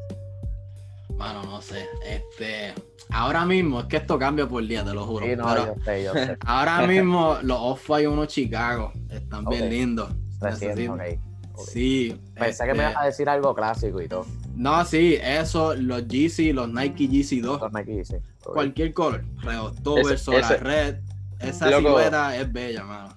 Mano, 1.17 1.43
no 1.45 1.61
sé. 1.63 1.87
Este. 2.05 2.75
Ahora 3.11 3.45
mismo, 3.45 3.81
es 3.81 3.87
que 3.87 3.99
esto 3.99 4.19
cambia 4.19 4.49
por 4.49 4.67
día, 4.67 4.85
te 4.85 4.93
lo 4.93 5.07
juro. 5.07 5.25
Sí, 5.27 5.37
no, 5.37 5.45
pero 5.47 5.67
yo 5.77 5.85
sé, 5.85 6.05
yo 6.05 6.13
sé. 6.13 6.37
ahora 6.47 6.83
mismo 6.87 7.39
los 7.43 7.59
Off-White 7.61 8.09
unos 8.09 8.29
Chicago 8.29 8.93
están 9.11 9.45
bien 9.45 9.71
lindos. 9.71 10.11
Recién, 10.41 10.73
Necesito- 10.77 10.95
ok. 10.95 11.21
ok. 11.55 11.69
Sí. 11.69 12.21
Pensé 12.35 12.65
que 12.67 12.75
me 12.75 12.79
este, 12.81 12.91
ibas 12.91 12.97
a 13.03 13.07
decir 13.07 13.29
algo 13.29 13.55
clásico 13.55 14.03
y 14.03 14.09
todo. 14.09 14.27
No, 14.57 14.85
sí, 14.85 15.17
eso, 15.23 15.75
los 15.75 16.03
GC, 16.09 16.53
los 16.53 16.69
Nike 16.69 17.07
GC 17.07 17.41
2, 17.43 17.61
Los 17.61 17.73
Nike. 17.73 18.03
Ok. 18.45 18.53
cualquier 18.53 18.93
color. 18.93 19.25
Red 19.43 19.61
October, 19.61 20.19
Solar 20.19 20.63
Red. 20.63 20.97
Esa 21.41 21.67
Loco. 21.71 21.79
silueta 21.89 22.37
es 22.37 22.53
bella, 22.53 22.85
mano. 22.85 23.14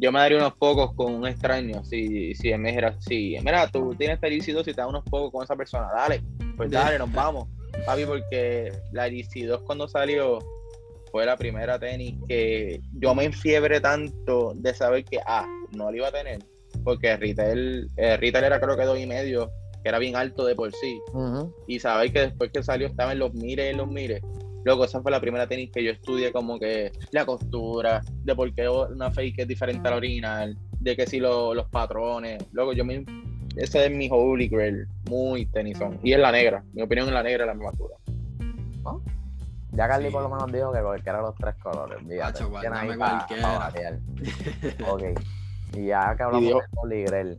Yo 0.00 0.12
me 0.12 0.18
daría 0.18 0.38
unos 0.38 0.54
pocos 0.54 0.92
con 0.94 1.14
un 1.14 1.26
extraño, 1.26 1.84
si, 1.84 2.34
si 2.34 2.56
me 2.56 2.70
dijera, 2.70 2.96
sí, 3.00 3.36
mira, 3.42 3.68
tú 3.68 3.94
tienes 3.96 4.18
felicidad 4.20 4.62
si 4.64 4.72
te 4.72 4.80
da 4.80 4.86
unos 4.86 5.04
pocos 5.04 5.30
con 5.32 5.44
esa 5.44 5.56
persona, 5.56 5.88
dale, 5.94 6.22
pues 6.56 6.70
dale, 6.70 6.98
nos 6.98 7.12
vamos. 7.12 7.48
Papi, 7.86 8.04
porque 8.04 8.72
la 8.92 9.08
DC2 9.08 9.62
cuando 9.64 9.88
salió 9.88 10.38
fue 11.10 11.26
la 11.26 11.36
primera 11.36 11.78
tenis 11.78 12.16
que 12.28 12.80
yo 12.92 13.14
me 13.14 13.24
enfiebre 13.24 13.80
tanto 13.80 14.52
de 14.54 14.74
saber 14.74 15.04
que, 15.04 15.20
ah, 15.26 15.46
no 15.72 15.90
la 15.90 15.96
iba 15.96 16.08
a 16.08 16.12
tener, 16.12 16.38
porque 16.82 17.16
retail, 17.16 17.88
el 17.96 18.18
retail 18.18 18.44
era 18.44 18.60
creo 18.60 18.76
que 18.76 18.84
dos 18.84 18.98
y 18.98 19.06
medio, 19.06 19.50
que 19.82 19.88
era 19.88 19.98
bien 19.98 20.16
alto 20.16 20.44
de 20.44 20.54
por 20.54 20.72
sí, 20.72 20.98
Ujú. 21.12 21.54
y 21.66 21.78
saber 21.78 22.12
que 22.12 22.20
después 22.20 22.50
que 22.50 22.62
salió 22.62 22.86
estaba 22.86 23.12
en 23.12 23.18
los 23.18 23.34
mires 23.34 23.70
en 23.70 23.76
los 23.76 23.88
mires. 23.88 24.22
Loco, 24.64 24.84
esa 24.84 25.00
fue 25.02 25.10
la 25.10 25.20
primera 25.20 25.46
tenis 25.46 25.70
que 25.70 25.84
yo 25.84 25.90
estudié 25.92 26.32
como 26.32 26.58
que 26.58 26.90
la 27.10 27.24
costura, 27.26 28.02
de 28.24 28.34
por 28.34 28.52
qué 28.54 28.68
una 28.68 29.10
fake 29.10 29.40
es 29.40 29.48
diferente 29.48 29.86
a 29.86 29.90
la 29.92 29.96
original, 29.98 30.56
de 30.80 30.96
que 30.96 31.06
si 31.06 31.20
lo- 31.20 31.54
los 31.54 31.68
patrones. 31.68 32.42
Loco, 32.52 32.72
yo 32.72 32.84
me... 32.84 33.04
Ese 33.56 33.84
es 33.86 33.90
mi 33.92 34.08
holy 34.10 34.48
grail, 34.48 34.86
muy 35.08 35.46
tenisón. 35.46 35.98
Y 36.02 36.12
es 36.12 36.18
la 36.18 36.32
negra, 36.32 36.64
mi 36.72 36.82
opinión 36.82 37.06
es 37.08 37.14
la 37.14 37.22
negra 37.22 37.44
es 37.44 37.48
la 37.48 37.54
más 37.54 37.76
dura. 37.78 37.94
Ya 39.72 39.88
Carly 39.88 40.06
Sí. 40.06 40.12
por 40.12 40.22
lo 40.22 40.28
menos 40.28 40.52
dijo 40.52 40.72
que 40.72 40.80
cualquiera 40.80 41.18
de 41.18 41.24
los 41.24 41.34
tres 41.34 41.54
colores. 41.56 41.98
Fíjate, 42.08 42.44
ahí 42.44 42.62
dame 42.62 42.96
pa- 42.96 43.26
cualquiera. 43.26 43.42
pa 43.42 43.58
variar. 43.58 43.98
ok. 44.88 45.02
Y 45.76 45.86
ya 45.86 46.14
que 46.16 46.22
hablamos 46.22 46.48
de 46.48 46.60
Holy 46.76 47.02
Grail, 47.04 47.38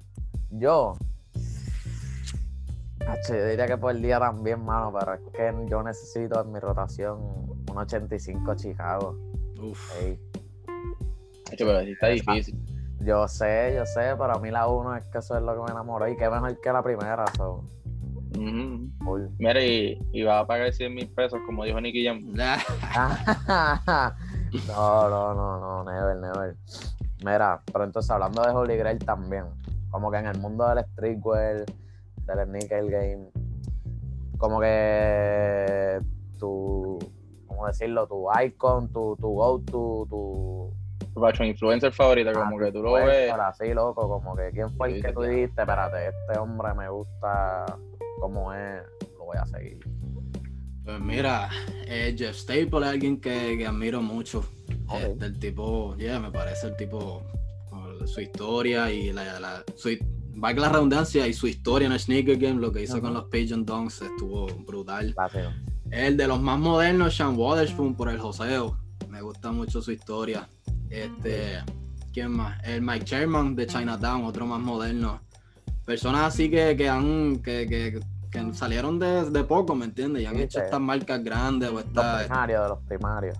yo. 0.51 0.93
Yo 3.27 3.45
diría 3.47 3.67
que 3.67 3.77
por 3.77 3.91
el 3.91 4.01
día 4.01 4.19
también, 4.19 4.63
mano, 4.63 4.93
pero 4.97 5.13
es 5.13 5.21
que 5.33 5.53
yo 5.69 5.83
necesito 5.83 6.41
en 6.41 6.51
mi 6.51 6.59
rotación 6.59 7.19
un 7.69 7.77
85 7.77 8.55
Chicago. 8.55 9.17
Uf. 9.61 10.01
Ey, 10.01 10.19
Hecho, 11.51 11.65
pero 11.65 11.79
está 11.79 12.07
difícil. 12.07 12.57
Yo 13.01 13.27
sé, 13.27 13.73
yo 13.75 13.85
sé, 13.85 14.15
pero 14.17 14.35
a 14.35 14.39
mí 14.39 14.49
la 14.49 14.67
uno 14.67 14.95
es 14.95 15.05
que 15.07 15.19
eso 15.19 15.37
es 15.37 15.43
lo 15.43 15.53
que 15.53 15.61
me 15.61 15.71
enamoró 15.71 16.07
y 16.07 16.15
qué 16.15 16.29
mejor 16.29 16.59
que 16.59 16.71
la 16.71 16.81
primera. 16.81 17.25
So. 17.37 17.63
Mira, 19.37 19.63
y, 19.63 19.99
y 20.11 20.23
va 20.23 20.39
a 20.39 20.47
pagar 20.47 20.73
100 20.73 20.93
mil 20.93 21.07
pesos, 21.09 21.39
como 21.45 21.63
dijo 21.63 21.79
Nicky 21.79 22.05
Jam. 22.05 22.21
no, 24.67 25.09
no, 25.09 25.33
no, 25.33 25.59
no, 25.59 25.83
never, 25.91 26.17
never. 26.17 26.55
Mira, 27.23 27.61
pero 27.71 27.83
entonces 27.83 28.09
hablando 28.11 28.41
de 28.41 28.49
Holy 28.49 28.77
Grail 28.77 28.99
también, 28.99 29.45
como 29.89 30.11
que 30.11 30.17
en 30.17 30.25
el 30.25 30.37
mundo 30.39 30.67
del 30.67 30.83
streetwear, 30.85 31.65
del 32.33 32.51
nickel 32.51 32.89
game, 32.89 33.29
como 34.37 34.59
que 34.59 35.99
tu, 36.39 36.99
¿cómo 37.47 37.67
decirlo? 37.67 38.07
Tu 38.07 38.27
icon, 38.45 38.91
tu, 38.91 39.15
tu 39.17 39.27
go-to, 39.27 40.07
tu... 40.09 40.73
Tu 41.13 41.43
influencer 41.45 41.93
favorita, 41.93 42.33
como 42.33 42.57
que 42.57 42.73
tú 42.73 42.83
lo 42.83 42.93
ves. 42.93 43.31
Así, 43.31 43.73
loco, 43.73 44.09
como 44.09 44.35
que 44.35 44.49
quién 44.51 44.69
fue 44.71 44.95
el 44.95 45.01
que 45.01 45.13
tú 45.13 45.21
dijiste, 45.21 45.61
espérate, 45.61 46.07
este 46.07 46.37
hombre 46.37 46.73
me 46.73 46.89
gusta 46.89 47.65
como 48.19 48.53
es, 48.53 48.81
lo 49.17 49.25
voy 49.25 49.37
a 49.37 49.45
seguir. 49.45 49.79
Pues 50.83 50.99
mira, 50.99 51.49
eh, 51.87 52.13
Jeff 52.17 52.35
Staple 52.35 52.79
es 52.81 52.87
alguien 52.87 53.21
que, 53.21 53.57
que 53.57 53.65
admiro 53.65 54.01
mucho. 54.01 54.39
Ok. 54.89 54.99
Este, 54.99 55.25
el 55.25 55.39
tipo, 55.39 55.95
yeah, 55.95 56.19
me 56.19 56.31
parece 56.31 56.67
el 56.67 56.75
tipo, 56.75 57.23
su 58.05 58.21
historia 58.21 58.91
y 58.91 59.11
la, 59.11 59.39
la 59.39 59.63
su, 59.75 59.89
valga 60.35 60.61
la 60.61 60.69
redundancia 60.69 61.27
y 61.27 61.33
su 61.33 61.47
historia 61.47 61.85
en 61.87 61.91
el 61.93 61.99
sneaker 61.99 62.37
game, 62.37 62.59
lo 62.59 62.71
que 62.71 62.83
hizo 62.83 63.01
con 63.01 63.13
los 63.13 63.25
Pigeon 63.25 63.65
Dunks 63.65 64.01
estuvo 64.01 64.47
brutal. 64.65 65.15
El 65.91 66.17
de 66.17 66.27
los 66.27 66.41
más 66.41 66.59
modernos, 66.59 67.15
Sean 67.15 67.35
Waterspoon 67.37 67.95
por 67.95 68.09
el 68.09 68.19
joseo. 68.19 68.77
Me 69.09 69.21
gusta 69.21 69.51
mucho 69.51 69.81
su 69.81 69.91
historia. 69.91 70.47
Este, 70.89 71.63
¿quién 72.13 72.31
más? 72.31 72.61
El 72.63 72.81
Mike 72.81 73.05
Sherman 73.05 73.55
de 73.55 73.67
Chinatown, 73.67 74.23
otro 74.25 74.45
más 74.45 74.59
moderno. 74.59 75.21
Personas 75.85 76.21
así 76.33 76.49
que, 76.49 76.75
que 76.75 76.89
han, 76.89 77.37
que, 77.37 77.67
que, 77.67 77.99
que 78.31 78.53
salieron 78.53 78.97
de, 78.99 79.29
de 79.29 79.43
poco, 79.43 79.75
¿me 79.75 79.85
entiendes? 79.85 80.23
Y 80.23 80.25
han 80.25 80.35
Sí, 80.35 80.41
hecho 80.41 80.59
sí. 80.59 80.65
estas 80.65 80.81
marcas 80.81 81.23
grandes 81.23 81.69
o 81.69 81.73
Los 81.73 81.85
estas. 81.85 82.23
primarios, 82.25 82.63
de 82.63 82.69
los 82.69 82.79
primarios. 82.83 83.37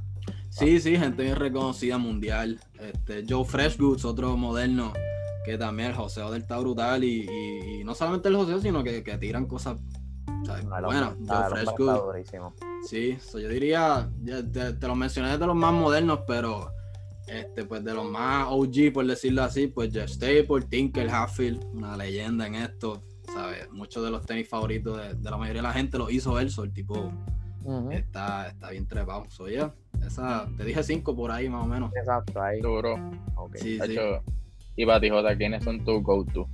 Sí, 0.50 0.80
sí, 0.80 0.96
gente 0.98 1.24
bien 1.24 1.36
reconocida 1.36 1.98
mundial. 1.98 2.60
Este, 2.80 3.26
Joe 3.28 3.44
Freshgoods, 3.44 4.06
otro 4.06 4.38
moderno, 4.38 4.94
que 5.46 5.58
también 5.58 5.90
el 5.90 5.96
joseo 5.96 6.32
del 6.32 6.42
está 6.42 6.58
brutal. 6.58 7.04
Y, 7.04 7.28
y- 7.30 7.82
y 7.82 7.84
no 7.84 7.94
solamente 7.94 8.30
el 8.30 8.36
joseo, 8.36 8.60
sino 8.60 8.84
que, 8.84 9.04
que 9.04 9.18
tiran 9.18 9.46
cosas 9.46 9.78
o 10.42 10.46
sea, 10.46 10.62
No, 10.62 10.78
el 10.78 10.86
buenas. 10.86 11.14
hombre- 11.14 11.26
Joe 11.28 11.38
el 11.38 11.44
hombre 11.46 11.62
está 11.62 11.74
Freshgoods. 11.76 12.04
durísimo. 12.06 12.54
Sí, 12.88 13.18
so 13.20 13.40
yo 13.40 13.50
diría, 13.50 14.10
te, 14.54 14.74
te 14.74 14.88
los 14.88 14.96
mencioné 14.98 15.38
de 15.38 15.48
los 15.48 15.56
más 15.56 15.74
modernos, 15.74 16.20
pero 16.28 16.72
este, 17.28 17.66
pues 17.66 17.84
de 17.84 17.94
los 17.94 18.06
más 18.06 18.48
OG, 18.50 18.94
por 18.94 19.06
decirlo 19.08 19.42
así, 19.44 19.68
pues 19.68 19.92
Jeff 19.92 20.10
Staple, 20.12 20.62
Tinker 20.70 21.10
Hatfield, 21.10 21.64
una 21.74 21.98
leyenda 21.98 22.46
en 22.46 22.56
esto, 22.56 23.02
¿sabes? 23.34 23.68
Muchos 23.72 24.04
de 24.04 24.12
los 24.12 24.24
tenis 24.26 24.48
favoritos 24.48 24.98
de, 24.98 25.16
de 25.16 25.32
la 25.32 25.38
mayoría 25.38 25.62
de 25.64 25.68
la 25.68 25.74
gente 25.74 25.98
los 25.98 26.12
hizo 26.12 26.40
él, 26.40 26.52
so 26.52 26.64
el 26.64 26.72
tipo 26.72 27.12
Ujú. 27.64 27.90
está, 27.92 28.50
está 28.50 28.70
bien 28.70 28.86
trepado. 28.88 29.26
So 29.30 29.50
ya, 29.50 29.74
esa, 30.06 30.48
te 30.56 30.64
dije 30.64 30.84
cinco 30.84 31.16
por 31.16 31.32
ahí 31.32 31.50
más 31.50 31.64
o 31.64 31.68
menos. 31.68 31.92
Exacto, 31.96 32.40
ahí. 32.40 32.62
Duro. 32.62 32.96
Sí, 33.56 33.80
sí. 33.84 33.98
Y 34.76 34.86
para 34.86 35.00
ti, 35.00 35.10
Jota, 35.10 35.36
¿quiénes 35.38 35.64
son 35.64 35.84
tus 35.84 36.04
go-to? 36.04 36.48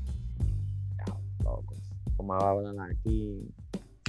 loco. 1.44 1.74
¿Cómo 2.18 2.34
va 2.34 2.48
a 2.48 2.52
hablar 2.52 2.92
aquí? 2.92 3.48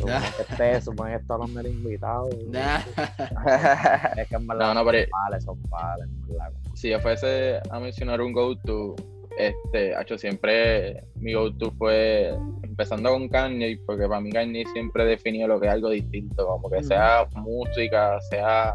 Ya. 0.07 0.20
Supone 0.20 0.37
que 0.37 0.42
esté, 0.42 0.81
supone 0.81 1.11
que 1.12 1.16
estos 1.16 1.38
los 1.38 1.51
meros 1.51 1.72
invitados. 1.72 2.35
Ya. 2.51 2.85
Es 4.16 4.29
que 4.29 4.35
en 4.35 4.46
verdad 4.46 4.75
No, 4.75 4.75
no, 4.75 4.90
pero 4.90 5.05
son 5.05 5.11
pales, 5.11 5.44
son 5.44 5.62
pales, 5.62 6.09
en 6.09 6.29
verdad. 6.29 6.53
si 6.75 6.90
yo 6.90 7.01
fuese 7.01 7.61
a 7.70 7.81
mencionar 7.81 8.20
un 8.20 8.33
go-to, 8.33 8.96
este, 9.38 9.98
hecho 9.98 10.18
siempre 10.18 11.05
mi 11.16 11.33
go-to 11.35 11.70
fue 11.72 12.35
empezando 12.62 13.11
con 13.11 13.29
Kanye, 13.29 13.79
porque 13.87 14.07
para 14.09 14.20
mí 14.20 14.31
Kanye 14.31 14.64
siempre 14.72 15.05
definió 15.05 15.46
lo 15.46 15.61
que 15.61 15.66
es 15.68 15.72
algo 15.72 15.90
distinto, 15.90 16.46
como 16.46 16.68
que 16.68 16.83
sea 16.83 17.27
música, 17.37 18.20
sea 18.29 18.75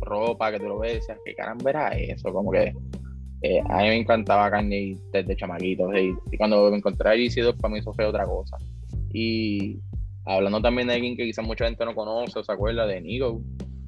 ropa, 0.00 0.50
que 0.50 0.58
tú 0.58 0.68
lo 0.68 0.78
ves, 0.78 1.06
¿qué 1.24 1.34
caramba 1.34 1.70
era 1.70 1.88
eso? 1.90 2.32
Como 2.32 2.50
que 2.50 2.72
eh, 3.46 3.60
a 3.68 3.82
mí 3.82 3.88
me 3.88 3.96
encantaba 3.98 4.50
Kanye 4.50 4.96
desde 5.12 5.36
chamaquito, 5.36 5.94
y, 5.94 6.16
cuando 6.38 6.70
me 6.70 6.78
encontré 6.78 7.10
a 7.10 7.14
GC2 7.14 7.60
para 7.60 7.74
mí 7.74 7.80
eso 7.80 7.92
fue 7.92 8.06
otra 8.06 8.24
cosa. 8.24 8.56
Y 9.12 9.80
hablando 10.24 10.62
también 10.62 10.88
de 10.88 10.94
alguien 10.94 11.14
que 11.14 11.26
quizás 11.26 11.46
mucha 11.46 11.66
gente 11.66 11.84
no 11.84 11.94
conoce 11.94 12.38
o 12.38 12.42
se 12.42 12.50
acuerda 12.50 12.86
de 12.86 13.02
Nigo, 13.02 13.42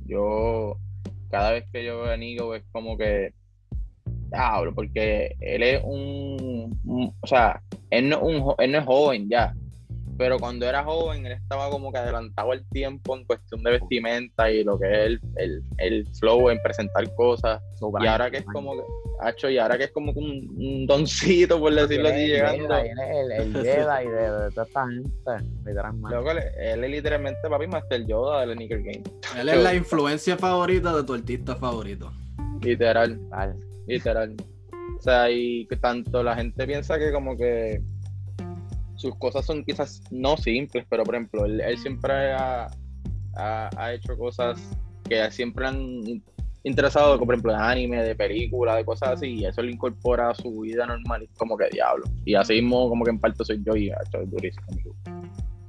yo 0.05 0.77
cada 1.31 1.53
vez 1.53 1.64
que 1.73 1.83
yo 1.87 2.03
veo 2.03 2.12
a 2.12 2.19
Nigo 2.19 2.55
es 2.55 2.64
como 2.71 2.99
que 2.99 3.33
diablo, 4.31 4.75
porque 4.75 5.35
él 5.40 5.62
es 5.62 5.81
un, 5.83 7.14
o 7.23 7.27
sea, 7.27 7.62
él 7.88 8.11
no, 8.11 8.21
un 8.21 8.55
él 8.59 8.73
no 8.73 8.79
es 8.79 8.85
joven 8.85 9.27
ya, 9.31 9.55
pero 10.16 10.38
cuando 10.38 10.66
era 10.66 10.83
joven 10.85 11.26
él 11.26 11.33
estaba 11.33 11.70
como 11.70 11.92
que 11.92 11.98
adelantado 11.98 12.52
al 12.52 12.64
tiempo 12.70 13.16
en 13.16 13.24
cuestión 13.24 13.62
de 13.62 13.72
vestimenta 13.72 14.50
y 14.50 14.64
lo 14.64 14.79
que 14.79 14.87
es 14.87 15.07
el, 15.07 15.20
el, 15.37 15.62
el 15.79 16.07
flow 16.18 16.50
en 16.50 16.61
presentar 16.62 17.12
cosas, 17.14 17.62
y 18.00 18.07
ahora 18.07 18.31
que 18.31 18.38
es 18.38 18.44
como 18.44 18.74
que, 18.74 18.83
hacho, 19.20 19.48
y 19.48 19.59
ahora 19.59 19.76
que 19.76 19.85
es 19.85 19.90
como 19.92 20.12
que 20.12 20.18
un, 20.18 20.55
un 20.57 20.87
doncito, 20.87 21.59
por 21.61 21.74
decirlo 21.74 22.09
así, 22.09 22.26
llegando. 22.26 22.74
Jedi, 22.74 22.88
él 22.88 22.98
es 22.98 23.16
el, 23.16 23.33
el 23.33 23.52
Jedi 23.64 24.09
de, 24.09 24.31
de 24.31 24.50
toda 24.50 24.66
esta 24.66 24.88
gente, 24.88 25.50
literalmente. 25.64 26.16
Loco, 26.16 26.31
él, 26.31 26.38
él 26.59 26.85
es 26.85 26.90
literalmente 26.90 27.48
papi 27.48 27.66
Master 27.66 28.07
Yoda 28.07 28.40
del 28.40 28.55
Sneaker 28.55 28.83
Game. 28.83 29.02
Él 29.38 29.48
es 29.48 29.62
la 29.62 29.74
influencia 29.74 30.37
favorita 30.37 30.94
de 30.96 31.05
tu 31.05 31.14
artista 31.14 31.57
favorito. 31.57 32.12
Literal. 32.62 33.20
Literal. 33.87 34.35
O 34.98 35.02
sea, 35.02 35.31
y 35.31 35.66
que 35.66 35.76
tanto 35.76 36.22
la 36.22 36.35
gente 36.35 36.66
piensa 36.66 36.98
que 36.98 37.12
como 37.12 37.37
que 37.37 37.81
sus 38.97 39.15
cosas 39.17 39.45
son 39.45 39.65
quizás 39.65 40.03
no 40.11 40.37
simples, 40.37 40.85
pero 40.89 41.05
por 41.05 41.15
ejemplo, 41.15 41.45
él, 41.45 41.63
siempre 41.79 42.33
ha, 42.33 42.69
ha- 43.37 43.93
hecho 43.93 44.17
cosas 44.17 44.71
que 45.09 45.31
siempre 45.31 45.67
han 45.67 45.81
in- 45.81 46.25
interesado, 46.65 47.19
por 47.19 47.35
ejemplo 47.35 47.53
de 47.53 47.59
anime, 47.59 48.03
de 48.03 48.15
películas, 48.17 48.77
de 48.77 48.85
cosas 48.85 49.11
así, 49.11 49.27
y 49.41 49.45
eso 49.47 49.63
lo 49.63 49.71
incorpora 49.71 50.31
a 50.31 50.35
su 50.35 50.61
vida 50.61 50.87
normal 50.87 51.23
y 51.23 51.29
como 51.39 51.57
que 51.57 51.69
diablo. 51.69 52.05
Y 52.25 52.35
así 52.35 52.55
mismo 52.55 52.89
como 52.89 53.05
que 53.05 53.11
en 53.11 53.21
parte 53.21 53.45
soy 53.45 53.63
yo 53.65 53.77
y 53.77 53.91
ha 53.91 53.99
hecho 54.07 54.19
durísimo. 54.27 54.67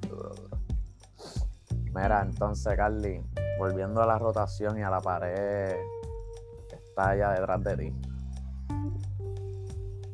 Duro, 0.10 0.30
duro. 0.36 0.58
Mira, 1.94 2.22
entonces, 2.24 2.76
Carly, 2.76 3.22
volviendo 3.60 4.02
a 4.02 4.06
la 4.06 4.18
rotación 4.20 4.78
y 4.80 4.84
a 4.84 4.90
la 4.90 5.00
pared 5.02 5.76
que 6.70 6.76
está 6.76 7.10
allá 7.10 7.32
detrás 7.32 7.64
de 7.64 7.78
ti. 7.78 7.94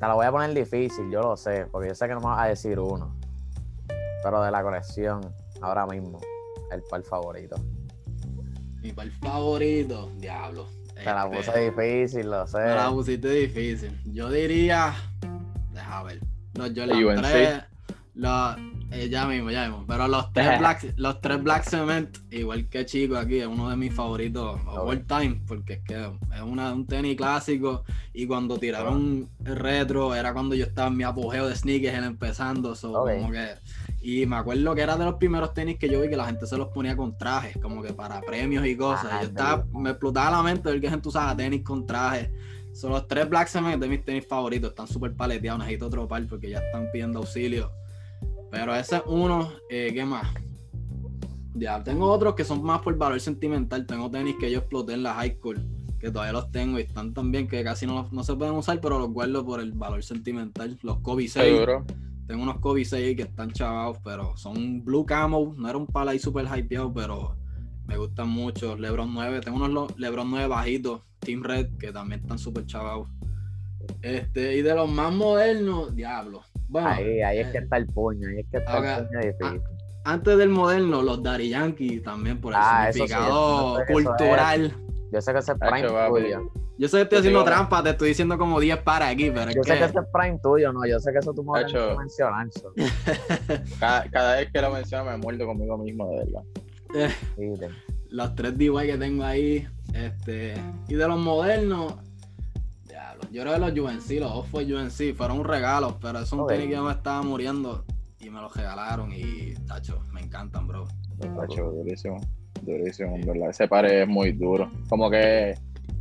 Te 0.03 0.07
la 0.09 0.15
voy 0.15 0.25
a 0.25 0.31
poner 0.33 0.53
difícil, 0.53 1.09
yo 1.09 1.21
lo 1.21 1.37
sé, 1.37 1.65
porque 1.71 1.87
yo 1.87 1.95
sé 1.95 2.09
que 2.09 2.13
no 2.13 2.19
me 2.19 2.25
vas 2.25 2.41
a 2.41 2.47
decir 2.47 2.77
uno. 2.77 3.15
Pero 4.21 4.43
de 4.43 4.51
la 4.51 4.61
colección, 4.61 5.33
ahora 5.61 5.85
mismo, 5.85 6.19
el 6.73 6.83
par 6.89 7.03
favorito. 7.03 7.55
Mi 8.81 8.91
par 8.91 9.09
favorito, 9.21 10.11
diablo. 10.17 10.67
Te 10.93 11.05
la 11.05 11.23
Este, 11.31 11.37
puse 11.37 11.71
difícil, 11.71 12.29
lo 12.29 12.45
sé. 12.45 12.57
Me 12.57 12.75
la 12.75 12.89
pusiste 12.89 13.29
difícil. 13.29 13.97
Yo 14.03 14.29
diría. 14.29 14.93
Deja 15.71 16.03
ver. 16.03 16.19
Los 16.55 16.71
UNC. 16.71 17.01
Jordan 17.01 17.21
3. 17.21 17.63
Los, 18.15 18.57
eh, 18.93 19.10
ya 19.10 19.25
mismo, 19.25 19.49
ya 19.51 19.67
mismo. 19.67 19.86
Pero 19.88 20.08
los 20.08 20.32
tres 20.34 20.60
Black, 20.60 20.93
los 20.97 21.19
tres 21.21 21.41
Black 21.43 21.63
Cement, 21.69 22.17
igual 22.32 22.67
que 22.69 22.86
Chico 22.86 23.17
aquí, 23.17 23.39
es 23.39 23.47
uno 23.47 23.69
de 23.69 23.75
mis 23.75 23.93
favoritos 23.93 24.60
all 24.67 25.06
time. 25.06 25.41
Porque 25.47 25.73
es 25.73 25.79
que 25.84 25.95
es 26.36 26.41
una- 26.41 26.71
un 26.73 26.86
tenis 26.88 27.15
clásico. 27.17 27.84
Y 28.13 28.27
cuando 28.27 28.58
tiraron 28.58 29.27
el 29.45 29.56
retro, 29.56 30.13
era 30.15 30.34
cuando 30.34 30.56
yo 30.56 30.65
estaba 30.65 30.88
en 30.89 30.97
mi 30.97 31.03
apogeo 31.03 31.47
de 31.47 31.56
sneakers 31.56 31.97
él 31.97 32.03
empezando. 32.03 32.75
so, 32.75 32.91
como 33.21 33.32
que, 33.32 33.47
y 34.01 34.25
me 34.25 34.36
acuerdo 34.36 34.75
que 34.75 34.82
era 34.82 34.95
de 34.97 35.06
los 35.06 35.15
primeros 35.15 35.53
tenis 35.53 35.77
que 35.79 35.89
yo 35.89 36.01
vi 36.01 36.10
que 36.10 36.17
la 36.17 36.25
gente 36.25 36.45
se 36.45 36.58
los 36.58 36.67
ponía 36.69 36.95
con 36.95 37.17
trajes, 37.17 37.58
como 37.62 37.82
que 37.82 37.93
para 37.93 38.21
premios 38.21 38.65
y 38.65 38.75
cosas. 38.75 39.06
Ah, 39.12 39.19
yo 39.21 39.27
estaba, 39.29 39.65
me 39.73 39.89
explotaba 39.91 40.32
la 40.32 40.43
mente 40.43 40.69
ver 40.69 40.82
que 40.82 40.89
gente 40.89 41.08
usaba 41.08 41.36
tenis 41.36 41.63
con 41.63 41.86
trajes. 41.88 42.29
Son 42.73 42.91
los 42.91 43.08
tres 43.08 43.29
Black 43.29 43.47
Cement 43.47 43.79
de 43.82 43.88
mis 43.88 44.03
tenis 44.03 44.25
favoritos. 44.27 44.71
Están 44.71 44.88
súper 44.88 45.13
paleteados. 45.15 45.60
Necesito 45.60 45.86
otro 45.88 46.08
par 46.08 46.25
porque 46.27 46.49
ya 46.49 46.60
están 46.60 46.88
pidiendo 46.91 47.19
auxilio. 47.19 47.71
Pero 48.53 48.75
ese 48.75 48.97
es 48.97 49.01
uno. 49.07 49.51
Eh, 49.67 49.89
¿Qué 49.95 50.05
más? 50.05 50.31
Ya, 51.55 51.83
tengo 51.83 52.07
otros 52.07 52.35
que 52.35 52.43
son 52.43 52.63
más 52.63 52.81
por 52.81 52.95
valor 52.95 53.19
sentimental. 53.19 53.87
Tengo 53.87 54.11
tenis 54.11 54.35
que 54.39 54.51
yo 54.51 54.59
exploté 54.59 54.93
en 54.93 55.01
la 55.01 55.15
high 55.15 55.37
school. 55.37 55.59
Que 55.99 56.11
todavía 56.11 56.33
los 56.33 56.51
tengo 56.51 56.77
y 56.77 56.83
están 56.83 57.15
tan 57.15 57.32
bien 57.32 57.47
que 57.47 57.63
casi 57.63 57.88
no, 57.88 58.07
no 58.11 58.23
se 58.23 58.36
pueden 58.36 58.53
usar, 58.53 58.80
pero 58.80 58.99
los 58.99 59.09
guardo 59.09 59.43
por 59.43 59.59
el 59.59 59.71
valor 59.71 60.03
sentimental. 60.03 60.78
Los 60.84 60.99
Kobe 60.99 61.28
6. 61.28 61.32
Seguro. 61.34 61.84
Tengo 62.28 62.43
unos 62.43 62.59
Kobe 62.59 62.86
6 62.86 63.17
que 63.17 63.23
están 63.23 63.51
chavados, 63.51 63.97
pero 64.03 64.38
son 64.38 64.86
blue 64.86 65.03
camo. 65.03 65.55
No 65.57 65.67
era 65.67 65.78
un 65.80 65.88
pala 65.88 66.11
ahí 66.11 66.19
súper 66.19 66.45
hypeado, 66.45 66.93
pero 66.93 67.36
me 67.88 67.97
gustan 67.97 68.30
mucho. 68.30 68.78
Lebron 68.78 69.15
9. 69.15 69.41
Tengo 69.41 69.65
unos 69.65 69.97
Lebron 69.97 70.30
9 70.30 70.45
bajitos. 70.45 71.01
Team 71.21 71.41
Red, 71.41 71.78
que 71.80 71.91
también 71.91 72.21
están 72.21 72.38
súper 72.38 72.67
chavados. 72.67 73.09
Este, 74.03 74.57
y 74.57 74.61
de 74.61 74.75
los 74.75 74.91
más 74.91 75.11
modernos, 75.11 75.95
diablo. 75.95 76.43
Bueno, 76.74 76.89
Ahí, 76.89 77.21
ahí 77.21 77.38
es 77.38 77.47
eh, 77.47 77.51
que 77.51 77.57
está 77.59 77.78
el 77.78 77.86
puño, 77.86 78.28
ahí 78.28 78.39
es 78.39 78.47
que 78.49 78.57
está 78.57 78.80
Ok. 78.80 78.86
el 78.86 79.07
puño 79.07 79.19
difícil. 79.19 79.61
antes 80.05 80.38
del 80.39 80.49
moderno, 80.49 81.03
los 81.03 81.21
Daddy 81.21 81.49
Yankee 81.49 81.99
también 81.99 82.41
por 82.41 82.51
el 82.53 82.59
Ah, 82.59 82.89
eso 82.89 82.93
sí, 82.93 82.99
significado 83.07 83.30
eso 83.30 83.84
es- 83.84 83.89
eso 83.89 83.99
es- 83.99 84.05
cultural. 84.07 84.74
Yo 85.11 85.21
sé 85.21 85.32
que 85.34 85.38
ese 85.39 85.51
es 85.51 85.57
prime 85.59 85.88
tuyo. 85.88 86.51
Yo 86.80 86.88
sé 86.89 86.97
que 86.97 87.03
estoy 87.03 87.15
Yo 87.17 87.19
haciendo 87.19 87.39
digo- 87.41 87.43
trampa, 87.45 87.84
te 87.84 87.91
estoy 87.91 88.09
diciendo 88.09 88.36
como 88.39 88.59
10 88.59 88.78
para 88.80 89.07
aquí, 89.09 89.30
pero 89.30 89.51
es 89.51 89.55
Yo 89.55 89.63
sé 89.63 89.74
que 89.74 89.78
que 89.78 89.86
ese 89.86 89.99
es 89.99 90.05
prime 90.11 90.39
tuyo, 90.41 90.74
no, 90.74 90.84
yo 90.88 90.99
sé 90.99 91.11
que 91.13 91.19
eso 91.19 91.32
tú 91.32 91.43
me 91.43 91.51
vas 91.61 91.71
a 91.71 91.95
mencionar. 91.95 92.47
Cada, 93.80 94.09
cada 94.09 94.36
vez 94.38 94.49
que 94.51 94.59
lo 94.61 94.71
menciono 94.71 95.05
me 95.11 95.17
muerdo 95.17 95.45
conmigo 95.45 95.78
mismo, 95.78 96.09
de 96.09 96.17
verdad. 96.17 96.43
eh, 96.95 97.69
los 98.09 98.36
tres 98.36 98.57
DY 98.57 98.88
que 98.88 98.97
tengo 98.97 99.24
ahí. 99.24 99.67
Este, 99.93 100.55
y 100.88 100.95
de 100.95 101.07
los 101.07 101.19
modernos, 101.19 101.93
Diablo. 103.04 103.24
Yo 103.32 103.41
creo 103.41 103.54
que 103.54 103.60
los 103.60 103.93
UNC, 103.95 104.20
los 104.20 104.32
off 104.32 104.49
fue 104.49 104.64
UNC, 104.66 105.16
fueron 105.16 105.39
un 105.39 105.45
regalo, 105.45 105.97
pero 106.01 106.20
es 106.20 106.32
un 106.32 106.41
Ok. 106.41 106.49
tenis 106.49 106.68
que 106.68 106.74
yo 106.74 106.84
me 106.84 106.91
estaba 106.93 107.22
muriendo 107.22 107.84
y 108.20 108.30
me 108.30 108.39
los 108.41 108.56
regalaron 108.56 109.12
y, 109.12 109.54
tacho, 109.68 110.01
me 110.14 110.22
encantan, 110.22 110.68
bro. 110.68 110.88
Tacho, 111.36 111.72
durísimo, 111.72 112.20
durísimo, 112.62 113.16
en 113.16 113.22
verdad. 113.22 113.49
Ese 113.49 113.68
par 113.68 113.86
es 113.86 114.08
muy 114.08 114.32
duro. 114.32 114.70
Como 114.89 115.10
que, 115.10 115.54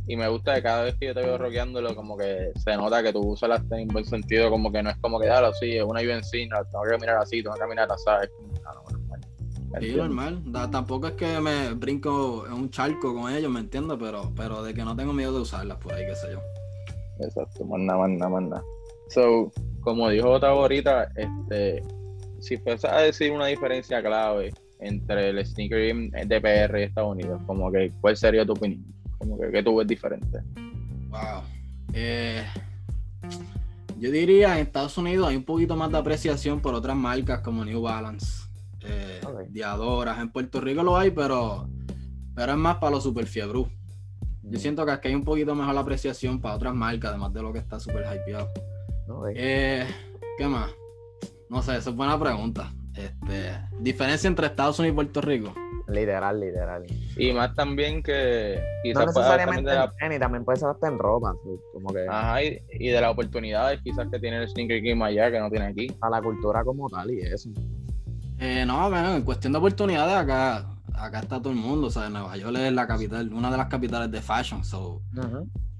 y 0.07 0.15
me 0.15 0.27
gusta 0.29 0.55
que 0.55 0.63
cada 0.63 0.83
vez 0.83 0.95
que 0.99 1.07
yo 1.07 1.13
te 1.13 1.21
veo 1.21 1.37
rockeándolo, 1.37 1.93
como 1.95 2.17
que 2.17 2.51
se 2.55 2.75
nota 2.77 3.03
que 3.03 3.11
tú 3.11 3.19
usas 3.19 3.49
las 3.49 3.67
tenis 3.67 3.87
en 3.87 3.93
buen 3.93 4.05
sentido, 4.05 4.49
como 4.49 4.71
que 4.71 4.81
no 4.81 4.89
es 4.89 4.97
como 4.97 5.19
que, 5.19 5.27
dale, 5.27 5.53
sí, 5.59 5.75
es 5.77 5.83
una 5.83 5.99
UNC, 6.01 6.47
no, 6.49 6.63
tengo 6.65 6.83
que 6.89 6.97
mirar 6.99 7.17
así, 7.17 7.43
tengo 7.43 7.55
que 7.57 7.67
mirar 7.67 7.89
así, 7.91 8.03
es 8.23 8.29
como, 8.37 8.53
ah, 8.65 8.73
no, 8.75 8.97
normal. 8.97 9.19
Sí, 9.79 9.95
normal. 9.95 10.41
Da- 10.51 10.69
tampoco 10.69 11.07
es 11.07 11.13
que 11.13 11.39
me 11.41 11.73
brinco 11.73 12.45
en 12.45 12.53
un 12.53 12.69
charco 12.69 13.13
con 13.13 13.33
ellos, 13.33 13.51
¿me 13.51 13.59
entiendes? 13.59 13.97
Pero, 13.99 14.31
pero 14.35 14.61
de 14.63 14.73
que 14.73 14.83
no 14.85 14.95
tengo 14.95 15.13
miedo 15.13 15.33
de 15.33 15.41
usarlas 15.41 15.77
por 15.79 15.93
ahí, 15.93 16.05
qué 16.05 16.15
sé 16.15 16.27
yo. 16.31 16.39
Exacto, 17.19 17.65
nada, 17.77 18.07
más 18.07 18.43
nada. 18.43 18.63
So, 19.09 19.51
como 19.81 20.09
dijo 20.09 20.29
Otavo 20.29 20.61
ahorita, 20.61 21.11
este, 21.15 21.83
si 22.39 22.57
fuese 22.57 22.87
a 22.87 23.01
decir 23.01 23.31
una 23.31 23.47
diferencia 23.47 24.01
clave 24.01 24.51
entre 24.79 25.29
el 25.29 25.45
sneaker 25.45 25.87
game 25.87 26.25
de 26.25 26.41
PR 26.41 26.79
y 26.79 26.83
Estados 26.83 27.11
Unidos, 27.11 27.41
como 27.45 27.71
que, 27.71 27.91
¿cuál 28.01 28.17
sería 28.17 28.45
tu 28.45 28.53
opinión? 28.53 28.83
Como 29.17 29.39
que, 29.39 29.51
¿qué 29.51 29.63
tú 29.63 29.77
ves 29.77 29.87
diferente? 29.87 30.39
Wow. 31.09 31.43
Eh, 31.93 32.43
yo 33.99 34.11
diría 34.11 34.55
en 34.55 34.65
Estados 34.65 34.97
Unidos 34.97 35.29
hay 35.29 35.35
un 35.35 35.45
poquito 35.45 35.75
más 35.75 35.91
de 35.91 35.97
apreciación 35.97 36.59
por 36.59 36.73
otras 36.73 36.95
marcas 36.95 37.39
como 37.39 37.63
New 37.63 37.81
Balance, 37.81 38.43
eh. 38.81 39.21
Diadoras. 39.49 40.19
En 40.19 40.29
Puerto 40.29 40.59
Rico 40.59 40.83
lo 40.83 40.97
hay, 40.97 41.11
pero, 41.11 41.69
pero 42.35 42.51
es 42.51 42.57
más 42.57 42.77
para 42.77 42.91
los 42.91 43.03
super 43.03 43.25
fiebru. 43.25 43.69
Yo 44.43 44.59
siento 44.59 44.85
que 44.85 44.91
aquí 44.91 45.07
hay 45.07 45.15
un 45.15 45.23
poquito 45.23 45.55
mejor 45.55 45.73
la 45.73 45.81
apreciación 45.81 46.39
para 46.39 46.55
otras 46.55 46.73
marcas, 46.73 47.11
además 47.11 47.33
de 47.33 47.41
lo 47.41 47.53
que 47.53 47.59
está 47.59 47.79
súper 47.79 48.05
hypeado. 48.05 48.49
Eh, 49.35 49.85
¿Qué 50.37 50.47
más? 50.47 50.71
No 51.49 51.61
sé, 51.61 51.77
esa 51.77 51.89
es 51.89 51.95
buena 51.95 52.19
pregunta. 52.19 52.71
Este, 52.95 53.53
diferencia 53.79 54.27
entre 54.27 54.47
Estados 54.47 54.79
Unidos 54.79 54.93
y 54.93 54.95
Puerto 54.95 55.21
Rico. 55.21 55.53
Literal, 55.87 56.39
literal. 56.39 56.85
Y 57.17 57.31
más 57.33 57.53
también 57.55 58.01
que 58.01 58.55
No 58.55 58.83
quizás 58.83 59.05
también 59.05 59.15
necesariamente 59.15 59.73
la, 59.73 59.83
en 59.83 59.91
tenis, 59.99 60.19
también 60.19 60.45
puede 60.45 60.59
ser 60.59 60.69
hasta 60.69 60.87
en 60.87 60.97
ropa. 60.97 61.35
Como 61.73 61.93
que 61.93 62.07
ajá, 62.07 62.43
y, 62.43 62.59
y 62.71 62.87
de 62.89 63.01
las 63.01 63.11
oportunidades 63.11 63.81
quizás 63.83 64.07
que 64.09 64.19
tiene 64.19 64.37
el 64.37 64.49
sneaker 64.49 64.81
game 64.81 65.03
allá 65.03 65.31
que 65.31 65.39
no 65.39 65.49
tiene 65.49 65.65
aquí. 65.65 65.87
a 66.01 66.09
la 66.09 66.21
cultura 66.21 66.63
como 66.63 66.89
tal 66.89 67.11
y 67.11 67.19
eso. 67.21 67.49
Eh, 68.39 68.65
no, 68.65 68.89
bueno, 68.89 69.15
en 69.15 69.23
cuestión 69.23 69.53
de 69.53 69.59
oportunidades, 69.59 70.15
acá, 70.15 70.72
acá 70.93 71.19
está 71.19 71.39
todo 71.41 71.51
el 71.51 71.59
mundo. 71.59 71.87
O 71.87 71.91
sea, 71.91 72.09
Nueva 72.09 72.35
York 72.37 72.55
es 72.57 72.73
la 72.73 72.87
capital, 72.87 73.33
una 73.33 73.51
de 73.51 73.57
las 73.57 73.67
capitales 73.67 74.11
de 74.11 74.21
fashion. 74.21 74.63
So, 74.63 75.01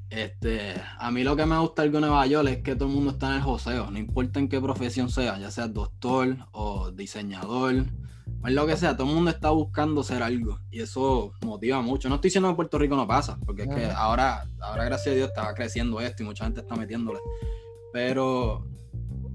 este, 0.10 0.76
a 1.00 1.10
mí 1.12 1.24
lo 1.24 1.36
que 1.36 1.46
me 1.46 1.58
gusta 1.58 1.82
algo 1.82 2.00
de 2.00 2.02
Nueva 2.02 2.26
York 2.28 2.48
es 2.48 2.58
que 2.60 2.76
todo 2.76 2.88
el 2.88 2.94
mundo 2.94 3.12
está 3.12 3.30
en 3.30 3.36
el 3.36 3.42
joseo, 3.42 3.90
no 3.90 3.98
importa 3.98 4.40
en 4.40 4.48
qué 4.48 4.62
profesión 4.62 5.10
sea, 5.10 5.40
ya 5.40 5.50
sea 5.50 5.68
doctor 5.68 6.38
o 6.52 6.92
diseñador, 6.92 7.86
o 8.44 8.50
lo 8.50 8.68
que 8.68 8.78
sea, 8.78 8.96
todo 8.96 9.08
el 9.08 9.16
mundo 9.16 9.32
está 9.32 9.50
buscando 9.50 10.04
ser 10.04 10.22
algo 10.22 10.60
y 10.70 10.82
eso 10.82 11.32
motiva 11.42 11.82
mucho. 11.82 12.10
No 12.10 12.16
estoy 12.16 12.28
diciendo 12.28 12.50
que 12.50 12.52
en 12.52 12.56
Puerto 12.58 12.78
Rico 12.78 12.96
no 12.96 13.08
pasa, 13.08 13.40
porque 13.46 13.64
es 13.64 13.70
que 13.70 13.86
ahora, 13.86 14.46
ahora 14.60 14.84
gracias 14.86 15.14
a 15.14 15.16
Dios 15.16 15.30
está 15.30 15.54
creciendo 15.56 16.00
esto 16.00 16.22
y 16.22 16.26
mucha 16.26 16.44
gente 16.44 16.60
está 16.60 16.76
metiéndole. 16.76 17.20
Pero, 17.92 18.68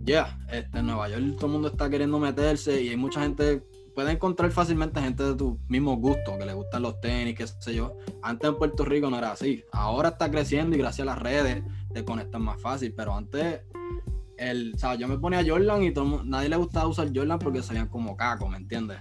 ya, 0.03 0.39
este, 0.51 0.79
en 0.79 0.87
Nueva 0.87 1.09
York 1.09 1.37
todo 1.37 1.47
el 1.47 1.53
mundo 1.53 1.69
está 1.69 1.89
queriendo 1.91 2.19
meterse 2.19 2.83
y 2.83 2.91
hay 2.91 2.97
mucha 2.97 3.23
gente, 3.23 3.65
puede 3.99 4.13
encontrar 4.13 4.53
fácilmente 4.53 5.01
gente 5.01 5.25
de 5.25 5.35
tu 5.35 5.59
mismo 5.67 5.97
gusto, 5.97 6.39
que 6.39 6.47
le 6.47 6.55
gustan 6.55 6.83
los 6.83 7.01
tenis, 7.01 7.35
qué 7.35 7.49
sé 7.49 7.75
yo. 7.75 7.97
Antes 8.23 8.49
en 8.49 8.57
Puerto 8.57 8.85
Rico 8.85 9.11
no 9.11 9.19
era 9.19 9.33
así. 9.33 9.65
Ahora 9.73 10.11
está 10.11 10.31
creciendo 10.31 10.77
y 10.77 10.79
gracias 10.79 11.03
a 11.03 11.11
las 11.11 11.19
redes 11.19 11.65
te 11.93 12.05
conectas 12.05 12.41
más 12.41 12.63
fácil, 12.63 12.95
pero 12.97 13.17
antes 13.17 13.63
el, 14.37 14.73
o 14.77 14.79
sea, 14.79 14.95
yo 14.95 15.09
me 15.09 15.19
ponía 15.19 15.45
Jordan 15.45 15.83
y 15.83 15.91
todo 15.91 16.23
nadie 16.23 16.49
le 16.49 16.55
gustaba 16.55 16.87
usar 16.87 17.11
Jordan 17.13 17.41
porque 17.41 17.61
se 17.61 17.73
veían 17.73 17.89
como 17.89 18.17
caco, 18.17 18.49
¿me 18.49 18.59
entiendes? 18.59 18.99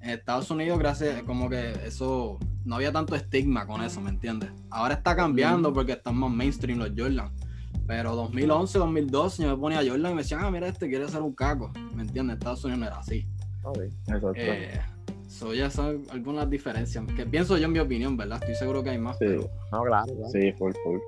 En 0.00 0.08
Estados 0.08 0.50
Unidos, 0.50 0.78
gracias, 0.78 1.22
como 1.24 1.50
que 1.50 1.72
eso, 1.84 2.38
no 2.64 2.76
había 2.76 2.90
tanto 2.90 3.14
estigma 3.14 3.66
con 3.66 3.82
eso, 3.82 4.00
¿me 4.00 4.08
entiendes? 4.08 4.50
Ahora 4.70 4.94
está 4.94 5.14
cambiando 5.14 5.74
porque 5.74 5.92
están 5.92 6.16
más 6.16 6.30
mainstream 6.30 6.78
los 6.78 6.92
Jordan. 6.96 7.30
Pero 7.86 8.16
2011, 8.16 8.78
2012, 8.78 9.42
yo 9.42 9.50
me 9.50 9.56
ponía 9.58 9.86
Jordan 9.86 10.12
y 10.12 10.14
me 10.14 10.22
decían, 10.22 10.40
ah, 10.42 10.50
mira, 10.50 10.68
este 10.68 10.88
quiere 10.88 11.06
ser 11.06 11.20
un 11.20 11.34
caco, 11.34 11.70
¿me 11.94 12.00
entiendes? 12.00 12.38
Estados 12.38 12.64
Unidos 12.64 12.80
no 12.80 12.86
era 12.86 12.96
así. 12.96 13.28
Ok. 13.64 13.78
Exacto. 14.06 14.32
Eh, 14.36 14.80
so 15.28 15.54
ya 15.54 15.70
son 15.70 16.04
algunas 16.10 16.48
diferencias 16.50 17.04
que 17.16 17.24
pienso 17.26 17.56
yo 17.58 17.66
en 17.66 17.72
mi 17.72 17.78
opinión, 17.78 18.16
¿verdad? 18.16 18.38
Estoy 18.40 18.54
seguro 18.54 18.82
que 18.82 18.90
hay 18.90 18.98
más, 18.98 19.16
Sí. 19.18 19.24
pero 19.26 19.50
No, 19.72 19.82
claro, 19.82 20.06
claro. 20.14 20.28
Sí, 20.32 20.52
full, 20.52 20.72
full. 20.84 20.98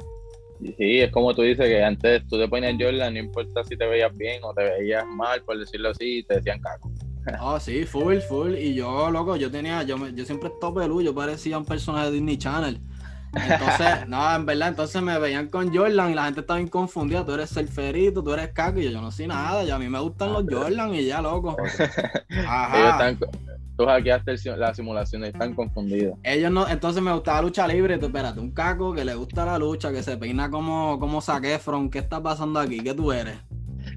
Y 0.61 0.69
sí, 0.73 1.01
es 1.01 1.11
como 1.11 1.35
tú 1.35 1.43
dices 1.43 1.67
que 1.67 1.83
antes 1.83 2.27
tú 2.29 2.39
te 2.39 2.49
ponías 2.49 2.75
Jordan, 2.79 3.13
no 3.15 3.21
importa 3.21 3.65
si 3.65 3.77
te 3.77 3.87
veías 3.87 4.17
bien 4.17 4.43
o 4.45 4.55
te 4.55 4.63
veías 4.63 5.05
mal, 5.07 5.43
por 5.43 5.59
decirlo 5.59 5.91
así, 5.91 6.23
te 6.29 6.37
decían 6.37 6.61
caco. 6.61 6.91
Ah, 7.41 7.59
sí, 7.59 7.85
full, 7.87 8.19
full. 8.19 8.55
Y 8.55 8.75
yo, 8.75 9.11
loco, 9.11 9.37
yo 9.37 9.51
tenía, 9.51 9.83
yo, 9.83 9.97
me- 9.97 10.13
yo 10.13 10.27
siempre 10.27 10.51
estaba 10.51 10.83
pelú, 10.83 11.01
yo 11.01 11.15
parecía 11.15 11.57
un 11.57 11.65
personaje 11.65 12.07
de 12.09 12.13
Disney 12.13 12.37
Channel. 12.37 12.79
Entonces, 13.37 14.09
no, 14.09 14.35
en 14.35 14.47
verdad, 14.47 14.69
entonces 14.69 15.03
me 15.03 15.19
veían 15.19 15.49
con 15.49 15.75
Jordan 15.75 16.11
y 16.11 16.15
la 16.15 16.25
gente 16.25 16.41
estaba 16.41 16.59
bien 16.59 16.69
confundida. 16.69 17.25
Tú 17.25 17.33
eres 17.33 17.51
surferito, 17.51 18.23
tú 18.23 18.33
eres 18.33 18.49
caco. 18.53 18.79
Y 18.81 18.85
yo, 18.85 18.91
yo 18.91 19.01
no 19.01 19.11
sé 19.11 19.27
nada, 19.27 19.65
y 19.65 19.71
a 19.71 19.79
mí 19.79 19.89
me 19.89 19.99
gustan 20.01 20.33
los 20.33 20.45
Jordan 20.49 20.95
y 20.95 21.05
ya, 21.05 21.21
loco. 21.21 21.57
Ellos 21.59 22.47
Ajá. 22.47 22.91
están, 23.09 23.19
tú 23.77 23.87
hackeaste 23.87 24.33
el 24.33 24.61
la 24.61 24.75
simulación 24.75 25.25
y 25.25 25.29
están 25.29 25.55
confundidos. 25.55 26.19
Ellos 26.23 26.51
no, 26.51 26.69
entonces 26.69 27.03
me 27.03 27.13
gustaba 27.13 27.43
lucha 27.43 27.67
libre. 27.67 27.99
Tú, 27.99 28.07
espérate, 28.07 28.41
un 28.41 28.53
caco 28.53 28.95
que 28.95 29.05
le 29.05 29.15
gusta 29.15 29.45
la 29.45 29.59
lucha, 29.59 29.91
que 29.93 30.03
se 30.03 30.17
peina 30.17 30.51
como, 30.51 30.99
como 31.01 31.21
Zac 31.21 31.45
Efron. 31.45 31.91
¿Qué 31.91 31.99
está 31.99 32.23
pasando 32.23 32.61
aquí? 32.61 32.81
¿Qué 32.81 32.95
tú 32.95 33.13
eres? 33.13 33.37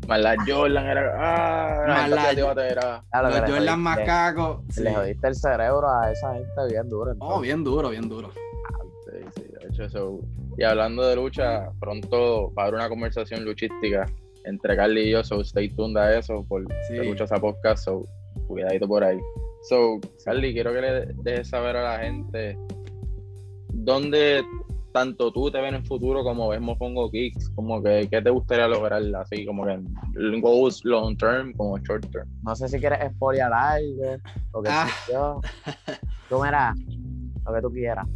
Más 0.08 0.20
la 0.20 0.36
Jordan 0.46 0.86
era. 0.86 1.14
¡Ah! 1.18 1.86
Más 1.88 2.10
la- 2.10 2.32
era. 2.32 3.04
Claro, 3.10 3.30
los 3.30 3.40
Jordan 3.50 3.80
más 3.80 4.00
cacos. 4.00 4.60
le- 4.68 4.74
Sí. 4.74 4.82
Le 4.84 4.94
jodiste 4.96 5.28
el 5.28 5.36
cerebro 5.36 5.90
a 5.90 6.12
esa 6.12 6.34
gente 6.34 6.52
bien 6.70 6.90
duro. 6.90 7.12
Oh, 7.12 7.14
entonces. 7.14 7.42
bien 7.42 7.64
duro, 7.64 7.90
bien 7.90 8.10
duro. 8.10 8.32
Y 10.58 10.64
hablando 10.64 11.06
de 11.06 11.16
lucha, 11.16 11.70
pronto 11.80 12.52
va 12.54 12.64
a 12.64 12.66
haber 12.68 12.76
una 12.80 12.90
conversación 12.90 13.46
luchística 13.46 14.06
entre 14.46 14.76
Carly 14.76 15.02
y 15.02 15.12
yo, 15.12 15.24
so 15.24 15.42
stay 15.42 15.70
tuned 15.70 15.98
a 15.98 16.18
eso 16.18 16.44
por 16.48 16.64
Sí. 16.88 16.94
de 16.96 17.06
Luchas 17.06 17.32
a 17.32 17.36
Podcast, 17.36 17.86
so 17.86 18.06
cuidadito 18.48 18.88
por 18.88 19.04
ahí. 19.04 19.20
So, 19.70 20.00
Carly, 20.24 20.54
quiero 20.54 20.72
que 20.74 20.82
le 20.82 21.06
dejes 21.24 21.50
saber 21.50 21.76
a 21.78 21.84
la 21.98 22.00
gente 22.04 22.58
dónde 23.70 24.44
tanto 24.94 25.32
tú 25.32 25.52
te 25.52 25.60
ves 25.60 25.70
en 25.70 25.76
el 25.76 25.86
futuro 25.86 26.24
como 26.24 26.48
ves 26.48 26.62
Mofongo 26.62 27.12
Kicks, 27.12 27.50
como 27.52 27.84
que 27.84 28.08
qué 28.10 28.22
te 28.22 28.30
gustaría 28.32 28.68
lograr 28.68 29.02
así, 29.22 29.46
como 29.46 29.66
que 29.66 29.74
en 29.74 30.42
goals 30.42 30.84
long 30.86 31.16
term 31.18 31.54
como 31.54 31.78
short 31.80 32.10
term. 32.12 32.28
No 32.44 32.56
sé 32.56 32.68
si 32.68 32.80
quieres 32.80 33.00
spoiler 33.12 33.52
algo 33.54 34.16
o 34.54 34.64
qué 34.64 34.70
Ah. 34.72 34.88
sé 35.06 35.14
yo. 35.14 35.42
Tú 36.30 36.42
mira, 36.44 36.74
lo 37.46 37.54
que 37.54 37.62
tú 37.62 37.70
quieras. 37.72 38.08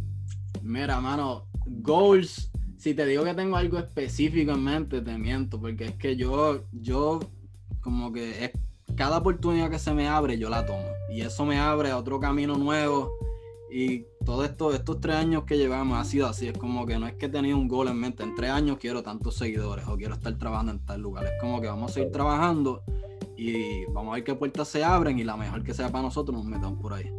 Mira, 0.62 1.00
mano, 1.00 1.44
goals. 1.66 2.50
Si 2.78 2.94
te 2.94 3.06
digo 3.06 3.24
que 3.24 3.34
tengo 3.34 3.56
algo 3.56 3.78
específico 3.78 4.52
en 4.52 4.64
mente, 4.64 5.00
te 5.00 5.16
miento, 5.16 5.60
porque 5.60 5.84
es 5.86 5.96
que 5.96 6.16
yo, 6.16 6.64
yo, 6.72 7.20
como 7.80 8.12
que 8.12 8.44
es, 8.44 8.50
cada 8.96 9.18
oportunidad 9.18 9.70
que 9.70 9.78
se 9.78 9.92
me 9.94 10.08
abre, 10.08 10.38
yo 10.38 10.48
la 10.48 10.66
tomo. 10.66 10.86
Y 11.10 11.20
eso 11.20 11.44
me 11.44 11.58
abre 11.58 11.90
a 11.90 11.98
otro 11.98 12.20
camino 12.20 12.56
nuevo. 12.56 13.12
Y 13.70 14.04
todo 14.26 14.44
esto, 14.44 14.74
estos 14.74 15.00
tres 15.00 15.16
años 15.16 15.44
que 15.44 15.56
llevamos 15.56 15.98
ha 15.98 16.04
sido 16.04 16.26
así. 16.26 16.48
Es 16.48 16.58
como 16.58 16.84
que 16.84 16.98
no 16.98 17.06
es 17.06 17.14
que 17.14 17.28
tenido 17.28 17.56
un 17.56 17.68
goal 17.68 17.88
en 17.88 17.98
mente. 17.98 18.22
En 18.22 18.34
tres 18.34 18.50
años 18.50 18.76
quiero 18.78 19.02
tantos 19.02 19.36
seguidores 19.36 19.86
o 19.88 19.96
quiero 19.96 20.14
estar 20.14 20.36
trabajando 20.36 20.72
en 20.72 20.84
tal 20.84 21.00
lugar. 21.00 21.24
Es 21.24 21.40
como 21.40 21.60
que 21.60 21.68
vamos 21.68 21.90
a 21.90 21.94
seguir 21.94 22.12
trabajando 22.12 22.82
y 23.36 23.86
vamos 23.86 24.12
a 24.12 24.14
ver 24.16 24.24
qué 24.24 24.34
puertas 24.34 24.68
se 24.68 24.84
abren 24.84 25.18
y 25.18 25.24
la 25.24 25.36
mejor 25.36 25.62
que 25.62 25.72
sea 25.72 25.90
para 25.90 26.02
nosotros 26.02 26.36
nos 26.36 26.44
metamos 26.44 26.80
por 26.80 26.92
ahí. 26.92 27.10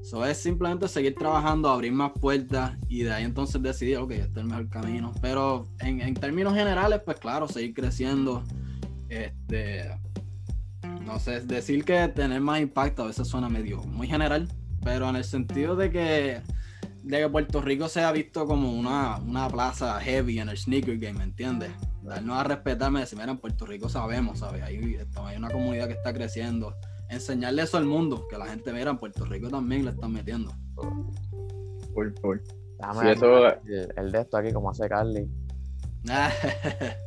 Eso 0.00 0.24
es 0.24 0.38
simplemente 0.38 0.88
seguir 0.88 1.14
trabajando, 1.14 1.68
abrir 1.68 1.92
más 1.92 2.12
puertas 2.12 2.72
y 2.88 3.02
de 3.02 3.12
ahí 3.12 3.24
entonces 3.24 3.62
decidir, 3.62 3.98
ok, 3.98 4.12
este 4.12 4.30
es 4.30 4.36
el 4.38 4.44
mejor 4.46 4.68
camino. 4.68 5.12
Pero 5.20 5.68
en, 5.80 6.00
en 6.00 6.14
términos 6.14 6.54
generales, 6.54 7.00
pues 7.04 7.18
claro, 7.20 7.46
seguir 7.48 7.74
creciendo. 7.74 8.42
Este, 9.08 9.90
no 11.04 11.18
sé, 11.18 11.40
decir 11.40 11.84
que 11.84 12.08
tener 12.08 12.40
más 12.40 12.60
impacto 12.60 13.02
a 13.02 13.06
veces 13.06 13.28
suena 13.28 13.48
medio 13.48 13.82
muy 13.82 14.06
general, 14.06 14.48
pero 14.82 15.08
en 15.08 15.16
el 15.16 15.24
sentido 15.24 15.76
de 15.76 15.90
que, 15.90 16.40
de 17.02 17.18
que 17.18 17.28
Puerto 17.28 17.60
Rico 17.60 17.88
sea 17.88 18.12
visto 18.12 18.46
como 18.46 18.72
una, 18.72 19.18
una 19.18 19.48
plaza 19.48 20.00
heavy 20.00 20.38
en 20.38 20.48
el 20.48 20.56
sneaker 20.56 20.98
game, 20.98 21.18
¿me 21.18 21.24
entiendes? 21.24 21.70
Darnos 22.02 22.38
a 22.38 22.44
respetarme, 22.44 23.00
decir, 23.00 23.18
mira, 23.18 23.32
en 23.32 23.38
Puerto 23.38 23.66
Rico 23.66 23.88
sabemos, 23.88 24.38
¿sabes? 24.38 24.62
Ahí 24.62 24.96
hay 25.26 25.36
una 25.36 25.50
comunidad 25.50 25.88
que 25.88 25.94
está 25.94 26.12
creciendo 26.12 26.74
enseñarle 27.10 27.62
eso 27.62 27.76
al 27.76 27.84
mundo, 27.86 28.26
que 28.28 28.38
la 28.38 28.46
gente 28.46 28.72
mira 28.72 28.90
en 28.90 28.98
Puerto 28.98 29.24
Rico 29.24 29.48
también 29.48 29.84
le 29.84 29.90
están 29.92 30.12
metiendo. 30.12 30.50
Sí, 32.92 32.98
ver 33.02 33.16
eso- 33.16 33.46
el, 33.66 33.92
el 33.96 34.12
de 34.12 34.20
esto 34.20 34.36
aquí, 34.36 34.52
como 34.52 34.70
hace 34.70 34.88
Carly. 34.88 35.28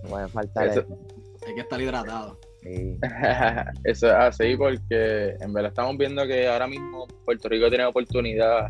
No 0.04 0.10
puede 0.10 0.28
faltar 0.28 0.68
Eso- 0.68 0.80
el- 0.82 1.48
Hay 1.48 1.56
que 1.56 1.62
estar 1.62 1.82
hidratado. 1.82 2.40
sí. 2.62 3.00
Eso 3.84 4.08
es 4.08 4.14
así 4.14 4.56
porque 4.56 5.36
en 5.40 5.52
verdad 5.54 5.70
estamos 5.72 5.98
viendo 5.98 6.26
que 6.28 6.48
ahora 6.48 6.68
mismo 6.68 7.08
Puerto 7.26 7.50
Rico 7.50 7.70
tiene 7.70 7.86
oportunidad 7.86 8.68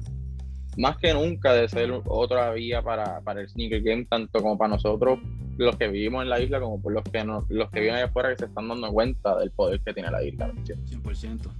más 0.78 0.98
que 0.98 1.14
nunca 1.14 1.54
de 1.54 1.68
ser 1.70 1.92
otra 2.08 2.52
vía 2.52 2.82
para, 2.82 3.20
para 3.22 3.42
el 3.42 3.50
sneaker 3.50 3.82
game, 3.84 4.06
tanto 4.10 4.42
como 4.42 4.58
para 4.58 4.70
nosotros 4.70 5.20
los 5.58 5.76
que 5.78 5.88
vivimos 5.88 6.24
en 6.24 6.30
la 6.30 6.40
isla 6.40 6.60
como 6.60 6.82
por 6.82 6.94
los 6.94 7.04
que 7.04 7.24
no, 7.24 7.46
los 7.50 7.70
que 7.70 7.80
viven 7.80 7.96
allá 7.96 8.06
afuera 8.06 8.30
que 8.30 8.38
se 8.38 8.46
están 8.46 8.68
dando 8.68 8.92
cuenta 8.92 9.38
del 9.38 9.52
poder 9.52 9.82
que 9.82 9.94
tiene 9.94 10.12
la 10.12 10.24
isla. 10.24 10.48
¿me 10.48 10.60
entiendes? 10.60 10.92
100%. 10.92 11.52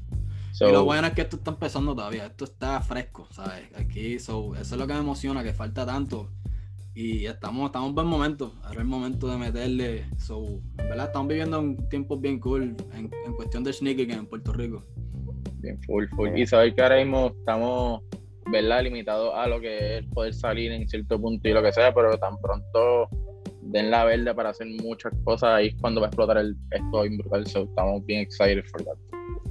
So, 0.52 0.70
y 0.70 0.72
lo 0.72 0.86
bueno 0.86 1.08
es 1.08 1.14
que 1.14 1.22
esto 1.22 1.38
está 1.38 1.52
empezando 1.52 1.96
todavía, 1.96 2.28
esto 2.28 2.46
está 2.46 2.80
fresco, 2.82 3.28
¿sabes? 3.32 3.64
Aquí, 3.76 4.20
so, 4.20 4.54
eso 4.56 4.76
es 4.76 4.80
lo 4.80 4.86
que 4.86 4.94
me 4.94 5.00
emociona, 5.00 5.44
que 5.44 5.54
falta 5.54 5.86
tanto. 5.86 6.30
Y 6.94 7.26
estamos, 7.26 7.66
estamos 7.66 7.90
en 7.90 7.96
buen 7.96 8.06
momento, 8.06 8.54
ahora 8.62 8.74
es 8.76 8.82
el 8.82 8.86
momento 8.86 9.28
de 9.28 9.38
meterle. 9.38 10.06
So, 10.20 10.62
en 10.78 10.90
verdad, 10.90 11.08
estamos 11.08 11.28
viviendo 11.28 11.60
un 11.60 11.90
tiempo 11.90 12.18
bien 12.18 12.40
cool 12.40 12.76
en, 12.94 13.10
en 13.26 13.34
cuestión 13.34 13.64
de 13.64 13.74
sneaking 13.74 14.12
en 14.12 14.28
Puerto 14.28 14.54
Rico. 14.54 14.84
Bien, 15.56 15.82
full, 15.84 16.06
full. 16.16 16.38
Y 16.38 16.46
saber 16.46 16.76
que 16.76 16.84
ahora 16.84 16.98
mismo 16.98 17.34
estamos, 17.40 18.04
¿verdad? 18.52 18.84
Limitados 18.84 19.34
a 19.34 19.48
lo 19.48 19.60
que 19.60 19.98
es 19.98 20.06
poder 20.14 20.36
salir 20.36 20.72
en 20.72 20.88
cierto 20.88 21.20
punto 21.20 21.50
y 21.50 21.54
lo 21.54 21.64
que 21.64 21.72
sea, 21.72 21.92
pero 21.96 22.16
tan 22.20 22.38
pronto 22.38 23.10
den 23.72 23.90
la 23.92 24.04
verde 24.06 24.34
para 24.36 24.50
hacer 24.50 24.68
muchas 24.82 25.14
cosas, 25.24 25.50
ahí 25.50 25.68
es 25.68 25.76
cuando 25.82 26.02
va 26.02 26.08
a 26.08 26.10
explotar 26.10 26.38
el, 26.38 26.56
esto 26.72 27.02
bien 27.02 27.18
brutal. 27.18 27.46
So, 27.48 27.64
estamos 27.64 28.06
bien 28.06 28.22
excited 28.22 28.64
for 28.72 28.84
that. 28.84 28.98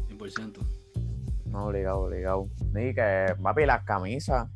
100%. 0.09 0.59
No, 1.47 1.67
obligado, 1.67 2.01
obligado. 2.03 2.47
Ni 2.73 2.95
que, 2.95 3.35
papi, 3.43 3.67
las 3.67 3.83
camisas. 3.85 4.49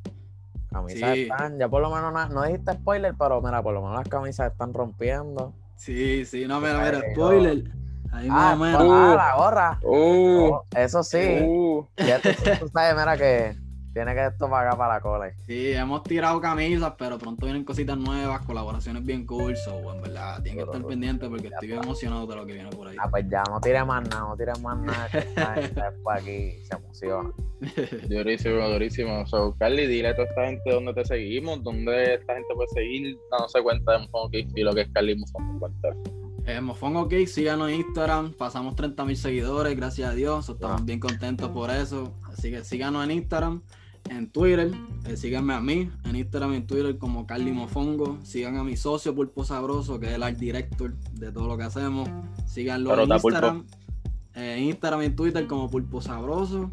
Camisas 0.71 1.15
Sí. 1.15 1.23
están, 1.23 1.59
ya 1.59 1.69
por 1.69 1.81
lo 1.83 1.91
menos 1.91 2.13
na- 2.13 2.29
no 2.29 2.43
dijiste 2.45 2.73
spoiler, 2.73 3.15
pero 3.19 3.41
mira, 3.41 3.63
por 3.63 3.73
lo 3.75 3.83
menos 3.83 3.97
las 3.99 4.09
camisas 4.09 4.53
están 4.53 4.73
rompiendo. 4.75 5.55
Sí, 5.77 6.25
sí, 6.25 6.47
no, 6.47 6.61
mira, 6.61 6.79
mira, 6.79 6.93
no. 6.99 7.13
spoiler. 7.13 7.71
Ahí 8.13 8.29
Ah, 8.31 8.55
más 8.57 8.75
o 8.77 8.79
menos. 8.79 8.83
ah, 8.91 9.15
la 9.17 9.37
gorra. 9.37 9.79
Uh, 9.83 10.51
Oh, 10.55 10.65
eso 10.75 11.03
sí. 11.03 11.19
uh. 11.47 11.87
Ya 11.99 12.19
tú, 12.21 12.29
tú 12.61 12.69
sabes, 12.69 12.95
mira 12.99 13.17
que 13.17 13.57
tiene 13.97 14.15
que 14.15 14.27
esto 14.27 14.49
para 14.49 14.69
acá 14.69 14.79
para 14.79 14.95
la 14.95 15.01
cola. 15.01 15.31
Sí, 15.47 15.73
hemos 15.73 16.03
tirado 16.03 16.41
camisas, 16.41 16.93
pero 16.99 17.19
pronto 17.19 17.47
vienen 17.47 17.65
cositas 17.65 17.97
nuevas, 17.99 18.43
colaboraciones 18.43 19.05
bien 19.05 19.25
cool, 19.27 19.57
so, 19.57 19.95
en 19.95 20.03
verdad, 20.03 20.43
tienen 20.43 20.59
que 20.65 20.71
estar 20.71 20.87
pendientes 20.87 21.29
porque 21.29 21.49
estoy 21.49 21.69
bien 21.69 21.83
emocionado 21.83 22.27
de 22.27 22.37
lo 22.37 22.47
que 22.47 22.53
viene 22.53 22.71
por 22.71 22.89
ahí. 22.89 22.97
Ah, 23.01 23.09
pues 23.11 23.25
ya, 23.31 23.43
no 23.51 23.61
tires 23.61 23.87
más 23.87 24.09
nada, 24.09 24.21
no 24.29 24.37
tires 24.37 24.61
más 24.61 24.79
nada. 24.79 25.09
que 25.11 25.19
esta 25.19 25.47
gente 25.55 25.81
después 25.83 26.17
aquí 26.23 26.51
se 26.63 26.77
emociona. 26.77 27.33
Durísimo, 28.09 28.69
durísimo. 28.69 29.27
So, 29.27 29.57
Carly, 29.59 29.87
dile 29.87 30.09
a 30.09 30.15
toda 30.15 30.29
esta 30.29 30.47
gente 30.47 30.71
dónde 30.71 30.93
te 30.95 31.05
seguimos, 31.05 31.63
dónde 31.63 32.15
esta 32.15 32.35
gente 32.35 32.55
puede 32.55 32.69
seguir, 32.69 33.19
dándose 33.31 33.63
cuenta 33.63 33.93
de 33.93 33.99
Mofongo 34.01 34.31
Kids 34.31 34.53
y 34.57 34.63
lo 34.63 34.75
que 34.75 34.83
es 34.83 34.89
Carly 34.93 35.17
Mofongo. 35.17 35.59
cuéntale. 35.59 35.97
Eh, 36.49 36.61
Mofongo 36.61 37.09
Cake, 37.09 37.27
síganos 37.27 37.69
en 37.71 37.77
Instagram, 37.77 38.33
pasamos 38.35 38.77
30 38.77 39.05
mil 39.05 39.17
seguidores, 39.17 39.75
gracias 39.77 40.11
a 40.11 40.15
Dios, 40.15 40.47
so, 40.47 40.53
estamos 40.53 40.81
Ah. 40.81 40.85
bien 40.85 41.01
contentos 41.01 41.49
por 41.51 41.71
eso. 41.71 42.15
Así 42.33 42.53
que 42.53 42.63
síganos 42.63 43.03
en 43.05 43.11
Instagram, 43.11 43.63
en 44.11 44.31
Twitter, 44.31 44.73
eh, 45.07 45.17
síganme 45.17 45.55
a 45.55 45.61
mí, 45.61 45.91
en 46.05 46.17
Instagram 46.17 46.53
y 46.53 46.57
en 46.57 46.67
Twitter 46.67 46.99
como 46.99 47.27
Carly 47.27 47.53
Mofongo, 47.53 48.19
sigan 48.23 48.57
a 48.57 48.65
mi 48.65 48.77
socio 48.77 49.15
Pulpo 49.15 49.45
Sabroso, 49.45 50.01
que 50.01 50.07
es 50.07 50.13
el 50.13 50.23
art 50.23 50.39
director 50.39 50.95
de 51.13 51.33
todo 51.33 51.49
lo 51.49 51.57
que 51.57 51.65
hacemos, 51.65 52.09
síganlo 52.47 53.01
en. 53.03 53.13
Instagram, 53.13 53.67
eh, 54.35 54.57
en 54.59 54.65
Instagram 54.65 55.03
y 55.03 55.07
en 55.07 55.17
Twitter 55.17 55.47
como 55.47 55.71
Pulpo 55.71 56.01
Sabroso. 56.01 56.71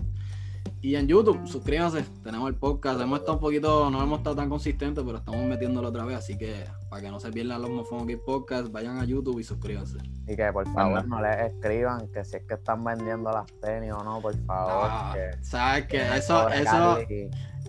Y 0.84 0.97
en 0.97 1.07
YouTube, 1.07 1.47
suscríbanse, 1.47 2.03
tenemos 2.25 2.49
el 2.49 2.55
podcast, 2.55 2.99
hemos 2.99 3.19
estado 3.19 3.36
un 3.36 3.39
poquito, 3.39 3.89
no 3.89 4.03
hemos 4.03 4.17
estado 4.17 4.36
tan 4.36 4.49
consistentes, 4.49 5.01
pero 5.01 5.19
estamos 5.19 5.41
metiéndolo 5.45 5.88
otra 5.88 6.03
vez, 6.03 6.17
así 6.17 6.38
que 6.38 6.65
para 6.89 7.01
que 7.01 7.09
no 7.09 7.21
se 7.21 7.31
pierdan 7.31 7.61
los 7.61 7.71
Mofongo 7.71 8.13
Podcast, 8.25 8.69
vayan 8.69 8.97
a 8.97 9.05
YouTube 9.05 9.39
y 9.39 9.45
suscríbanse. 9.45 9.99
Y 10.27 10.36
que 10.36 10.51
por 10.51 10.67
favor 10.73 10.99
Anda. 10.99 11.15
no 11.15 11.21
les 11.21 11.53
escriban 11.53 12.09
que 12.11 12.25
si 12.25 12.36
es 12.36 12.43
que 12.43 12.55
están 12.55 12.84
vendiendo 12.84 13.31
las 13.31 13.45
tenis 13.61 13.93
o 13.93 14.03
no, 14.03 14.19
por 14.19 14.36
favor. 14.45 14.89
Ah, 14.91 15.15
que, 15.15 15.41
sabes 15.45 15.84
que 15.84 15.99
que 15.99 16.17
eso, 16.17 16.49
eso, 16.49 16.97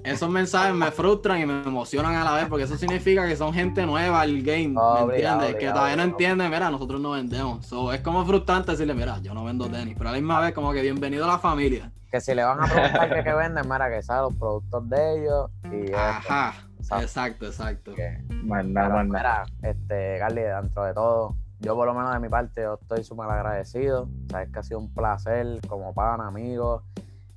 esos 0.03 0.29
mensajes 0.29 0.75
me 0.75 0.91
frustran 0.91 1.41
y 1.41 1.47
me 1.47 1.62
emocionan 1.62 2.17
a 2.17 2.25
la 2.25 2.35
vez 2.35 2.47
porque 2.49 2.65
eso 2.65 2.77
significa 2.77 3.29
que 3.29 3.37
son 3.37 3.55
gente 3.55 3.87
nueva 3.87 4.23
al 4.23 4.43
game, 4.43 4.71
¿me 4.71 4.81
Obligado, 4.81 5.05
entiendes? 5.12 5.51
que 5.51 5.55
obligado, 5.55 5.75
todavía 5.75 5.97
no 5.99 6.03
entienden, 6.03 6.51
mira, 6.51 6.69
nosotros 6.69 7.01
no 7.01 7.12
vendemos. 7.12 7.65
So, 7.65 7.93
es 7.93 8.01
como 8.01 8.27
frustrante 8.27 8.73
decirle, 8.73 8.95
mira, 8.95 9.21
yo 9.23 9.35
no 9.35 9.45
vendo 9.45 9.69
tenis, 9.69 9.95
pero 9.97 10.09
a 10.09 10.12
la 10.12 10.19
misma 10.19 10.41
vez 10.41 10.53
como 10.53 10.73
que 10.73 10.83
bienvenido 10.83 11.27
a 11.27 11.29
la 11.29 11.39
familia. 11.39 11.93
Que 12.15 12.21
si 12.21 12.33
le 12.33 12.45
van 12.45 12.62
a 12.62 12.67
preguntar 12.73 13.12
que, 13.12 13.25
qué 13.25 13.35
venden, 13.35 13.65
mira, 13.69 13.91
que 13.91 14.01
saben 14.01 14.23
los 14.23 14.35
productos 14.37 14.89
de 14.89 15.15
ellos 15.19 15.51
y. 15.65 15.93
Ajá, 15.93 16.55
Exacto. 16.79 17.47
exacto, 17.47 17.93
que- 17.97 18.23
Pero, 18.29 18.62
nada. 18.62 19.03
mira, 19.03 19.45
este, 19.62 20.19
Carly, 20.21 20.43
dentro 20.43 20.85
de 20.85 20.95
todo, 20.95 21.35
yo 21.59 21.75
por 21.75 21.87
lo 21.89 21.93
menos 21.95 22.12
de 22.12 22.21
mi 22.21 22.29
parte, 22.29 22.62
yo 22.62 22.79
estoy 22.81 23.03
súper 23.03 23.29
agradecido. 23.29 24.09
Sabes 24.31 24.49
que 24.53 24.59
ha 24.61 24.62
sido 24.62 24.79
un 24.79 24.95
placer 24.95 25.61
como 25.67 25.93
pana, 25.93 26.29
amigo. 26.29 26.85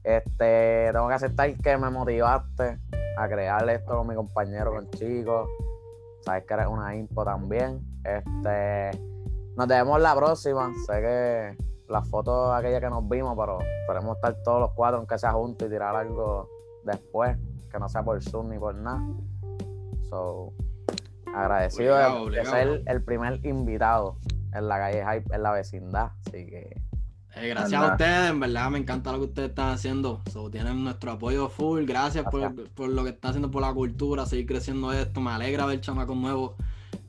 Este, 0.03 0.91
tengo 0.93 1.07
que 1.07 1.13
aceptar 1.15 1.51
que 1.55 1.75
me 1.75 1.89
motivaste 1.89 2.78
a 3.17 3.28
crear 3.28 3.67
esto 3.71 3.97
con 3.97 4.05
mi 4.07 4.13
compañero, 4.13 4.75
con 4.75 4.88
chicos. 4.91 5.49
Sabes 6.23 6.43
que 6.45 6.53
eres 6.53 6.67
una 6.67 6.95
impo 6.95 7.25
también. 7.25 7.80
Este, 8.03 8.91
nos 9.57 9.67
vemos 9.67 9.99
la 9.99 10.15
próxima. 10.15 10.71
Sé 10.86 11.01
que 11.01 11.57
las 11.89 12.07
fotos 12.09 12.53
aquellas 12.53 12.81
que 12.81 12.89
nos 12.89 13.07
vimos, 13.07 13.35
pero 13.38 13.59
esperemos 13.81 14.15
estar 14.17 14.35
todos 14.43 14.59
los 14.59 14.71
cuatro, 14.73 14.97
aunque 14.97 15.17
sea 15.17 15.31
juntos 15.31 15.67
y 15.67 15.71
tirar 15.71 15.95
algo 15.95 16.49
después, 16.83 17.38
que 17.71 17.79
no 17.79 17.88
sea 17.89 18.03
por 18.03 18.21
Zoom 18.21 18.49
ni 18.49 18.59
por 18.59 18.75
nada. 18.75 19.01
So, 20.09 20.53
agradecido 21.33 21.95
de- 21.97 22.05
Obligado, 22.05 22.29
de, 22.29 22.45
ser 22.45 22.83
el 22.85 23.03
primer 23.03 23.45
invitado 23.45 24.17
en 24.53 24.67
la 24.67 24.77
calle 24.77 25.03
Hype, 25.05 25.35
en 25.35 25.43
la 25.43 25.51
vecindad. 25.51 26.11
Así 26.25 26.45
que 26.45 26.81
Eh, 27.35 27.49
gracias 27.49 27.79
a 27.81 27.91
ustedes, 27.91 28.31
en 28.31 28.39
verdad 28.39 28.69
me 28.71 28.79
encanta 28.79 29.11
lo 29.11 29.19
que 29.19 29.25
ustedes 29.25 29.49
están 29.49 29.69
haciendo. 29.69 30.21
So, 30.31 30.49
tienen 30.49 30.83
nuestro 30.83 31.11
apoyo 31.11 31.49
full. 31.49 31.85
Gracias, 31.85 32.25
por, 32.25 32.69
por 32.71 32.89
lo 32.89 33.03
que 33.03 33.11
están 33.11 33.29
haciendo 33.29 33.51
por 33.51 33.61
la 33.61 33.71
cultura, 33.73 34.25
seguir 34.25 34.47
creciendo 34.47 34.91
esto. 34.91 35.21
Me 35.21 35.31
alegra 35.31 35.65
ver 35.67 35.79
chamacos 35.81 36.17
nuevos 36.17 36.53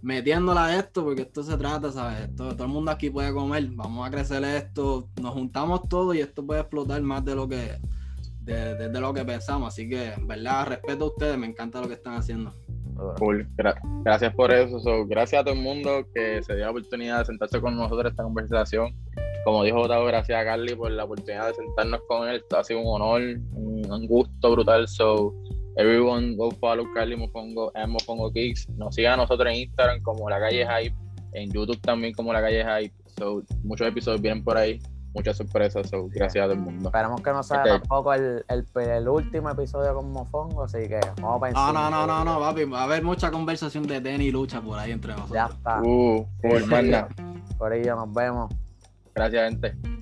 metiéndola 0.02 0.66
a 0.66 0.78
esto, 0.78 1.04
porque 1.04 1.22
esto 1.22 1.42
se 1.42 1.56
trata, 1.56 1.90
¿sabes? 1.92 2.34
Todo 2.36 2.64
el 2.64 2.68
mundo 2.70 2.90
aquí 2.90 3.10
puede 3.10 3.32
comer. 3.32 3.68
Vamos 3.72 4.06
a 4.06 4.10
crecer 4.10 4.42
esto. 4.44 5.08
Nos 5.20 5.32
juntamos 5.32 5.88
todos 5.88 6.14
y 6.14 6.20
esto 6.20 6.44
puede 6.46 6.60
explotar 6.60 7.00
más 7.02 7.24
de 7.24 7.34
lo 7.34 7.48
que 7.48 7.76
de, 8.42 8.88
de- 8.88 9.00
lo 9.00 9.12
que 9.12 9.24
pensamos. 9.24 9.68
Así 9.68 9.88
que, 9.88 10.12
verdad, 10.22 10.66
respeto 10.68 11.04
a 11.04 11.08
ustedes. 11.08 11.36
Me 11.36 11.46
encanta 11.46 11.80
lo 11.80 11.88
que 11.88 11.94
están 11.94 12.14
haciendo. 12.14 12.52
Cool. 13.18 13.46
Gra- 13.56 13.78
gracias 14.04 14.34
por 14.34 14.50
eso. 14.52 14.80
So, 14.80 15.06
gracias 15.06 15.40
a 15.42 15.44
todo 15.44 15.54
el 15.54 15.60
mundo 15.60 16.04
que 16.14 16.42
se 16.42 16.54
dio 16.54 16.64
la 16.64 16.70
oportunidad 16.70 17.18
de 17.20 17.24
sentarse 17.26 17.60
con 17.60 17.76
nosotros 17.76 18.06
en 18.06 18.10
esta 18.10 18.22
conversación. 18.22 18.94
Como 19.44 19.62
dijo 19.64 19.78
Otavo, 19.80 20.04
gracias 20.06 20.40
a 20.40 20.44
Carly 20.44 20.74
por 20.74 20.90
la 20.90 21.04
oportunidad 21.04 21.48
de 21.48 21.54
sentarnos 21.54 22.00
con 22.08 22.28
él. 22.28 22.42
Ha 22.56 22.64
sido 22.64 22.80
un 22.80 22.86
honor, 23.02 23.20
un 23.52 24.06
gusto 24.06 24.50
brutal. 24.52 24.88
So, 24.88 25.34
everyone 25.78 26.36
go 26.36 26.50
follow 26.50 26.84
Carly 26.92 27.16
Mofongo 27.16 27.70
and 27.74 27.92
Mofongo 27.92 28.30
Kicks. 28.32 28.68
Nos 28.76 28.94
sigan 28.94 29.14
a 29.14 29.16
nosotros 29.18 29.48
en 29.48 29.60
Instagram 29.62 30.02
como 30.02 30.28
La 30.28 30.38
Calle 30.38 30.66
Hype, 30.66 30.94
en 31.32 31.50
YouTube 31.50 31.80
también 31.80 32.12
como 32.12 32.32
La 32.32 32.40
Calle 32.42 32.64
Hype. 32.64 32.94
So, 33.18 33.42
muchos 33.64 33.86
episodios 33.88 34.20
vienen 34.20 34.44
por 34.44 34.56
ahí, 34.56 34.80
muchas 35.14 35.36
sorpresas. 35.36 35.88
So, 35.88 36.08
gracias 36.08 36.42
a 36.44 36.46
todo 36.46 36.54
el 36.54 36.60
mundo. 36.60 36.88
Esperemos 36.88 37.20
que 37.22 37.30
no 37.30 37.42
sea 37.42 37.60
Ok. 37.62 37.66
tampoco 37.68 38.12
el, 38.14 38.44
el, 38.48 38.66
el 38.88 39.08
último 39.08 39.50
episodio 39.50 39.94
con 39.94 40.10
Mofongo, 40.12 40.64
así 40.64 40.78
que 40.88 41.00
vamos 41.16 41.18
a 41.18 41.22
No, 41.22 41.40
pensar. 41.40 41.74
no, 41.74 41.90
no, 41.90 42.06
no, 42.06 42.24
no, 42.24 42.38
papi. 42.40 42.64
Va 42.64 42.80
a 42.80 42.84
haber 42.84 43.02
mucha 43.02 43.30
conversación 43.30 43.86
de 43.86 44.00
tenis 44.00 44.28
y 44.28 44.30
lucha 44.32 44.60
por 44.60 44.78
ahí 44.78 44.92
entre 44.92 45.12
nosotros. 45.12 45.34
Ya 45.34 45.46
está. 45.46 45.80
Uh, 45.82 46.26
nada. 46.68 47.08
Por 47.56 47.72
ello, 47.72 47.96
nos 47.96 48.12
vemos. 48.12 48.54
Gracias, 49.14 49.48
gente. 49.50 49.97